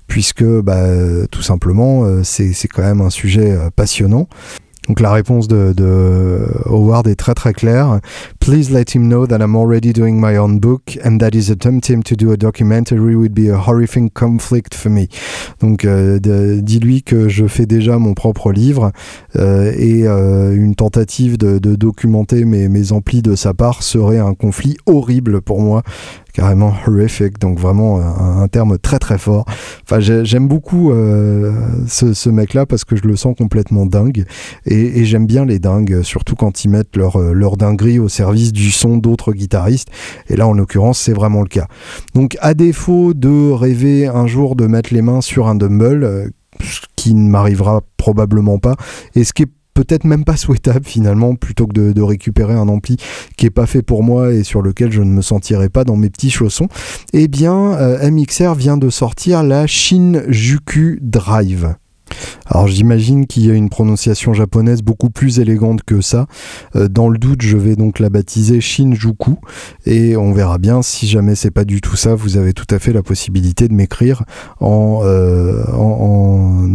puisque 0.06 0.44
bah, 0.44 0.86
tout 1.30 1.42
simplement 1.42 2.04
c'est 2.22 2.68
quand 2.68 2.82
même 2.82 3.00
un 3.00 3.10
sujet 3.10 3.56
passionnant. 3.76 4.28
Donc 4.88 5.00
la 5.00 5.12
réponse 5.12 5.48
de, 5.48 6.46
Howard 6.66 7.06
est 7.08 7.16
très 7.16 7.34
très 7.34 7.52
claire. 7.52 8.00
Please 8.40 8.70
let 8.70 8.94
him 8.94 9.08
know 9.08 9.26
that 9.26 9.38
I'm 9.38 9.56
already 9.56 9.92
doing 9.92 10.20
my 10.20 10.36
own 10.36 10.58
book 10.58 10.98
and 11.04 11.18
that 11.18 11.30
is 11.34 11.50
attempting 11.50 12.02
to 12.04 12.14
do 12.14 12.32
a 12.32 12.36
documentary 12.36 13.16
would 13.16 13.34
be 13.34 13.50
a 13.50 13.56
horrific 13.56 14.14
conflict 14.14 14.74
for 14.74 14.90
me. 14.90 15.08
Donc 15.60 15.84
euh, 15.84 16.18
dis-lui 16.60 17.02
que 17.02 17.28
je 17.28 17.46
fais 17.46 17.66
déjà 17.66 17.98
mon 17.98 18.14
propre 18.14 18.52
livre 18.52 18.92
euh, 19.36 19.72
et 19.76 20.06
euh, 20.06 20.54
une 20.54 20.74
tentative 20.74 21.38
de, 21.38 21.58
documenter 21.58 22.44
mes, 22.44 22.68
mes 22.68 22.92
amplis 22.92 23.22
de 23.22 23.34
sa 23.34 23.54
part 23.54 23.82
serait 23.82 24.18
un 24.18 24.34
conflit 24.34 24.76
horrible 24.86 25.40
pour 25.40 25.60
moi 25.60 25.82
carrément 26.36 26.74
horrific, 26.86 27.38
donc 27.38 27.58
vraiment 27.58 27.98
un, 27.98 28.46
terme 28.48 28.76
très 28.78 28.98
très 28.98 29.16
fort. 29.16 29.46
Enfin, 29.84 30.00
j'aime 30.00 30.48
beaucoup 30.48 30.92
euh, 30.92 31.50
ce, 31.88 32.28
mec-là 32.28 32.66
parce 32.66 32.84
que 32.84 32.94
je 32.94 33.04
le 33.04 33.16
sens 33.16 33.34
complètement 33.34 33.86
dingue 33.86 34.26
et, 34.66 35.06
j'aime 35.06 35.26
bien 35.26 35.46
les 35.46 35.58
dingues, 35.58 36.02
surtout 36.02 36.36
quand 36.36 36.62
ils 36.62 36.68
mettent 36.68 36.94
leur, 36.94 37.16
euh, 37.16 37.32
leur 37.32 37.56
dinguerie 37.56 37.98
au 37.98 38.10
service 38.10 38.52
du 38.52 38.70
son 38.70 38.98
d'autres 38.98 39.32
guitaristes. 39.32 39.88
Et 40.28 40.36
là, 40.36 40.46
en 40.46 40.52
l'occurrence, 40.52 40.98
c'est 40.98 41.14
vraiment 41.14 41.40
le 41.40 41.48
cas. 41.48 41.68
Donc, 42.14 42.36
à 42.42 42.52
défaut 42.52 43.14
de 43.14 43.50
rêver 43.50 44.06
un 44.06 44.26
jour 44.26 44.56
de 44.56 44.66
mettre 44.66 44.92
les 44.92 45.00
mains 45.00 45.22
sur 45.22 45.48
un 45.48 45.54
dumbbell, 45.54 46.04
euh, 46.04 46.28
ce 46.60 46.80
qui 46.96 47.14
ne 47.14 47.30
m'arrivera 47.30 47.80
probablement 47.96 48.58
pas, 48.58 48.76
et 49.14 49.24
ce 49.24 49.32
qui 49.32 49.44
est 49.44 49.50
peut-être 49.76 50.04
même 50.04 50.24
pas 50.24 50.36
souhaitable 50.36 50.86
finalement 50.86 51.34
plutôt 51.34 51.66
que 51.66 51.92
de, 51.92 52.02
récupérer 52.02 52.54
un 52.54 52.68
ampli 52.68 52.96
qui 53.36 53.44
est 53.44 53.50
pas 53.50 53.66
fait 53.66 53.82
pour 53.82 54.02
moi 54.02 54.32
et 54.32 54.42
sur 54.42 54.62
lequel 54.62 54.90
je 54.90 55.02
ne 55.02 55.10
me 55.10 55.20
sentirais 55.20 55.68
pas 55.68 55.84
dans 55.84 55.96
mes 55.96 56.08
petits 56.08 56.30
chaussons. 56.30 56.68
Eh 57.12 57.28
bien 57.28 57.74
euh, 57.74 58.10
MXR 58.10 58.54
vient 58.54 58.78
de 58.78 58.88
sortir 58.88 59.42
la 59.42 59.66
Shinjuku 59.66 60.98
Drive 61.02 61.74
alors 62.46 62.68
j'imagine 62.68 63.26
qu'il 63.26 63.46
y 63.46 63.50
a 63.50 63.54
une 63.54 63.68
prononciation 63.68 64.32
japonaise 64.32 64.82
beaucoup 64.82 65.10
plus 65.10 65.40
élégante 65.40 65.82
que 65.82 66.00
ça. 66.00 66.26
Euh, 66.76 66.88
dans 66.88 67.08
le 67.08 67.18
doute, 67.18 67.42
je 67.42 67.56
vais 67.56 67.76
donc 67.76 67.98
la 67.98 68.08
baptiser 68.08 68.60
Shinjuku 68.60 69.36
et 69.84 70.16
on 70.16 70.32
verra 70.32 70.58
bien 70.58 70.82
si 70.82 71.06
jamais 71.06 71.34
c'est 71.34 71.50
pas 71.50 71.64
du 71.64 71.80
tout 71.80 71.96
ça. 71.96 72.14
Vous 72.14 72.36
avez 72.36 72.52
tout 72.52 72.66
à 72.70 72.78
fait 72.78 72.92
la 72.92 73.02
possibilité 73.02 73.68
de 73.68 73.74
m'écrire 73.74 74.24
en, 74.60 75.00
euh, 75.02 75.62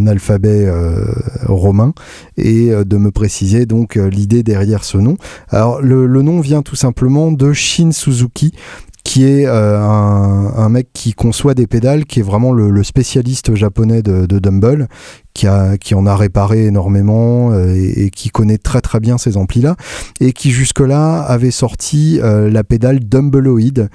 alphabet 0.07 0.65
euh, 0.65 1.05
romain 1.45 1.93
et 2.37 2.71
de 2.71 2.97
me 2.97 3.11
préciser 3.11 3.65
donc 3.65 3.95
l'idée 3.95 4.43
derrière 4.43 4.83
ce 4.83 4.97
nom. 4.97 5.15
Alors 5.49 5.81
le, 5.81 6.07
nom 6.21 6.39
vient 6.41 6.61
tout 6.61 6.75
simplement 6.75 7.31
de 7.31 7.53
Shin 7.53 7.91
Suzuki 7.91 8.53
qui 9.03 9.25
est 9.25 9.45
euh, 9.47 9.77
un, 9.79 10.69
mec 10.69 10.89
qui 10.93 11.13
conçoit 11.13 11.53
des 11.53 11.67
pédales, 11.67 12.05
qui 12.05 12.19
est 12.19 12.23
vraiment 12.23 12.51
le, 12.51 12.83
spécialiste 12.83 13.55
japonais 13.55 14.01
de, 14.01 14.25
de 14.25 14.39
Dumble, 14.39 14.87
qui, 15.33 15.47
en 15.47 16.05
a 16.05 16.15
réparé 16.15 16.65
énormément 16.65 17.51
euh, 17.51 17.73
et, 17.75 18.09
qui 18.09 18.29
connaît 18.29 18.57
très 18.57 18.81
très 18.81 18.99
bien 18.99 19.17
ces 19.17 19.37
amplis-là, 19.37 19.75
et 20.19 20.33
qui 20.33 20.51
jusque-là 20.51 21.21
avait 21.21 21.51
sorti 21.51 22.19
euh, 22.21 22.49
la 22.49 22.63
pédale 22.63 22.99
Dumbleoid, 22.99 23.89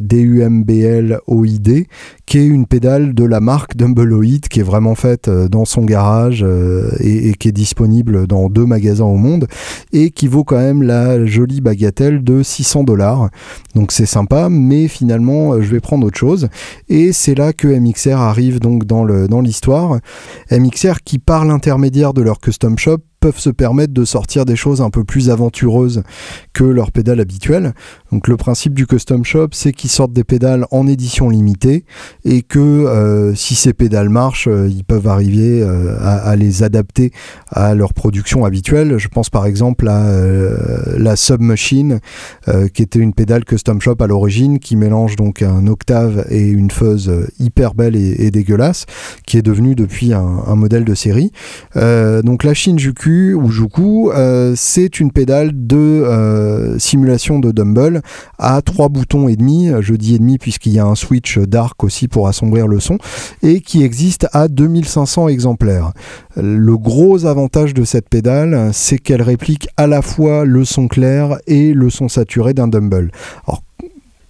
D-U-M-B-L-O-I-D, 0.00 1.86
qui 2.26 2.38
est 2.38 2.46
une 2.46 2.66
pédale 2.66 3.14
de 3.14 3.24
la 3.24 3.40
marque 3.40 3.76
Dumbleoid, 3.76 4.48
qui 4.50 4.60
est 4.60 4.64
vraiment 4.64 4.94
faite 4.94 5.30
dans 5.30 5.64
son 5.64 5.84
garage 5.84 6.44
et, 7.00 7.34
qui 7.34 7.48
est 7.48 7.52
disponible 7.52 8.26
dans 8.26 8.48
deux 8.48 8.66
magasins 8.66 9.04
au 9.04 9.16
monde, 9.16 9.46
et 9.92 10.10
qui 10.10 10.26
vaut 10.28 10.44
quand 10.44 10.58
même 10.58 10.82
la 10.82 11.24
jolie 11.26 11.60
bagatelle 11.60 12.24
de 12.24 12.42
600 12.42 12.84
dollars. 12.84 13.28
Donc 13.74 13.92
c'est 13.92 14.06
sympa 14.06 14.48
mais 14.48 14.88
finalement, 14.88 15.52
euh, 15.52 15.62
je 15.62 15.70
vais 15.70 15.80
prendre 15.80 16.06
autre 16.06 16.18
chose. 16.18 16.48
Et 16.88 17.12
c'est 17.12 17.34
là 17.34 17.52
que 17.52 17.68
MXR 17.68 18.18
arrive 18.18 18.60
donc 18.60 18.84
dans 18.84 19.04
l'histoire. 19.40 19.98
MXR 20.52 21.00
qui, 21.04 21.18
par 21.18 21.44
l'intermédiaire 21.44 22.12
de 22.12 22.22
leur 22.22 22.40
custom 22.40 22.78
shop, 22.78 22.98
peuvent 23.22 23.38
se 23.38 23.50
permettre 23.50 23.94
de 23.94 24.04
sortir 24.04 24.44
des 24.44 24.56
choses 24.56 24.82
un 24.82 24.90
peu 24.90 25.04
plus 25.04 25.30
aventureuses 25.30 26.02
que 26.52 26.64
leurs 26.64 26.90
pédales 26.90 27.20
habituelles. 27.20 27.72
Donc 28.10 28.26
le 28.26 28.36
principe 28.36 28.74
du 28.74 28.84
custom 28.84 29.24
shop, 29.24 29.50
c'est 29.52 29.72
qu'ils 29.72 29.90
sortent 29.90 30.12
des 30.12 30.24
pédales 30.24 30.66
en 30.72 30.88
édition 30.88 31.30
limitée 31.30 31.84
et 32.24 32.42
que 32.42 32.58
euh, 32.58 33.32
si 33.36 33.54
ces 33.54 33.74
pédales 33.74 34.08
marchent, 34.08 34.48
euh, 34.48 34.68
ils 34.68 34.82
peuvent 34.82 35.06
arriver 35.06 35.62
euh, 35.62 35.96
à, 36.00 36.34
les 36.34 36.64
adapter 36.64 37.12
à 37.48 37.76
leur 37.76 37.94
production 37.94 38.44
habituelle. 38.44 38.98
Je 38.98 39.06
pense 39.06 39.30
par 39.30 39.46
exemple 39.46 39.86
à 39.86 40.02
la 40.96 41.14
Submachine, 41.14 42.00
qui 42.74 42.82
était 42.82 42.98
une 42.98 43.12
pédale 43.12 43.44
custom 43.44 43.80
shop 43.80 43.96
à 44.00 44.08
l'origine, 44.08 44.58
qui 44.58 44.74
mélange 44.74 45.14
donc 45.14 45.42
un 45.42 45.68
octave 45.68 46.26
et 46.28 46.48
une 46.48 46.70
fuzz 46.70 47.10
hyper 47.38 47.74
belle 47.74 47.94
et, 47.94 48.30
dégueulasse, 48.32 48.86
qui 49.26 49.38
est 49.38 49.42
devenue 49.42 49.76
depuis 49.76 50.12
un, 50.12 50.42
un 50.46 50.56
modèle 50.56 50.84
de 50.84 50.94
série. 50.94 51.30
donc 51.76 52.42
la 52.42 52.54
Shinjuku 52.54 53.11
ou 53.34 53.50
Juku, 53.50 54.10
euh, 54.10 54.54
c'est 54.56 55.00
une 55.00 55.10
pédale 55.10 55.50
de 55.54 55.76
euh, 55.76 56.78
simulation 56.78 57.38
de 57.38 57.52
Dumble 57.52 58.02
à 58.38 58.62
trois 58.62 58.88
boutons 58.88 59.28
et 59.28 59.36
demi. 59.36 59.70
Je 59.80 59.94
dis 59.94 60.14
et 60.14 60.18
demi 60.18 60.38
puisqu'il 60.38 60.72
y 60.72 60.78
a 60.78 60.86
un 60.86 60.94
switch 60.94 61.38
dark 61.38 61.82
aussi 61.84 62.08
pour 62.08 62.28
assombrir 62.28 62.66
le 62.66 62.80
son 62.80 62.98
et 63.42 63.60
qui 63.60 63.82
existe 63.82 64.26
à 64.32 64.48
2500 64.48 65.28
exemplaires. 65.28 65.92
Le 66.36 66.76
gros 66.76 67.26
avantage 67.26 67.74
de 67.74 67.84
cette 67.84 68.08
pédale, 68.08 68.70
c'est 68.72 68.98
qu'elle 68.98 69.22
réplique 69.22 69.68
à 69.76 69.86
la 69.86 70.02
fois 70.02 70.44
le 70.44 70.64
son 70.64 70.88
clair 70.88 71.38
et 71.46 71.74
le 71.74 71.90
son 71.90 72.08
saturé 72.08 72.54
d'un 72.54 72.68
Dumble. 72.68 73.10
Alors, 73.46 73.62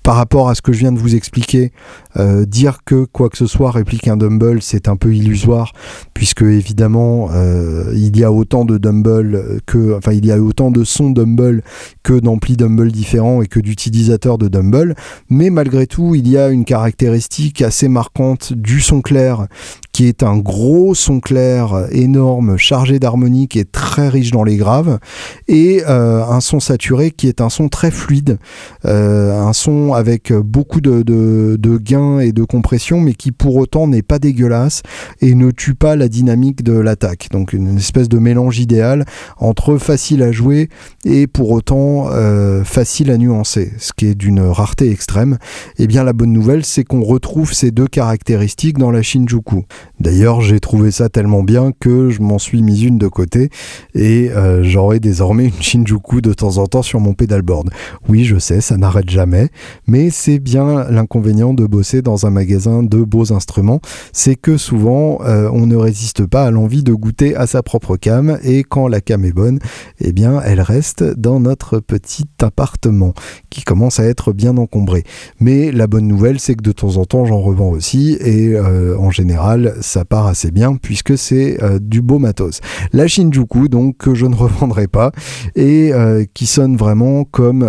par 0.03 0.17
rapport 0.17 0.49
à 0.49 0.55
ce 0.55 0.63
que 0.63 0.73
je 0.73 0.79
viens 0.79 0.93
de 0.93 0.99
vous 0.99 1.15
expliquer, 1.15 1.73
euh, 2.17 2.45
dire 2.45 2.79
que 2.85 3.05
quoi 3.05 3.29
que 3.29 3.39
ce 3.39 3.47
soit 3.47 3.71
réplique 3.71 4.09
un 4.09 4.17
Dumble, 4.17 4.61
c'est 4.61 4.89
un 4.89 4.97
peu 4.97 5.15
illusoire, 5.15 5.73
puisque 6.13 6.43
évidemment 6.43 7.29
euh, 7.33 7.93
il 7.95 8.17
y 8.19 8.25
a 8.25 8.33
autant 8.33 8.65
de 8.65 8.79
Dumble 8.79 9.61
que, 9.67 9.97
enfin 9.97 10.13
il 10.13 10.27
y 10.27 10.33
a 10.33 10.39
autant 10.39 10.71
de 10.71 10.85
sons 10.85 11.11
Dumble 11.11 11.63
que 12.03 12.19
d'amplis 12.19 12.57
Dumble 12.57 12.91
différents 12.91 13.43
et 13.43 13.47
que 13.47 13.61
d'utilisateurs 13.61 14.39
de 14.39 14.49
Dumble, 14.49 14.95
mais 15.31 15.51
malgré 15.51 15.87
tout 15.87 16.15
il 16.15 16.29
y 16.29 16.37
a 16.37 16.49
une 16.49 16.65
caractéristique 16.65 17.63
assez 17.63 17.89
marquante 17.89 18.53
du 18.53 18.81
son 18.81 19.03
clair, 19.03 19.47
qui 19.93 20.07
est 20.07 20.23
un 20.23 20.39
gros 20.39 20.95
son 20.95 21.21
clair 21.21 21.87
énorme, 21.93 22.57
chargé 22.57 22.99
d'harmonique 22.99 23.57
et 23.57 23.65
très 23.65 24.09
riche 24.09 24.33
dans 24.33 24.45
les 24.45 24.57
graves, 24.57 24.99
et 25.49 25.83
euh, 25.89 26.25
un 26.25 26.41
son 26.41 26.61
saturé 26.61 27.11
qui 27.11 27.29
est 27.29 27.41
un 27.41 27.51
son 27.51 27.69
très 27.69 27.91
fluide, 27.91 28.39
un 28.85 29.53
son 29.53 29.92
avec 29.95 30.33
beaucoup 30.33 30.81
de, 30.81 31.79
gains 31.79 32.21
et 32.21 32.33
de 32.33 32.45
compression, 32.45 33.01
mais 33.01 33.15
qui 33.15 33.33
pour 33.33 33.57
autant 33.57 33.87
n'est 33.87 34.03
pas 34.03 34.19
dégueulasse 34.19 34.83
et 35.21 35.35
ne 35.35 35.51
tue 35.51 35.75
pas 35.75 35.97
la 35.97 36.09
dynamique 36.09 36.63
de 36.63 36.79
l'attaque. 36.79 37.29
Donc 37.31 37.53
une 37.53 37.77
espèce 37.77 38.09
de 38.09 38.19
mélange 38.19 38.59
idéal 38.59 39.05
entre 39.39 39.79
facile 39.79 40.23
à 40.23 40.33
jouer 40.33 40.69
et 41.05 41.27
pour 41.27 41.51
autant 41.51 42.09
euh, 42.11 42.65
facile 42.65 43.11
à 43.11 43.19
nuancer, 43.19 43.73
ce 43.79 43.93
qui 43.97 44.07
est 44.07 44.15
d'une 44.15 44.41
rareté 44.41 44.91
extrême. 44.91 45.39
Et 45.79 45.85
eh 45.85 45.87
bien 45.87 46.05
la 46.05 46.13
bonne 46.13 46.33
nouvelle, 46.33 46.65
c'est 46.65 46.85
qu'on 46.85 47.03
retrouve 47.03 47.53
ces 47.53 47.71
deux 47.71 47.87
caractéristiques 47.87 48.79
dans 48.79 48.91
la 48.91 49.03
Shinjuku. 49.03 49.65
D'ailleurs, 50.01 50.41
j'ai 50.41 50.61
trouvé 50.61 50.91
ça 50.91 51.09
tellement 51.09 51.43
bien 51.43 51.73
que 51.79 52.11
je 52.11 52.21
m'en 52.21 52.39
suis 52.39 52.63
mis 52.63 52.83
une 52.83 52.99
de 52.99 53.09
côté 53.09 53.51
et 53.95 54.31
euh, 54.31 54.63
j'aurai 54.63 55.01
désormais 55.01 55.47
une 55.47 55.63
Shinjuku 55.63 56.21
de 56.21 56.33
temps 56.33 56.59
en 56.59 56.67
temps 56.67 56.83
sur 56.83 57.01
mon 57.01 57.15
pedalboard. 57.15 57.71
Oui, 58.09 58.25
je 58.25 58.39
sais, 58.39 58.61
ça 58.61 58.77
n'arrête 58.77 59.11
jamais, 59.11 59.49
mais 59.87 60.11
c'est 60.11 60.39
bien 60.39 60.85
l'inconvénient 60.91 61.55
de 61.55 61.67
bosser 61.67 62.03
dans 62.03 62.27
un 62.27 62.31
magasin 62.31 62.83
de 62.83 62.99
beaux 62.99 63.33
instruments, 63.33 63.81
c'est 64.13 64.37
que 64.37 64.57
souvent 64.57 65.19
euh, 65.23 65.49
on 65.53 65.67
ne 65.67 65.77
résiste 65.77 66.27
pas 66.27 66.45
à 66.45 66.51
l'envie 66.51 66.83
de 66.83 66.93
goûter 66.93 67.35
à 67.37 67.47
sa 67.47 67.63
propre 67.63 67.97
cam 67.97 68.39
et 68.43 68.65
quand 68.65 68.89
la 68.89 69.01
cam 69.01 69.25
est 69.25 69.33
bonne, 69.33 69.59
eh 70.01 70.13
bien 70.13 70.41
elle 70.45 70.61
reste 70.61 71.03
dans 71.03 71.41
notre 71.41 71.81
petit 71.81 72.27
appartement 72.41 73.15
qui 73.51 73.63
commence 73.63 74.01
à 74.01 74.05
être 74.05 74.33
bien 74.33 74.57
encombré. 74.57 75.05
Mais 75.41 75.73
la 75.73 75.87
bonne 75.87 76.07
nouvelle 76.07 76.39
c'est 76.39 76.55
que 76.55 76.63
de 76.63 76.73
temps 76.73 76.97
en 76.97 77.05
temps 77.05 77.25
j'en 77.25 77.41
revends 77.41 77.71
aussi 77.71 78.17
et 78.21 78.55
euh, 78.55 78.97
en 78.99 79.11
général 79.11 79.75
ça 79.81 80.05
part 80.05 80.27
assez 80.27 80.51
bien 80.51 80.77
puisque 80.77 81.19
c'est 81.19 81.63
euh, 81.63 81.79
du 81.81 82.03
beau 82.03 82.19
matos. 82.19 82.61
La 82.93 83.09
Shinjuku 83.09 83.69
donc 83.69 83.97
que 83.97 84.15
je 84.15 84.27
ne 84.27 84.35
revendrai 84.43 84.87
pas 84.87 85.13
et 85.57 85.93
qui 86.35 86.47
sonne 86.47 86.77
vraiment 86.77 87.25
comme 87.25 87.63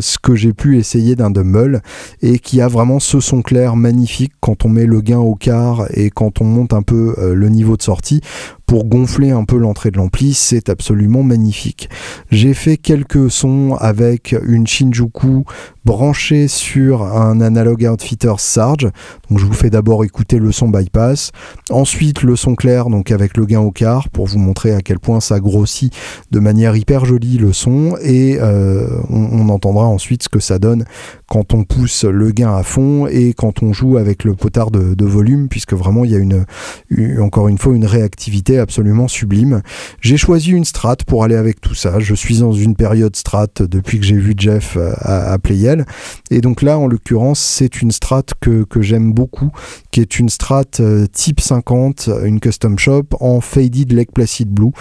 ce 0.00 0.18
que 0.18 0.34
j'ai 0.34 0.52
pu 0.52 0.78
essayer 0.78 1.16
d'un 1.16 1.30
Et 2.22 2.38
qui 2.38 2.60
a 2.60 2.68
vraiment 2.68 3.00
ce 3.00 3.20
son 3.20 3.42
clair 3.42 3.76
magnifique 3.76 4.32
quand 4.40 4.64
on 4.64 4.68
met 4.68 4.86
le 4.86 5.00
gain 5.00 5.18
au 5.18 5.34
quart 5.34 5.86
et 5.92 6.10
quand 6.10 6.40
on 6.40 6.44
monte 6.44 6.72
un 6.72 6.82
peu 6.82 7.14
euh, 7.18 7.34
le 7.34 7.48
niveau 7.48 7.76
de 7.76 7.82
sortie 7.82 8.20
pour 8.68 8.84
gonfler 8.84 9.30
un 9.30 9.44
peu 9.44 9.56
l'entrée 9.56 9.90
de 9.90 9.96
l'ampli, 9.96 10.34
c'est 10.34 10.68
absolument 10.68 11.22
magnifique. 11.22 11.88
J'ai 12.30 12.52
fait 12.52 12.76
quelques 12.76 13.30
sons 13.30 13.76
avec 13.80 14.36
une 14.46 14.66
Shinjuku 14.66 15.44
branchée 15.88 16.48
sur 16.48 17.02
un 17.02 17.40
analog 17.40 17.88
outfitter 17.90 18.34
Sarge. 18.36 18.90
Donc 19.30 19.38
je 19.38 19.46
vous 19.46 19.54
fais 19.54 19.70
d'abord 19.70 20.04
écouter 20.04 20.38
le 20.38 20.52
son 20.52 20.68
bypass, 20.68 21.32
ensuite 21.70 22.22
le 22.22 22.36
son 22.36 22.56
clair 22.56 22.90
donc 22.90 23.10
avec 23.10 23.38
le 23.38 23.46
gain 23.46 23.60
au 23.60 23.70
quart 23.70 24.10
pour 24.10 24.26
vous 24.26 24.38
montrer 24.38 24.74
à 24.74 24.82
quel 24.82 24.98
point 24.98 25.20
ça 25.20 25.40
grossit 25.40 25.90
de 26.30 26.38
manière 26.38 26.76
hyper 26.76 27.06
jolie 27.06 27.38
le 27.38 27.54
son 27.54 27.96
et 28.02 28.36
euh, 28.38 28.86
on, 29.08 29.48
entendra 29.48 29.86
ensuite 29.86 30.24
ce 30.24 30.28
que 30.28 30.40
ça 30.40 30.58
donne 30.58 30.84
quand 31.26 31.54
on 31.54 31.64
pousse 31.64 32.04
le 32.04 32.32
gain 32.32 32.54
à 32.54 32.62
fond 32.62 33.06
et 33.06 33.32
quand 33.32 33.62
on 33.62 33.72
joue 33.72 33.96
avec 33.96 34.24
le 34.24 34.34
potard 34.34 34.70
de, 34.70 35.04
volume 35.06 35.48
puisque 35.48 35.72
vraiment 35.72 36.04
il 36.04 36.10
y 36.10 36.14
a 36.14 36.18
une, 36.18 36.44
encore 37.18 37.48
une 37.48 37.56
fois 37.56 37.74
une 37.74 37.86
réactivité 37.86 38.57
absolument 38.58 39.08
sublime. 39.08 39.62
J'ai 40.00 40.16
choisi 40.16 40.50
une 40.50 40.64
strat 40.64 40.96
pour 41.06 41.24
aller 41.24 41.36
avec 41.36 41.60
tout 41.60 41.74
ça. 41.74 41.98
Je 41.98 42.14
suis 42.14 42.38
dans 42.38 42.52
une 42.52 42.76
période 42.76 43.16
strat 43.16 43.48
depuis 43.60 43.98
que 43.98 44.04
j'ai 44.04 44.16
vu 44.16 44.34
Jeff 44.36 44.76
euh, 44.76 44.92
à, 44.98 45.32
à 45.32 45.38
Playel. 45.38 45.84
Et 46.30 46.40
donc 46.40 46.62
là, 46.62 46.78
en 46.78 46.86
l'occurrence, 46.86 47.40
c'est 47.40 47.82
une 47.82 47.90
strat 47.90 48.22
que, 48.40 48.66
j'aime 48.80 49.12
beaucoup, 49.12 49.50
qui 49.90 50.00
est 50.00 50.18
une 50.18 50.28
strat 50.28 50.64
euh, 50.80 51.06
type 51.06 51.40
50, 51.40 52.10
une 52.24 52.40
custom 52.40 52.78
shop 52.78 53.04
en 53.20 53.40
faded 53.40 53.92
Lake 53.92 54.12
Placid 54.12 54.48
Blue, 54.48 54.72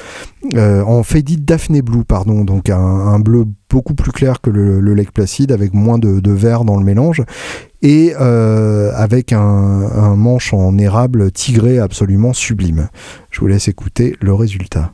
euh, 0.55 0.83
en 0.83 1.03
faded 1.03 1.45
Daphne 1.45 1.81
Blue, 1.81 2.03
pardon, 2.03 2.43
donc 2.43 2.69
un, 2.69 3.19
bleu 3.19 3.45
beaucoup 3.69 3.93
plus 3.93 4.11
clair 4.11 4.41
que 4.41 4.49
le, 4.49 4.93
Lake 4.93 5.11
Placid, 5.11 5.51
avec 5.51 5.73
moins 5.73 5.97
de, 5.99 6.31
vert 6.31 6.63
dans 6.63 6.77
le 6.77 6.83
mélange, 6.83 7.21
et 7.81 8.13
euh, 8.19 8.91
avec 8.95 9.33
un 9.33 10.15
manche 10.15 10.53
en 10.53 10.77
érable 10.77 11.31
tigré 11.31 11.79
absolument 11.79 12.33
sublime. 12.33 12.89
Je 13.31 13.39
vous 13.39 13.47
laisse 13.47 13.67
écouter 13.67 14.15
le 14.21 14.33
résultat. 14.33 14.91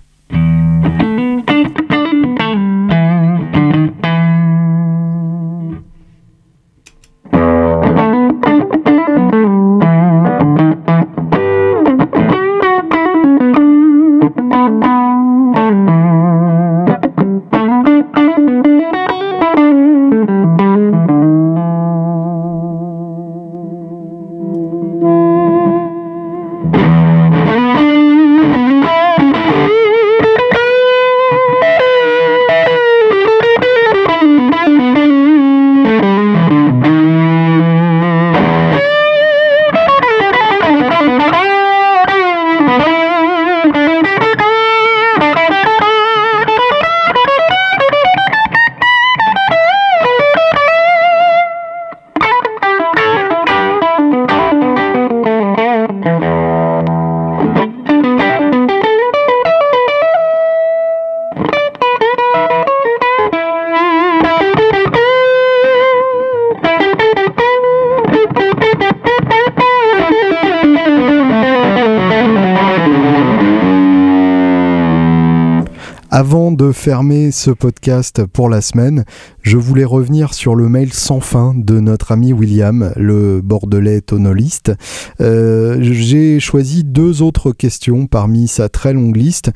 Fermer 76.84 77.31
ce 77.31 77.49
podcast 77.49 78.25
pour 78.25 78.49
la 78.49 78.59
semaine, 78.59 79.05
je 79.41 79.55
voulais 79.55 79.86
revenir 79.86 80.34
sur 80.34 80.53
le 80.53 80.67
mail 80.67 80.91
sans 80.91 81.21
fin 81.21 81.53
de 81.55 81.79
notre 81.79 82.11
ami 82.11 82.34
William, 82.34 82.91
le 82.97 83.39
bordelais 83.39 84.01
tonoliste. 84.01 84.73
Euh, 85.21 85.77
j'ai 85.79 86.41
choisi 86.41 86.84
deux 86.84 87.21
autres 87.21 87.53
questions 87.53 88.05
parmi 88.05 88.49
sa 88.49 88.67
très 88.67 88.91
longue 88.91 89.15
liste 89.15 89.51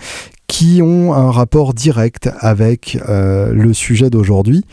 qui 0.47 0.81
ont 0.81 1.13
un 1.13 1.29
rapport 1.29 1.73
direct 1.73 2.29
avec 2.39 2.97
euh, 3.09 3.51
le 3.51 3.73
sujet 3.73 4.09
d'aujourd'hui. 4.09 4.63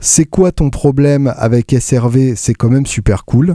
C'est 0.00 0.24
quoi 0.24 0.50
ton 0.50 0.68
problème 0.70 1.32
avec 1.36 1.70
SRV 1.78 2.34
C'est 2.34 2.54
quand 2.54 2.70
même 2.70 2.86
super 2.86 3.24
cool. 3.24 3.54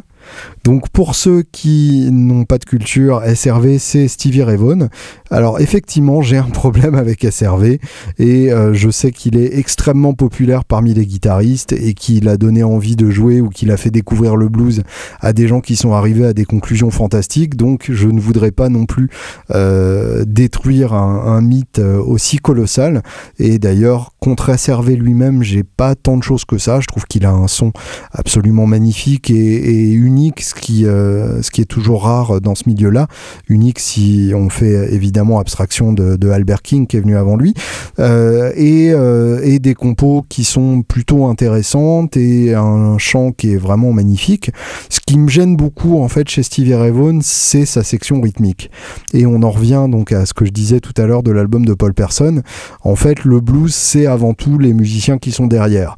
Donc 0.63 0.89
pour 0.89 1.15
ceux 1.15 1.43
qui 1.51 2.09
n'ont 2.11 2.45
pas 2.45 2.57
de 2.57 2.65
culture, 2.65 3.21
SRV 3.23 3.79
c'est 3.79 4.07
Stevie 4.07 4.43
Ray 4.43 4.57
Vaughan. 4.57 4.87
Alors 5.31 5.59
effectivement 5.59 6.21
j'ai 6.21 6.37
un 6.37 6.43
problème 6.43 6.95
avec 6.95 7.25
SRV 7.29 7.79
et 8.19 8.51
euh, 8.51 8.73
je 8.73 8.89
sais 8.89 9.11
qu'il 9.11 9.37
est 9.37 9.57
extrêmement 9.57 10.13
populaire 10.13 10.65
parmi 10.65 10.93
les 10.93 11.05
guitaristes 11.05 11.73
et 11.73 11.93
qu'il 11.93 12.27
a 12.29 12.37
donné 12.37 12.63
envie 12.63 12.95
de 12.95 13.09
jouer 13.09 13.41
ou 13.41 13.49
qu'il 13.49 13.71
a 13.71 13.77
fait 13.77 13.91
découvrir 13.91 14.35
le 14.35 14.49
blues 14.49 14.83
à 15.19 15.33
des 15.33 15.47
gens 15.47 15.61
qui 15.61 15.75
sont 15.75 15.93
arrivés 15.93 16.25
à 16.25 16.33
des 16.33 16.45
conclusions 16.45 16.91
fantastiques. 16.91 17.55
Donc 17.55 17.91
je 17.91 18.07
ne 18.07 18.19
voudrais 18.19 18.51
pas 18.51 18.69
non 18.69 18.85
plus 18.85 19.09
euh, 19.51 20.23
détruire 20.25 20.93
un, 20.93 21.41
mythe 21.41 21.79
euh, 21.79 22.01
aussi 22.01 22.37
colossal. 22.37 23.03
Et 23.39 23.59
d'ailleurs 23.59 24.13
contre 24.19 24.57
SRV 24.57 24.95
lui-même 24.95 25.43
j'ai 25.43 25.63
pas 25.63 25.95
tant 25.95 26.17
de 26.17 26.23
choses 26.23 26.45
que 26.45 26.57
ça. 26.57 26.79
Je 26.79 26.87
trouve 26.87 27.05
qu'il 27.05 27.25
a 27.25 27.31
un 27.31 27.47
son 27.47 27.71
absolument 28.11 28.65
magnifique 28.65 29.29
et, 29.29 29.35
et 29.35 29.91
unique 29.91 30.14
unique, 30.15 30.41
ce 30.41 30.55
qui, 30.55 30.85
euh, 30.85 31.41
ce 31.41 31.51
qui 31.51 31.59
est 31.59 31.65
toujours 31.65 32.03
rare 32.03 32.39
dans 32.39 32.55
ce 32.55 32.63
milieu-là. 32.67 33.07
Unique 33.49 33.79
si 33.79 34.31
on 34.33 34.49
fait 34.49 34.93
évidemment 34.93 35.39
abstraction 35.39 35.91
de, 35.91 36.29
Albert 36.29 36.61
King 36.61 36.87
qui 36.87 36.97
est 36.97 37.01
venu 37.01 37.17
avant 37.17 37.35
lui. 37.35 37.53
Euh, 37.99 38.51
et, 38.55 38.91
euh, 38.93 39.41
et, 39.43 39.59
des 39.59 39.73
compos 39.73 40.25
qui 40.27 40.43
sont 40.43 40.81
plutôt 40.81 41.25
intéressantes 41.25 42.17
et 42.17 42.53
un 42.53 42.97
chant 42.97 43.31
qui 43.31 43.53
est 43.53 43.57
vraiment 43.57 43.91
magnifique. 43.91 44.51
Ce 44.89 44.99
qui 45.05 45.17
me 45.17 45.27
gêne 45.27 45.55
beaucoup 45.55 46.01
en 46.01 46.07
fait 46.07 46.27
chez 46.29 46.43
Stevie 46.43 46.75
Ray 46.75 46.91
Vaughan, 46.91 47.19
c'est 47.21 47.65
sa 47.65 47.83
section 47.83 48.21
rythmique. 48.21 48.71
Et 49.13 49.25
on 49.25 49.43
en 49.43 49.51
revient 49.51 49.87
donc 49.89 50.11
à 50.13 50.25
ce 50.25 50.33
que 50.33 50.45
je 50.45 50.51
disais 50.51 50.79
tout 50.79 50.93
à 50.97 51.05
l'heure 51.05 51.23
de 51.23 51.31
l'album 51.31 51.65
de 51.65 51.73
Paul 51.73 51.93
Person. 51.93 52.41
En 52.83 52.95
fait, 52.95 53.25
le 53.25 53.41
blues, 53.41 53.73
c'est 53.73 54.05
avant 54.05 54.33
tout 54.33 54.57
les 54.57 54.73
musiciens 54.73 55.17
qui 55.17 55.31
sont 55.31 55.47
derrière. 55.47 55.97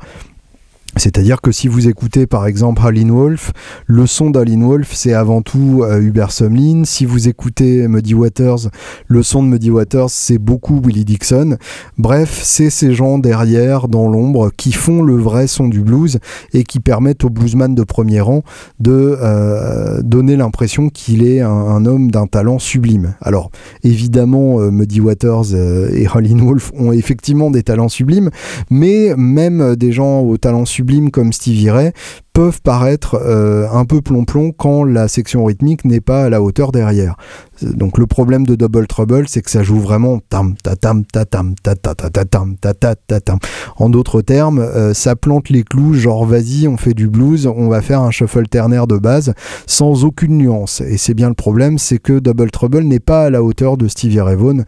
C'est-à-dire 0.97 1.41
que 1.41 1.51
si 1.51 1.67
vous 1.67 1.87
écoutez 1.87 2.27
par 2.27 2.47
exemple 2.47 2.81
Howlin' 2.83 3.11
Wolf, 3.11 3.51
le 3.85 4.07
son 4.07 4.29
d'Howlin' 4.29 4.65
Wolf 4.65 4.91
c'est 4.93 5.13
avant 5.13 5.41
tout 5.41 5.83
euh, 5.83 6.01
Hubert 6.01 6.31
Sumlin. 6.31 6.83
Si 6.85 7.05
vous 7.05 7.27
écoutez 7.27 7.87
Muddy 7.87 8.13
Waters, 8.13 8.69
le 9.07 9.23
son 9.23 9.43
de 9.43 9.47
Muddy 9.47 9.69
Waters 9.69 10.09
c'est 10.09 10.37
beaucoup 10.37 10.81
Willie 10.83 11.05
Dixon. 11.05 11.57
Bref, 11.97 12.39
c'est 12.43 12.69
ces 12.69 12.93
gens 12.93 13.19
derrière 13.19 13.87
dans 13.87 14.07
l'ombre 14.07 14.51
qui 14.55 14.71
font 14.71 15.03
le 15.03 15.15
vrai 15.15 15.47
son 15.47 15.67
du 15.67 15.81
blues 15.81 16.19
et 16.53 16.63
qui 16.63 16.79
permettent 16.79 17.23
au 17.23 17.29
bluesman 17.29 17.75
de 17.75 17.83
premier 17.83 18.21
rang 18.21 18.43
de 18.79 19.17
euh, 19.21 20.01
donner 20.01 20.35
l'impression 20.35 20.89
qu'il 20.89 21.27
est 21.27 21.41
un, 21.41 21.85
homme 21.85 22.09
d'un 22.09 22.25
talent 22.25 22.59
sublime. 22.59 23.13
Alors 23.21 23.51
évidemment, 23.83 24.59
euh, 24.59 24.71
Muddy 24.71 25.01
Waters 25.01 25.53
et 25.53 26.07
Howlin' 26.07 26.43
Wolf 26.43 26.71
ont 26.75 26.91
effectivement 26.91 27.51
des 27.51 27.63
talents 27.63 27.89
sublimes, 27.89 28.31
mais 28.69 29.13
même 29.15 29.75
des 29.75 29.91
gens 29.91 30.21
au 30.21 30.37
talent 30.37 30.65
comme 31.11 31.33
Stevie 31.33 31.69
Ray 31.69 31.91
peuvent 32.33 32.61
paraître 32.61 33.15
euh, 33.15 33.67
un 33.71 33.85
peu 33.85 34.01
plomb-plomb 34.01 34.51
quand 34.51 34.83
la 34.83 35.07
section 35.07 35.43
rythmique 35.45 35.85
n'est 35.85 36.01
pas 36.01 36.25
à 36.25 36.29
la 36.29 36.41
hauteur 36.41 36.71
derrière. 36.71 37.15
Donc 37.63 37.97
le 37.97 38.05
problème 38.05 38.45
de 38.45 38.53
Double 38.53 38.85
Trouble, 38.85 39.27
c'est 39.27 39.41
que 39.41 39.49
ça 39.49 39.63
joue 39.63 39.79
vraiment 39.79 40.19
tam 40.29 40.53
ta 40.61 40.75
tam 40.75 41.03
ta 41.03 41.25
tam 41.25 41.55
ta 41.55 41.75
ta 41.75 41.95
ta 41.95 42.09
ta 42.11 42.25
tam 42.25 42.55
ta 42.55 42.75
ta 42.75 42.93
ta 42.95 43.19
tam. 43.19 43.39
En 43.77 43.89
d'autres 43.89 44.21
termes, 44.21 44.59
euh, 44.59 44.93
ça 44.93 45.15
plante 45.15 45.49
les 45.49 45.63
clous, 45.63 45.95
genre 45.95 46.25
vas-y, 46.25 46.67
on 46.67 46.77
fait 46.77 46.93
du 46.93 47.07
blues, 47.07 47.47
on 47.47 47.69
va 47.69 47.81
faire 47.81 48.01
un 48.01 48.11
shuffle 48.11 48.47
ternaire 48.47 48.85
de 48.85 48.97
base 48.97 49.33
sans 49.65 50.05
aucune 50.05 50.37
nuance. 50.37 50.81
Et 50.81 50.97
c'est 50.97 51.15
bien 51.15 51.29
le 51.29 51.35
problème, 51.35 51.79
c'est 51.79 51.97
que 51.97 52.19
Double 52.19 52.51
Trouble 52.51 52.83
n'est 52.83 52.99
pas 52.99 53.25
à 53.25 53.29
la 53.31 53.41
hauteur 53.41 53.77
de 53.77 53.87
Stevie 53.87 54.21
Ray 54.21 54.35
Vaughan, 54.35 54.61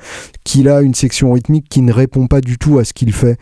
qu'il 0.44 0.70
a 0.70 0.82
une 0.82 0.96
section 0.96 1.34
rythmique 1.34 1.68
qui 1.70 1.82
ne 1.82 1.94
répond 1.94 2.26
pas 2.26 2.42
du 2.42 2.58
tout 2.58 2.80
à 2.80 2.84
ce 2.84 2.94
qu'il 2.94 3.14
fait 3.14 3.38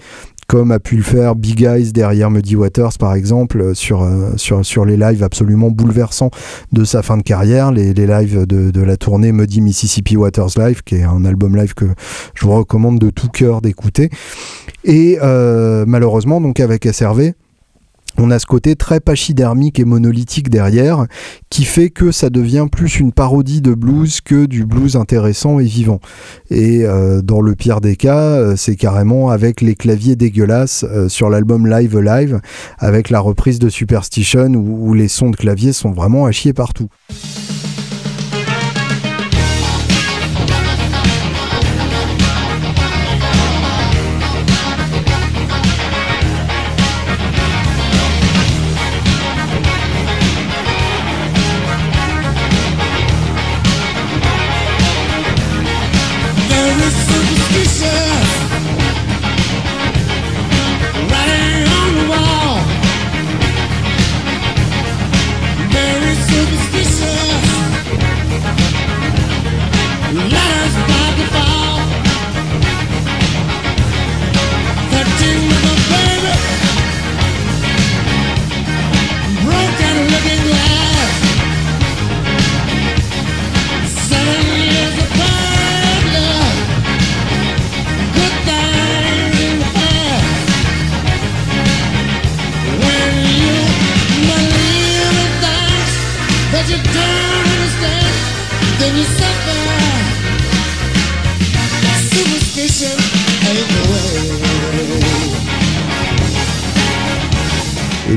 comme 0.48 0.72
a 0.72 0.80
pu 0.80 0.96
le 0.96 1.04
faire 1.04 1.36
Big 1.36 1.62
Eyes 1.62 1.92
derrière 1.92 2.32
Muddy 2.32 2.56
Waters 2.56 2.98
par 2.98 3.14
exemple 3.14 3.62
euh, 3.62 3.74
sur, 3.74 4.02
euh, 4.02 4.32
sur, 4.38 4.66
sur 4.66 4.86
les 4.86 4.98
lives 4.98 5.22
absolument 5.24 5.70
bouleversants 5.70 6.32
de 6.72 6.84
sa 6.86 7.04
fin 7.04 7.18
de 7.18 7.22
carrière, 7.24 7.72
les, 7.72 7.94
les 7.94 8.08
lives 8.08 8.46
de, 8.46 8.72
de, 8.72 8.82
la 8.82 8.96
tournée 8.96 9.32
Muddy 9.32 9.60
Mississippi 9.62 10.16
Waters 10.16 10.52
Live, 10.58 10.82
qui 10.84 10.96
est 10.96 11.04
un 11.04 11.26
album 11.26 11.56
live 11.58 11.74
que 11.74 11.86
je 12.34 12.46
vous 12.46 12.54
recommande 12.54 13.00
de 13.00 13.10
tout 13.10 13.28
cœur 13.28 13.62
d'écouter. 13.62 14.10
Et 14.86 15.18
euh, 15.22 15.84
malheureusement, 15.86 16.40
donc 16.40 16.60
avec 16.62 16.86
SRV, 16.86 17.34
on 18.18 18.32
a 18.32 18.40
ce 18.40 18.46
côté 18.46 18.76
très 18.76 19.00
pachydermique 19.00 19.80
et 19.80 19.86
monolithique 19.86 20.50
derrière 20.50 21.06
qui 21.50 21.66
fait 21.66 21.90
que 21.90 22.12
ça 22.12 22.30
devient 22.30 22.68
plus 22.72 23.00
une 23.00 23.12
parodie 23.12 23.62
de 23.62 23.74
blues 23.74 24.22
que 24.22 24.46
du 24.46 24.66
blues 24.66 24.96
intéressant 24.96 25.60
et 25.60 25.66
vivant. 25.66 26.00
Et 26.50 26.84
euh, 26.84 27.22
dans 27.22 27.42
le 27.42 27.56
pire 27.56 27.82
des 27.82 27.96
cas, 27.96 28.18
euh, 28.18 28.56
c'est 28.56 28.76
carrément 28.76 29.30
avec 29.30 29.62
les 29.62 29.76
claviers 29.76 30.16
dégueulasses 30.16 30.86
euh, 30.90 31.10
sur 31.10 31.30
l'album 31.30 31.68
Live 31.68 31.98
Live, 31.98 32.40
avec 32.80 33.10
la 33.10 33.20
reprise 33.20 33.60
de 33.60 33.70
Superstition 33.70 34.54
où, 34.54 34.90
où 34.90 34.94
les 34.94 35.08
sons 35.08 35.30
de 35.30 35.36
clavier 35.36 35.74
sont 35.74 35.92
vraiment 35.92 36.26
à 36.26 36.32
chier 36.32 36.54
partout. 36.54 36.90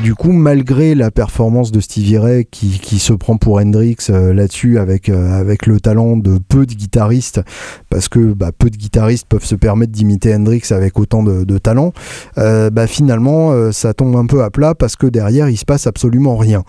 Et 0.01 0.03
du 0.03 0.15
coup, 0.15 0.33
malgré 0.33 0.95
la 0.95 1.11
performance 1.11 1.73
de 1.73 1.81
Stevie 1.81 2.17
Ray 2.17 2.47
qui, 2.51 2.79
qui 2.79 2.99
se 2.99 3.13
prend 3.13 3.37
pour 3.37 3.59
Hendrix 3.59 3.97
euh, 4.09 4.33
là-dessus 4.33 4.79
avec, 4.79 5.09
euh, 5.09 5.39
avec 5.39 5.67
le 5.67 5.81
talent 5.81 6.17
de 6.17 6.39
peu 6.39 6.65
de 6.65 6.75
guitaristes, 6.75 7.41
parce 7.91 8.09
que 8.09 8.33
bah, 8.33 8.51
peu 8.57 8.71
de 8.71 8.77
guitaristes 8.77 9.27
peuvent 9.29 9.45
se 9.45 9.55
permettre 9.55 9.93
d'imiter 9.93 10.35
Hendrix 10.35 10.63
avec 10.71 10.99
autant 10.99 11.23
de, 11.23 11.45
de 11.45 11.59
talent, 11.59 11.93
euh, 12.39 12.71
bah, 12.71 12.87
finalement 12.87 13.73
ça 13.73 13.95
tombe 13.95 14.17
un 14.17 14.27
peu 14.27 14.43
à 14.43 14.51
plat 14.51 14.75
parce 14.75 14.97
que 14.97 15.07
derrière 15.07 15.49
il 15.49 15.57
se 15.57 15.65
passe 15.65 15.87
absolument 15.87 16.37
rien. 16.37 16.63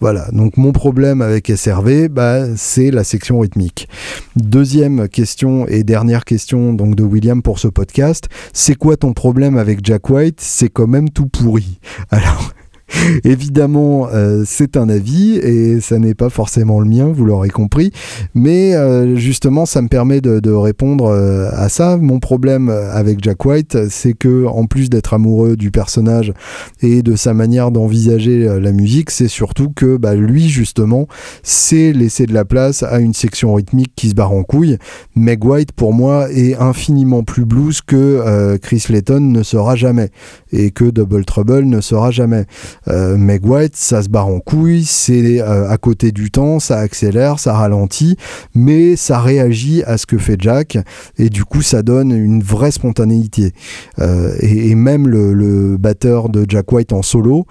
Voilà, 0.00 0.28
donc 0.32 0.56
mon 0.56 0.72
problème 0.72 1.22
avec 1.22 1.46
SRV, 1.54 2.08
bah, 2.08 2.56
c'est 2.56 2.90
la 2.90 3.04
section 3.04 3.38
rythmique. 3.40 3.88
Deuxième 4.36 5.08
question 5.08 5.66
et 5.68 5.84
dernière 5.84 6.24
question 6.24 6.72
donc 6.72 6.96
de 6.96 7.02
William 7.02 7.40
pour 7.40 7.58
ce 7.58 7.68
podcast, 7.68 8.28
c'est 8.52 8.74
quoi 8.74 8.96
ton 8.96 9.12
problème 9.12 9.56
avec 9.56 9.78
Jack 9.84 10.10
White? 10.10 10.40
C'est 10.40 10.68
quand 10.68 10.88
même 10.88 11.08
tout 11.08 11.26
pourri. 11.26 11.78
Alors 12.10 12.52
Évidemment, 13.24 14.08
euh, 14.12 14.44
c'est 14.46 14.76
un 14.76 14.88
avis 14.88 15.36
et 15.36 15.80
ça 15.80 15.98
n'est 15.98 16.14
pas 16.14 16.30
forcément 16.30 16.80
le 16.80 16.88
mien, 16.88 17.12
vous 17.12 17.24
l'aurez 17.24 17.50
compris. 17.50 17.92
Mais 18.34 18.74
euh, 18.74 19.16
justement, 19.16 19.66
ça 19.66 19.82
me 19.82 19.88
permet 19.88 20.20
de, 20.20 20.54
répondre 20.54 21.06
euh, 21.06 21.50
à 21.52 21.68
ça. 21.68 21.96
Mon 21.96 22.20
problème 22.20 22.68
avec 22.68 23.22
Jack 23.22 23.44
White, 23.44 23.88
c'est 23.90 24.12
que 24.12 24.46
en 24.46 24.66
plus 24.66 24.88
d'être 24.88 25.14
amoureux 25.14 25.56
du 25.56 25.70
personnage 25.70 26.32
et 26.80 27.02
de 27.02 27.16
sa 27.16 27.34
manière 27.34 27.70
d'envisager 27.70 28.60
la 28.60 28.72
musique, 28.72 29.10
c'est 29.10 29.28
surtout 29.28 29.70
que 29.74 29.96
bah, 29.96 30.14
lui, 30.14 30.48
justement, 30.48 31.08
sait 31.42 31.92
laisser 31.92 32.26
de 32.26 32.32
la 32.32 32.44
place 32.44 32.82
à 32.82 33.00
une 33.00 33.14
section 33.14 33.54
rythmique 33.54 33.92
qui 33.96 34.10
se 34.10 34.14
barre 34.14 34.32
en 34.32 34.42
couille. 34.42 34.78
Meg 35.16 35.44
White, 35.44 35.72
pour 35.72 35.92
moi, 35.92 36.30
est 36.30 36.54
infiniment 36.54 37.24
plus 37.24 37.44
blues 37.44 37.80
que 37.82 38.56
Chris 38.58 38.84
Layton 38.88 39.20
ne 39.20 39.42
sera 39.42 39.74
jamais 39.76 40.10
et 40.52 40.70
que 40.70 40.84
Double 40.84 41.24
Trouble 41.24 41.64
ne 41.64 41.80
sera 41.80 42.10
jamais. 42.10 42.46
Euh, 42.88 43.16
Meg 43.16 43.46
White, 43.46 43.76
ça 43.76 44.02
se 44.02 44.08
barre 44.08 44.28
en 44.28 44.40
couille, 44.40 44.84
c'est 44.84 45.40
euh, 45.40 45.68
à 45.68 45.76
côté 45.78 46.12
du 46.12 46.30
temps, 46.30 46.60
ça 46.60 46.78
accélère, 46.78 47.38
ça 47.38 47.54
ralentit, 47.54 48.16
mais 48.54 48.96
ça 48.96 49.20
réagit 49.20 49.82
à 49.84 49.98
ce 49.98 50.06
que 50.06 50.18
fait 50.18 50.36
Jack, 50.38 50.78
et 51.18 51.30
du 51.30 51.44
coup 51.44 51.62
ça 51.62 51.82
donne 51.82 52.12
une 52.12 52.42
vraie 52.42 52.70
spontanéité. 52.70 53.52
Euh, 53.98 54.34
et, 54.40 54.74
même 54.74 55.08
le, 55.08 55.76
batteur 55.78 56.28
de 56.28 56.44
Jack 56.48 56.72
White 56.72 56.92
en 56.92 57.02
solo, 57.02 57.46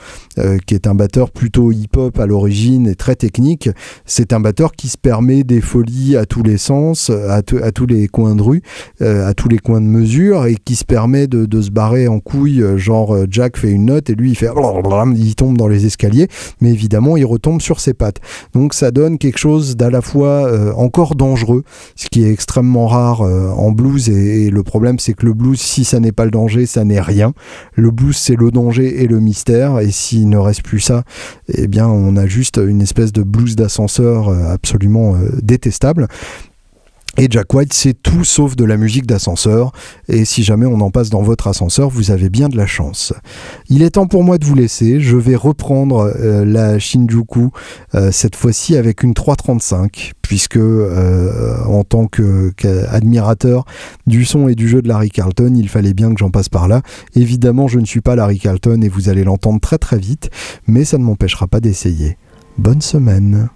qui 0.66 0.76
est 0.76 0.88
un 0.88 0.96
batteur 0.96 1.32
plutôt 1.32 1.72
hip-hop 1.72 2.20
à 2.20 2.26
l'origine 2.26 2.88
et 2.88 2.96
très 2.96 3.16
technique, 3.16 3.70
c'est 4.06 4.34
un 4.34 4.40
batteur 4.40 4.74
qui 4.74 4.88
se 4.90 4.98
permet 4.98 5.44
des 5.44 5.62
folies 5.62 6.18
à 6.18 6.26
tous 6.26 6.44
les 6.44 6.58
sens, 6.58 7.10
à, 7.10 7.42
tous 7.42 7.86
les 7.86 8.08
coins 8.08 8.36
de 8.36 8.42
rue, 8.42 8.62
à 9.00 9.34
tous 9.34 9.48
les 9.48 9.58
coins 9.58 9.82
de 9.82 9.86
mesure, 9.86 10.46
et 10.46 10.56
qui 10.56 10.76
se 10.76 10.84
permet 10.84 11.28
de, 11.28 11.46
de 11.46 11.62
se 11.62 11.72
barrer 11.72 12.08
en 12.08 12.20
couille, 12.20 12.64
genre 12.78 13.16
Jack 13.30 13.58
fait 13.58 13.72
une 13.72 13.86
note 13.86 14.10
et 14.10 14.16
lui 14.16 14.32
il 14.32 14.36
fait 14.36 14.50
tombe 15.36 15.58
dans 15.58 15.68
les 15.68 15.86
escaliers, 15.86 16.28
mais 16.62 16.72
évidemment, 16.72 17.18
il 17.18 17.26
retombe 17.26 17.62
sur 17.62 17.80
ses 17.80 17.94
pattes. 17.94 18.20
Donc 18.54 18.74
ça 18.74 18.92
donne 18.92 19.18
quelque 19.18 19.40
chose 19.40 19.76
d'à 19.76 19.90
la 19.90 20.02
fois 20.02 20.48
euh, 20.48 20.74
encore 20.74 21.16
dangereux, 21.16 21.64
ce 21.96 22.08
qui 22.10 22.24
est 22.24 22.32
extrêmement 22.32 22.88
rare 22.88 23.22
euh, 23.22 23.50
en 23.52 23.72
blues, 23.72 24.10
et, 24.10 24.50
le 24.50 24.64
problème 24.64 25.00
c'est 25.00 25.14
que 25.14 25.26
le 25.26 25.34
blues, 25.34 25.60
si 25.60 25.84
ça 25.86 26.00
n'est 26.00 26.12
pas 26.12 26.26
le 26.26 26.32
danger, 26.32 26.66
ça 26.66 26.84
n'est 26.84 27.02
rien. 27.02 27.34
Le 27.74 27.92
blues, 27.92 28.18
c'est 28.18 28.36
le 28.36 28.52
danger 28.52 29.04
et 29.04 29.08
le 29.08 29.20
mystère, 29.20 29.80
et 29.80 29.92
s'il 29.92 30.30
ne 30.30 30.38
reste 30.38 30.64
plus 30.64 30.80
ça, 30.80 31.04
eh 31.48 31.68
bien 31.68 31.88
on 31.88 32.16
a 32.18 32.28
juste 32.28 32.58
une 32.58 32.82
espèce 32.82 33.12
de 33.14 33.24
blues 33.24 33.56
d'ascenseur 33.56 34.30
euh, 34.30 34.54
absolument 34.54 35.16
détestable. 35.42 36.08
Et 37.16 37.28
Jack 37.30 37.54
White, 37.54 37.74
c'est 37.74 37.94
tout 37.94 38.24
sauf 38.24 38.56
de 38.56 38.66
la 38.66 38.76
musique 38.76 39.06
d'ascenseur, 39.06 39.72
et 40.08 40.26
si 40.26 40.42
jamais 40.42 40.66
on 40.66 40.82
en 40.82 40.90
passe 40.90 41.12
dans 41.12 41.22
votre 41.22 41.48
ascenseur, 41.48 41.88
vous 41.90 42.10
avez 42.10 42.32
bien 42.32 42.50
de 42.50 42.58
la 42.58 42.66
chance. 42.66 43.14
Il 43.70 43.84
est 43.84 43.92
temps 43.92 44.08
pour 44.08 44.24
moi 44.24 44.40
de 44.40 44.46
vous 44.46 44.56
laisser, 44.56 45.00
je 45.00 45.16
vais 45.16 45.36
reprendre 45.36 46.12
euh, 46.20 46.44
la 46.44 46.80
Shinjuku, 46.80 47.52
euh, 47.94 48.12
cette 48.12 48.36
fois-ci 48.36 48.76
avec 48.76 49.04
une 49.04 49.14
335, 49.14 50.14
puisque 50.24 50.58
euh, 50.58 51.64
en 51.66 51.84
tant 51.84 52.08
qu'admirateur 52.08 53.66
du 54.08 54.26
son 54.26 54.48
et 54.48 54.56
du 54.56 54.68
jeu 54.68 54.82
de 54.82 54.88
Larry 54.88 55.12
Carlton, 55.12 55.54
il 55.56 55.70
fallait 55.70 55.94
bien 55.94 56.12
que 56.12 56.20
j'en 56.20 56.32
passe 56.32 56.50
par 56.50 56.68
là. 56.68 56.82
Évidemment, 57.16 57.68
je 57.68 57.78
ne 57.78 57.86
suis 57.86 58.02
pas 58.02 58.16
Larry 58.16 58.40
Carlton, 58.40 58.82
et 58.82 58.90
vous 58.90 59.10
allez 59.10 59.24
l'entendre 59.24 59.60
très 59.60 59.78
très 59.78 60.00
vite, 60.00 60.32
mais 60.66 60.84
ça 60.84 60.98
ne 60.98 61.04
m'empêchera 61.04 61.46
pas 61.46 61.60
d'essayer. 61.60 62.18
Bonne 62.58 62.82
semaine 62.82 63.50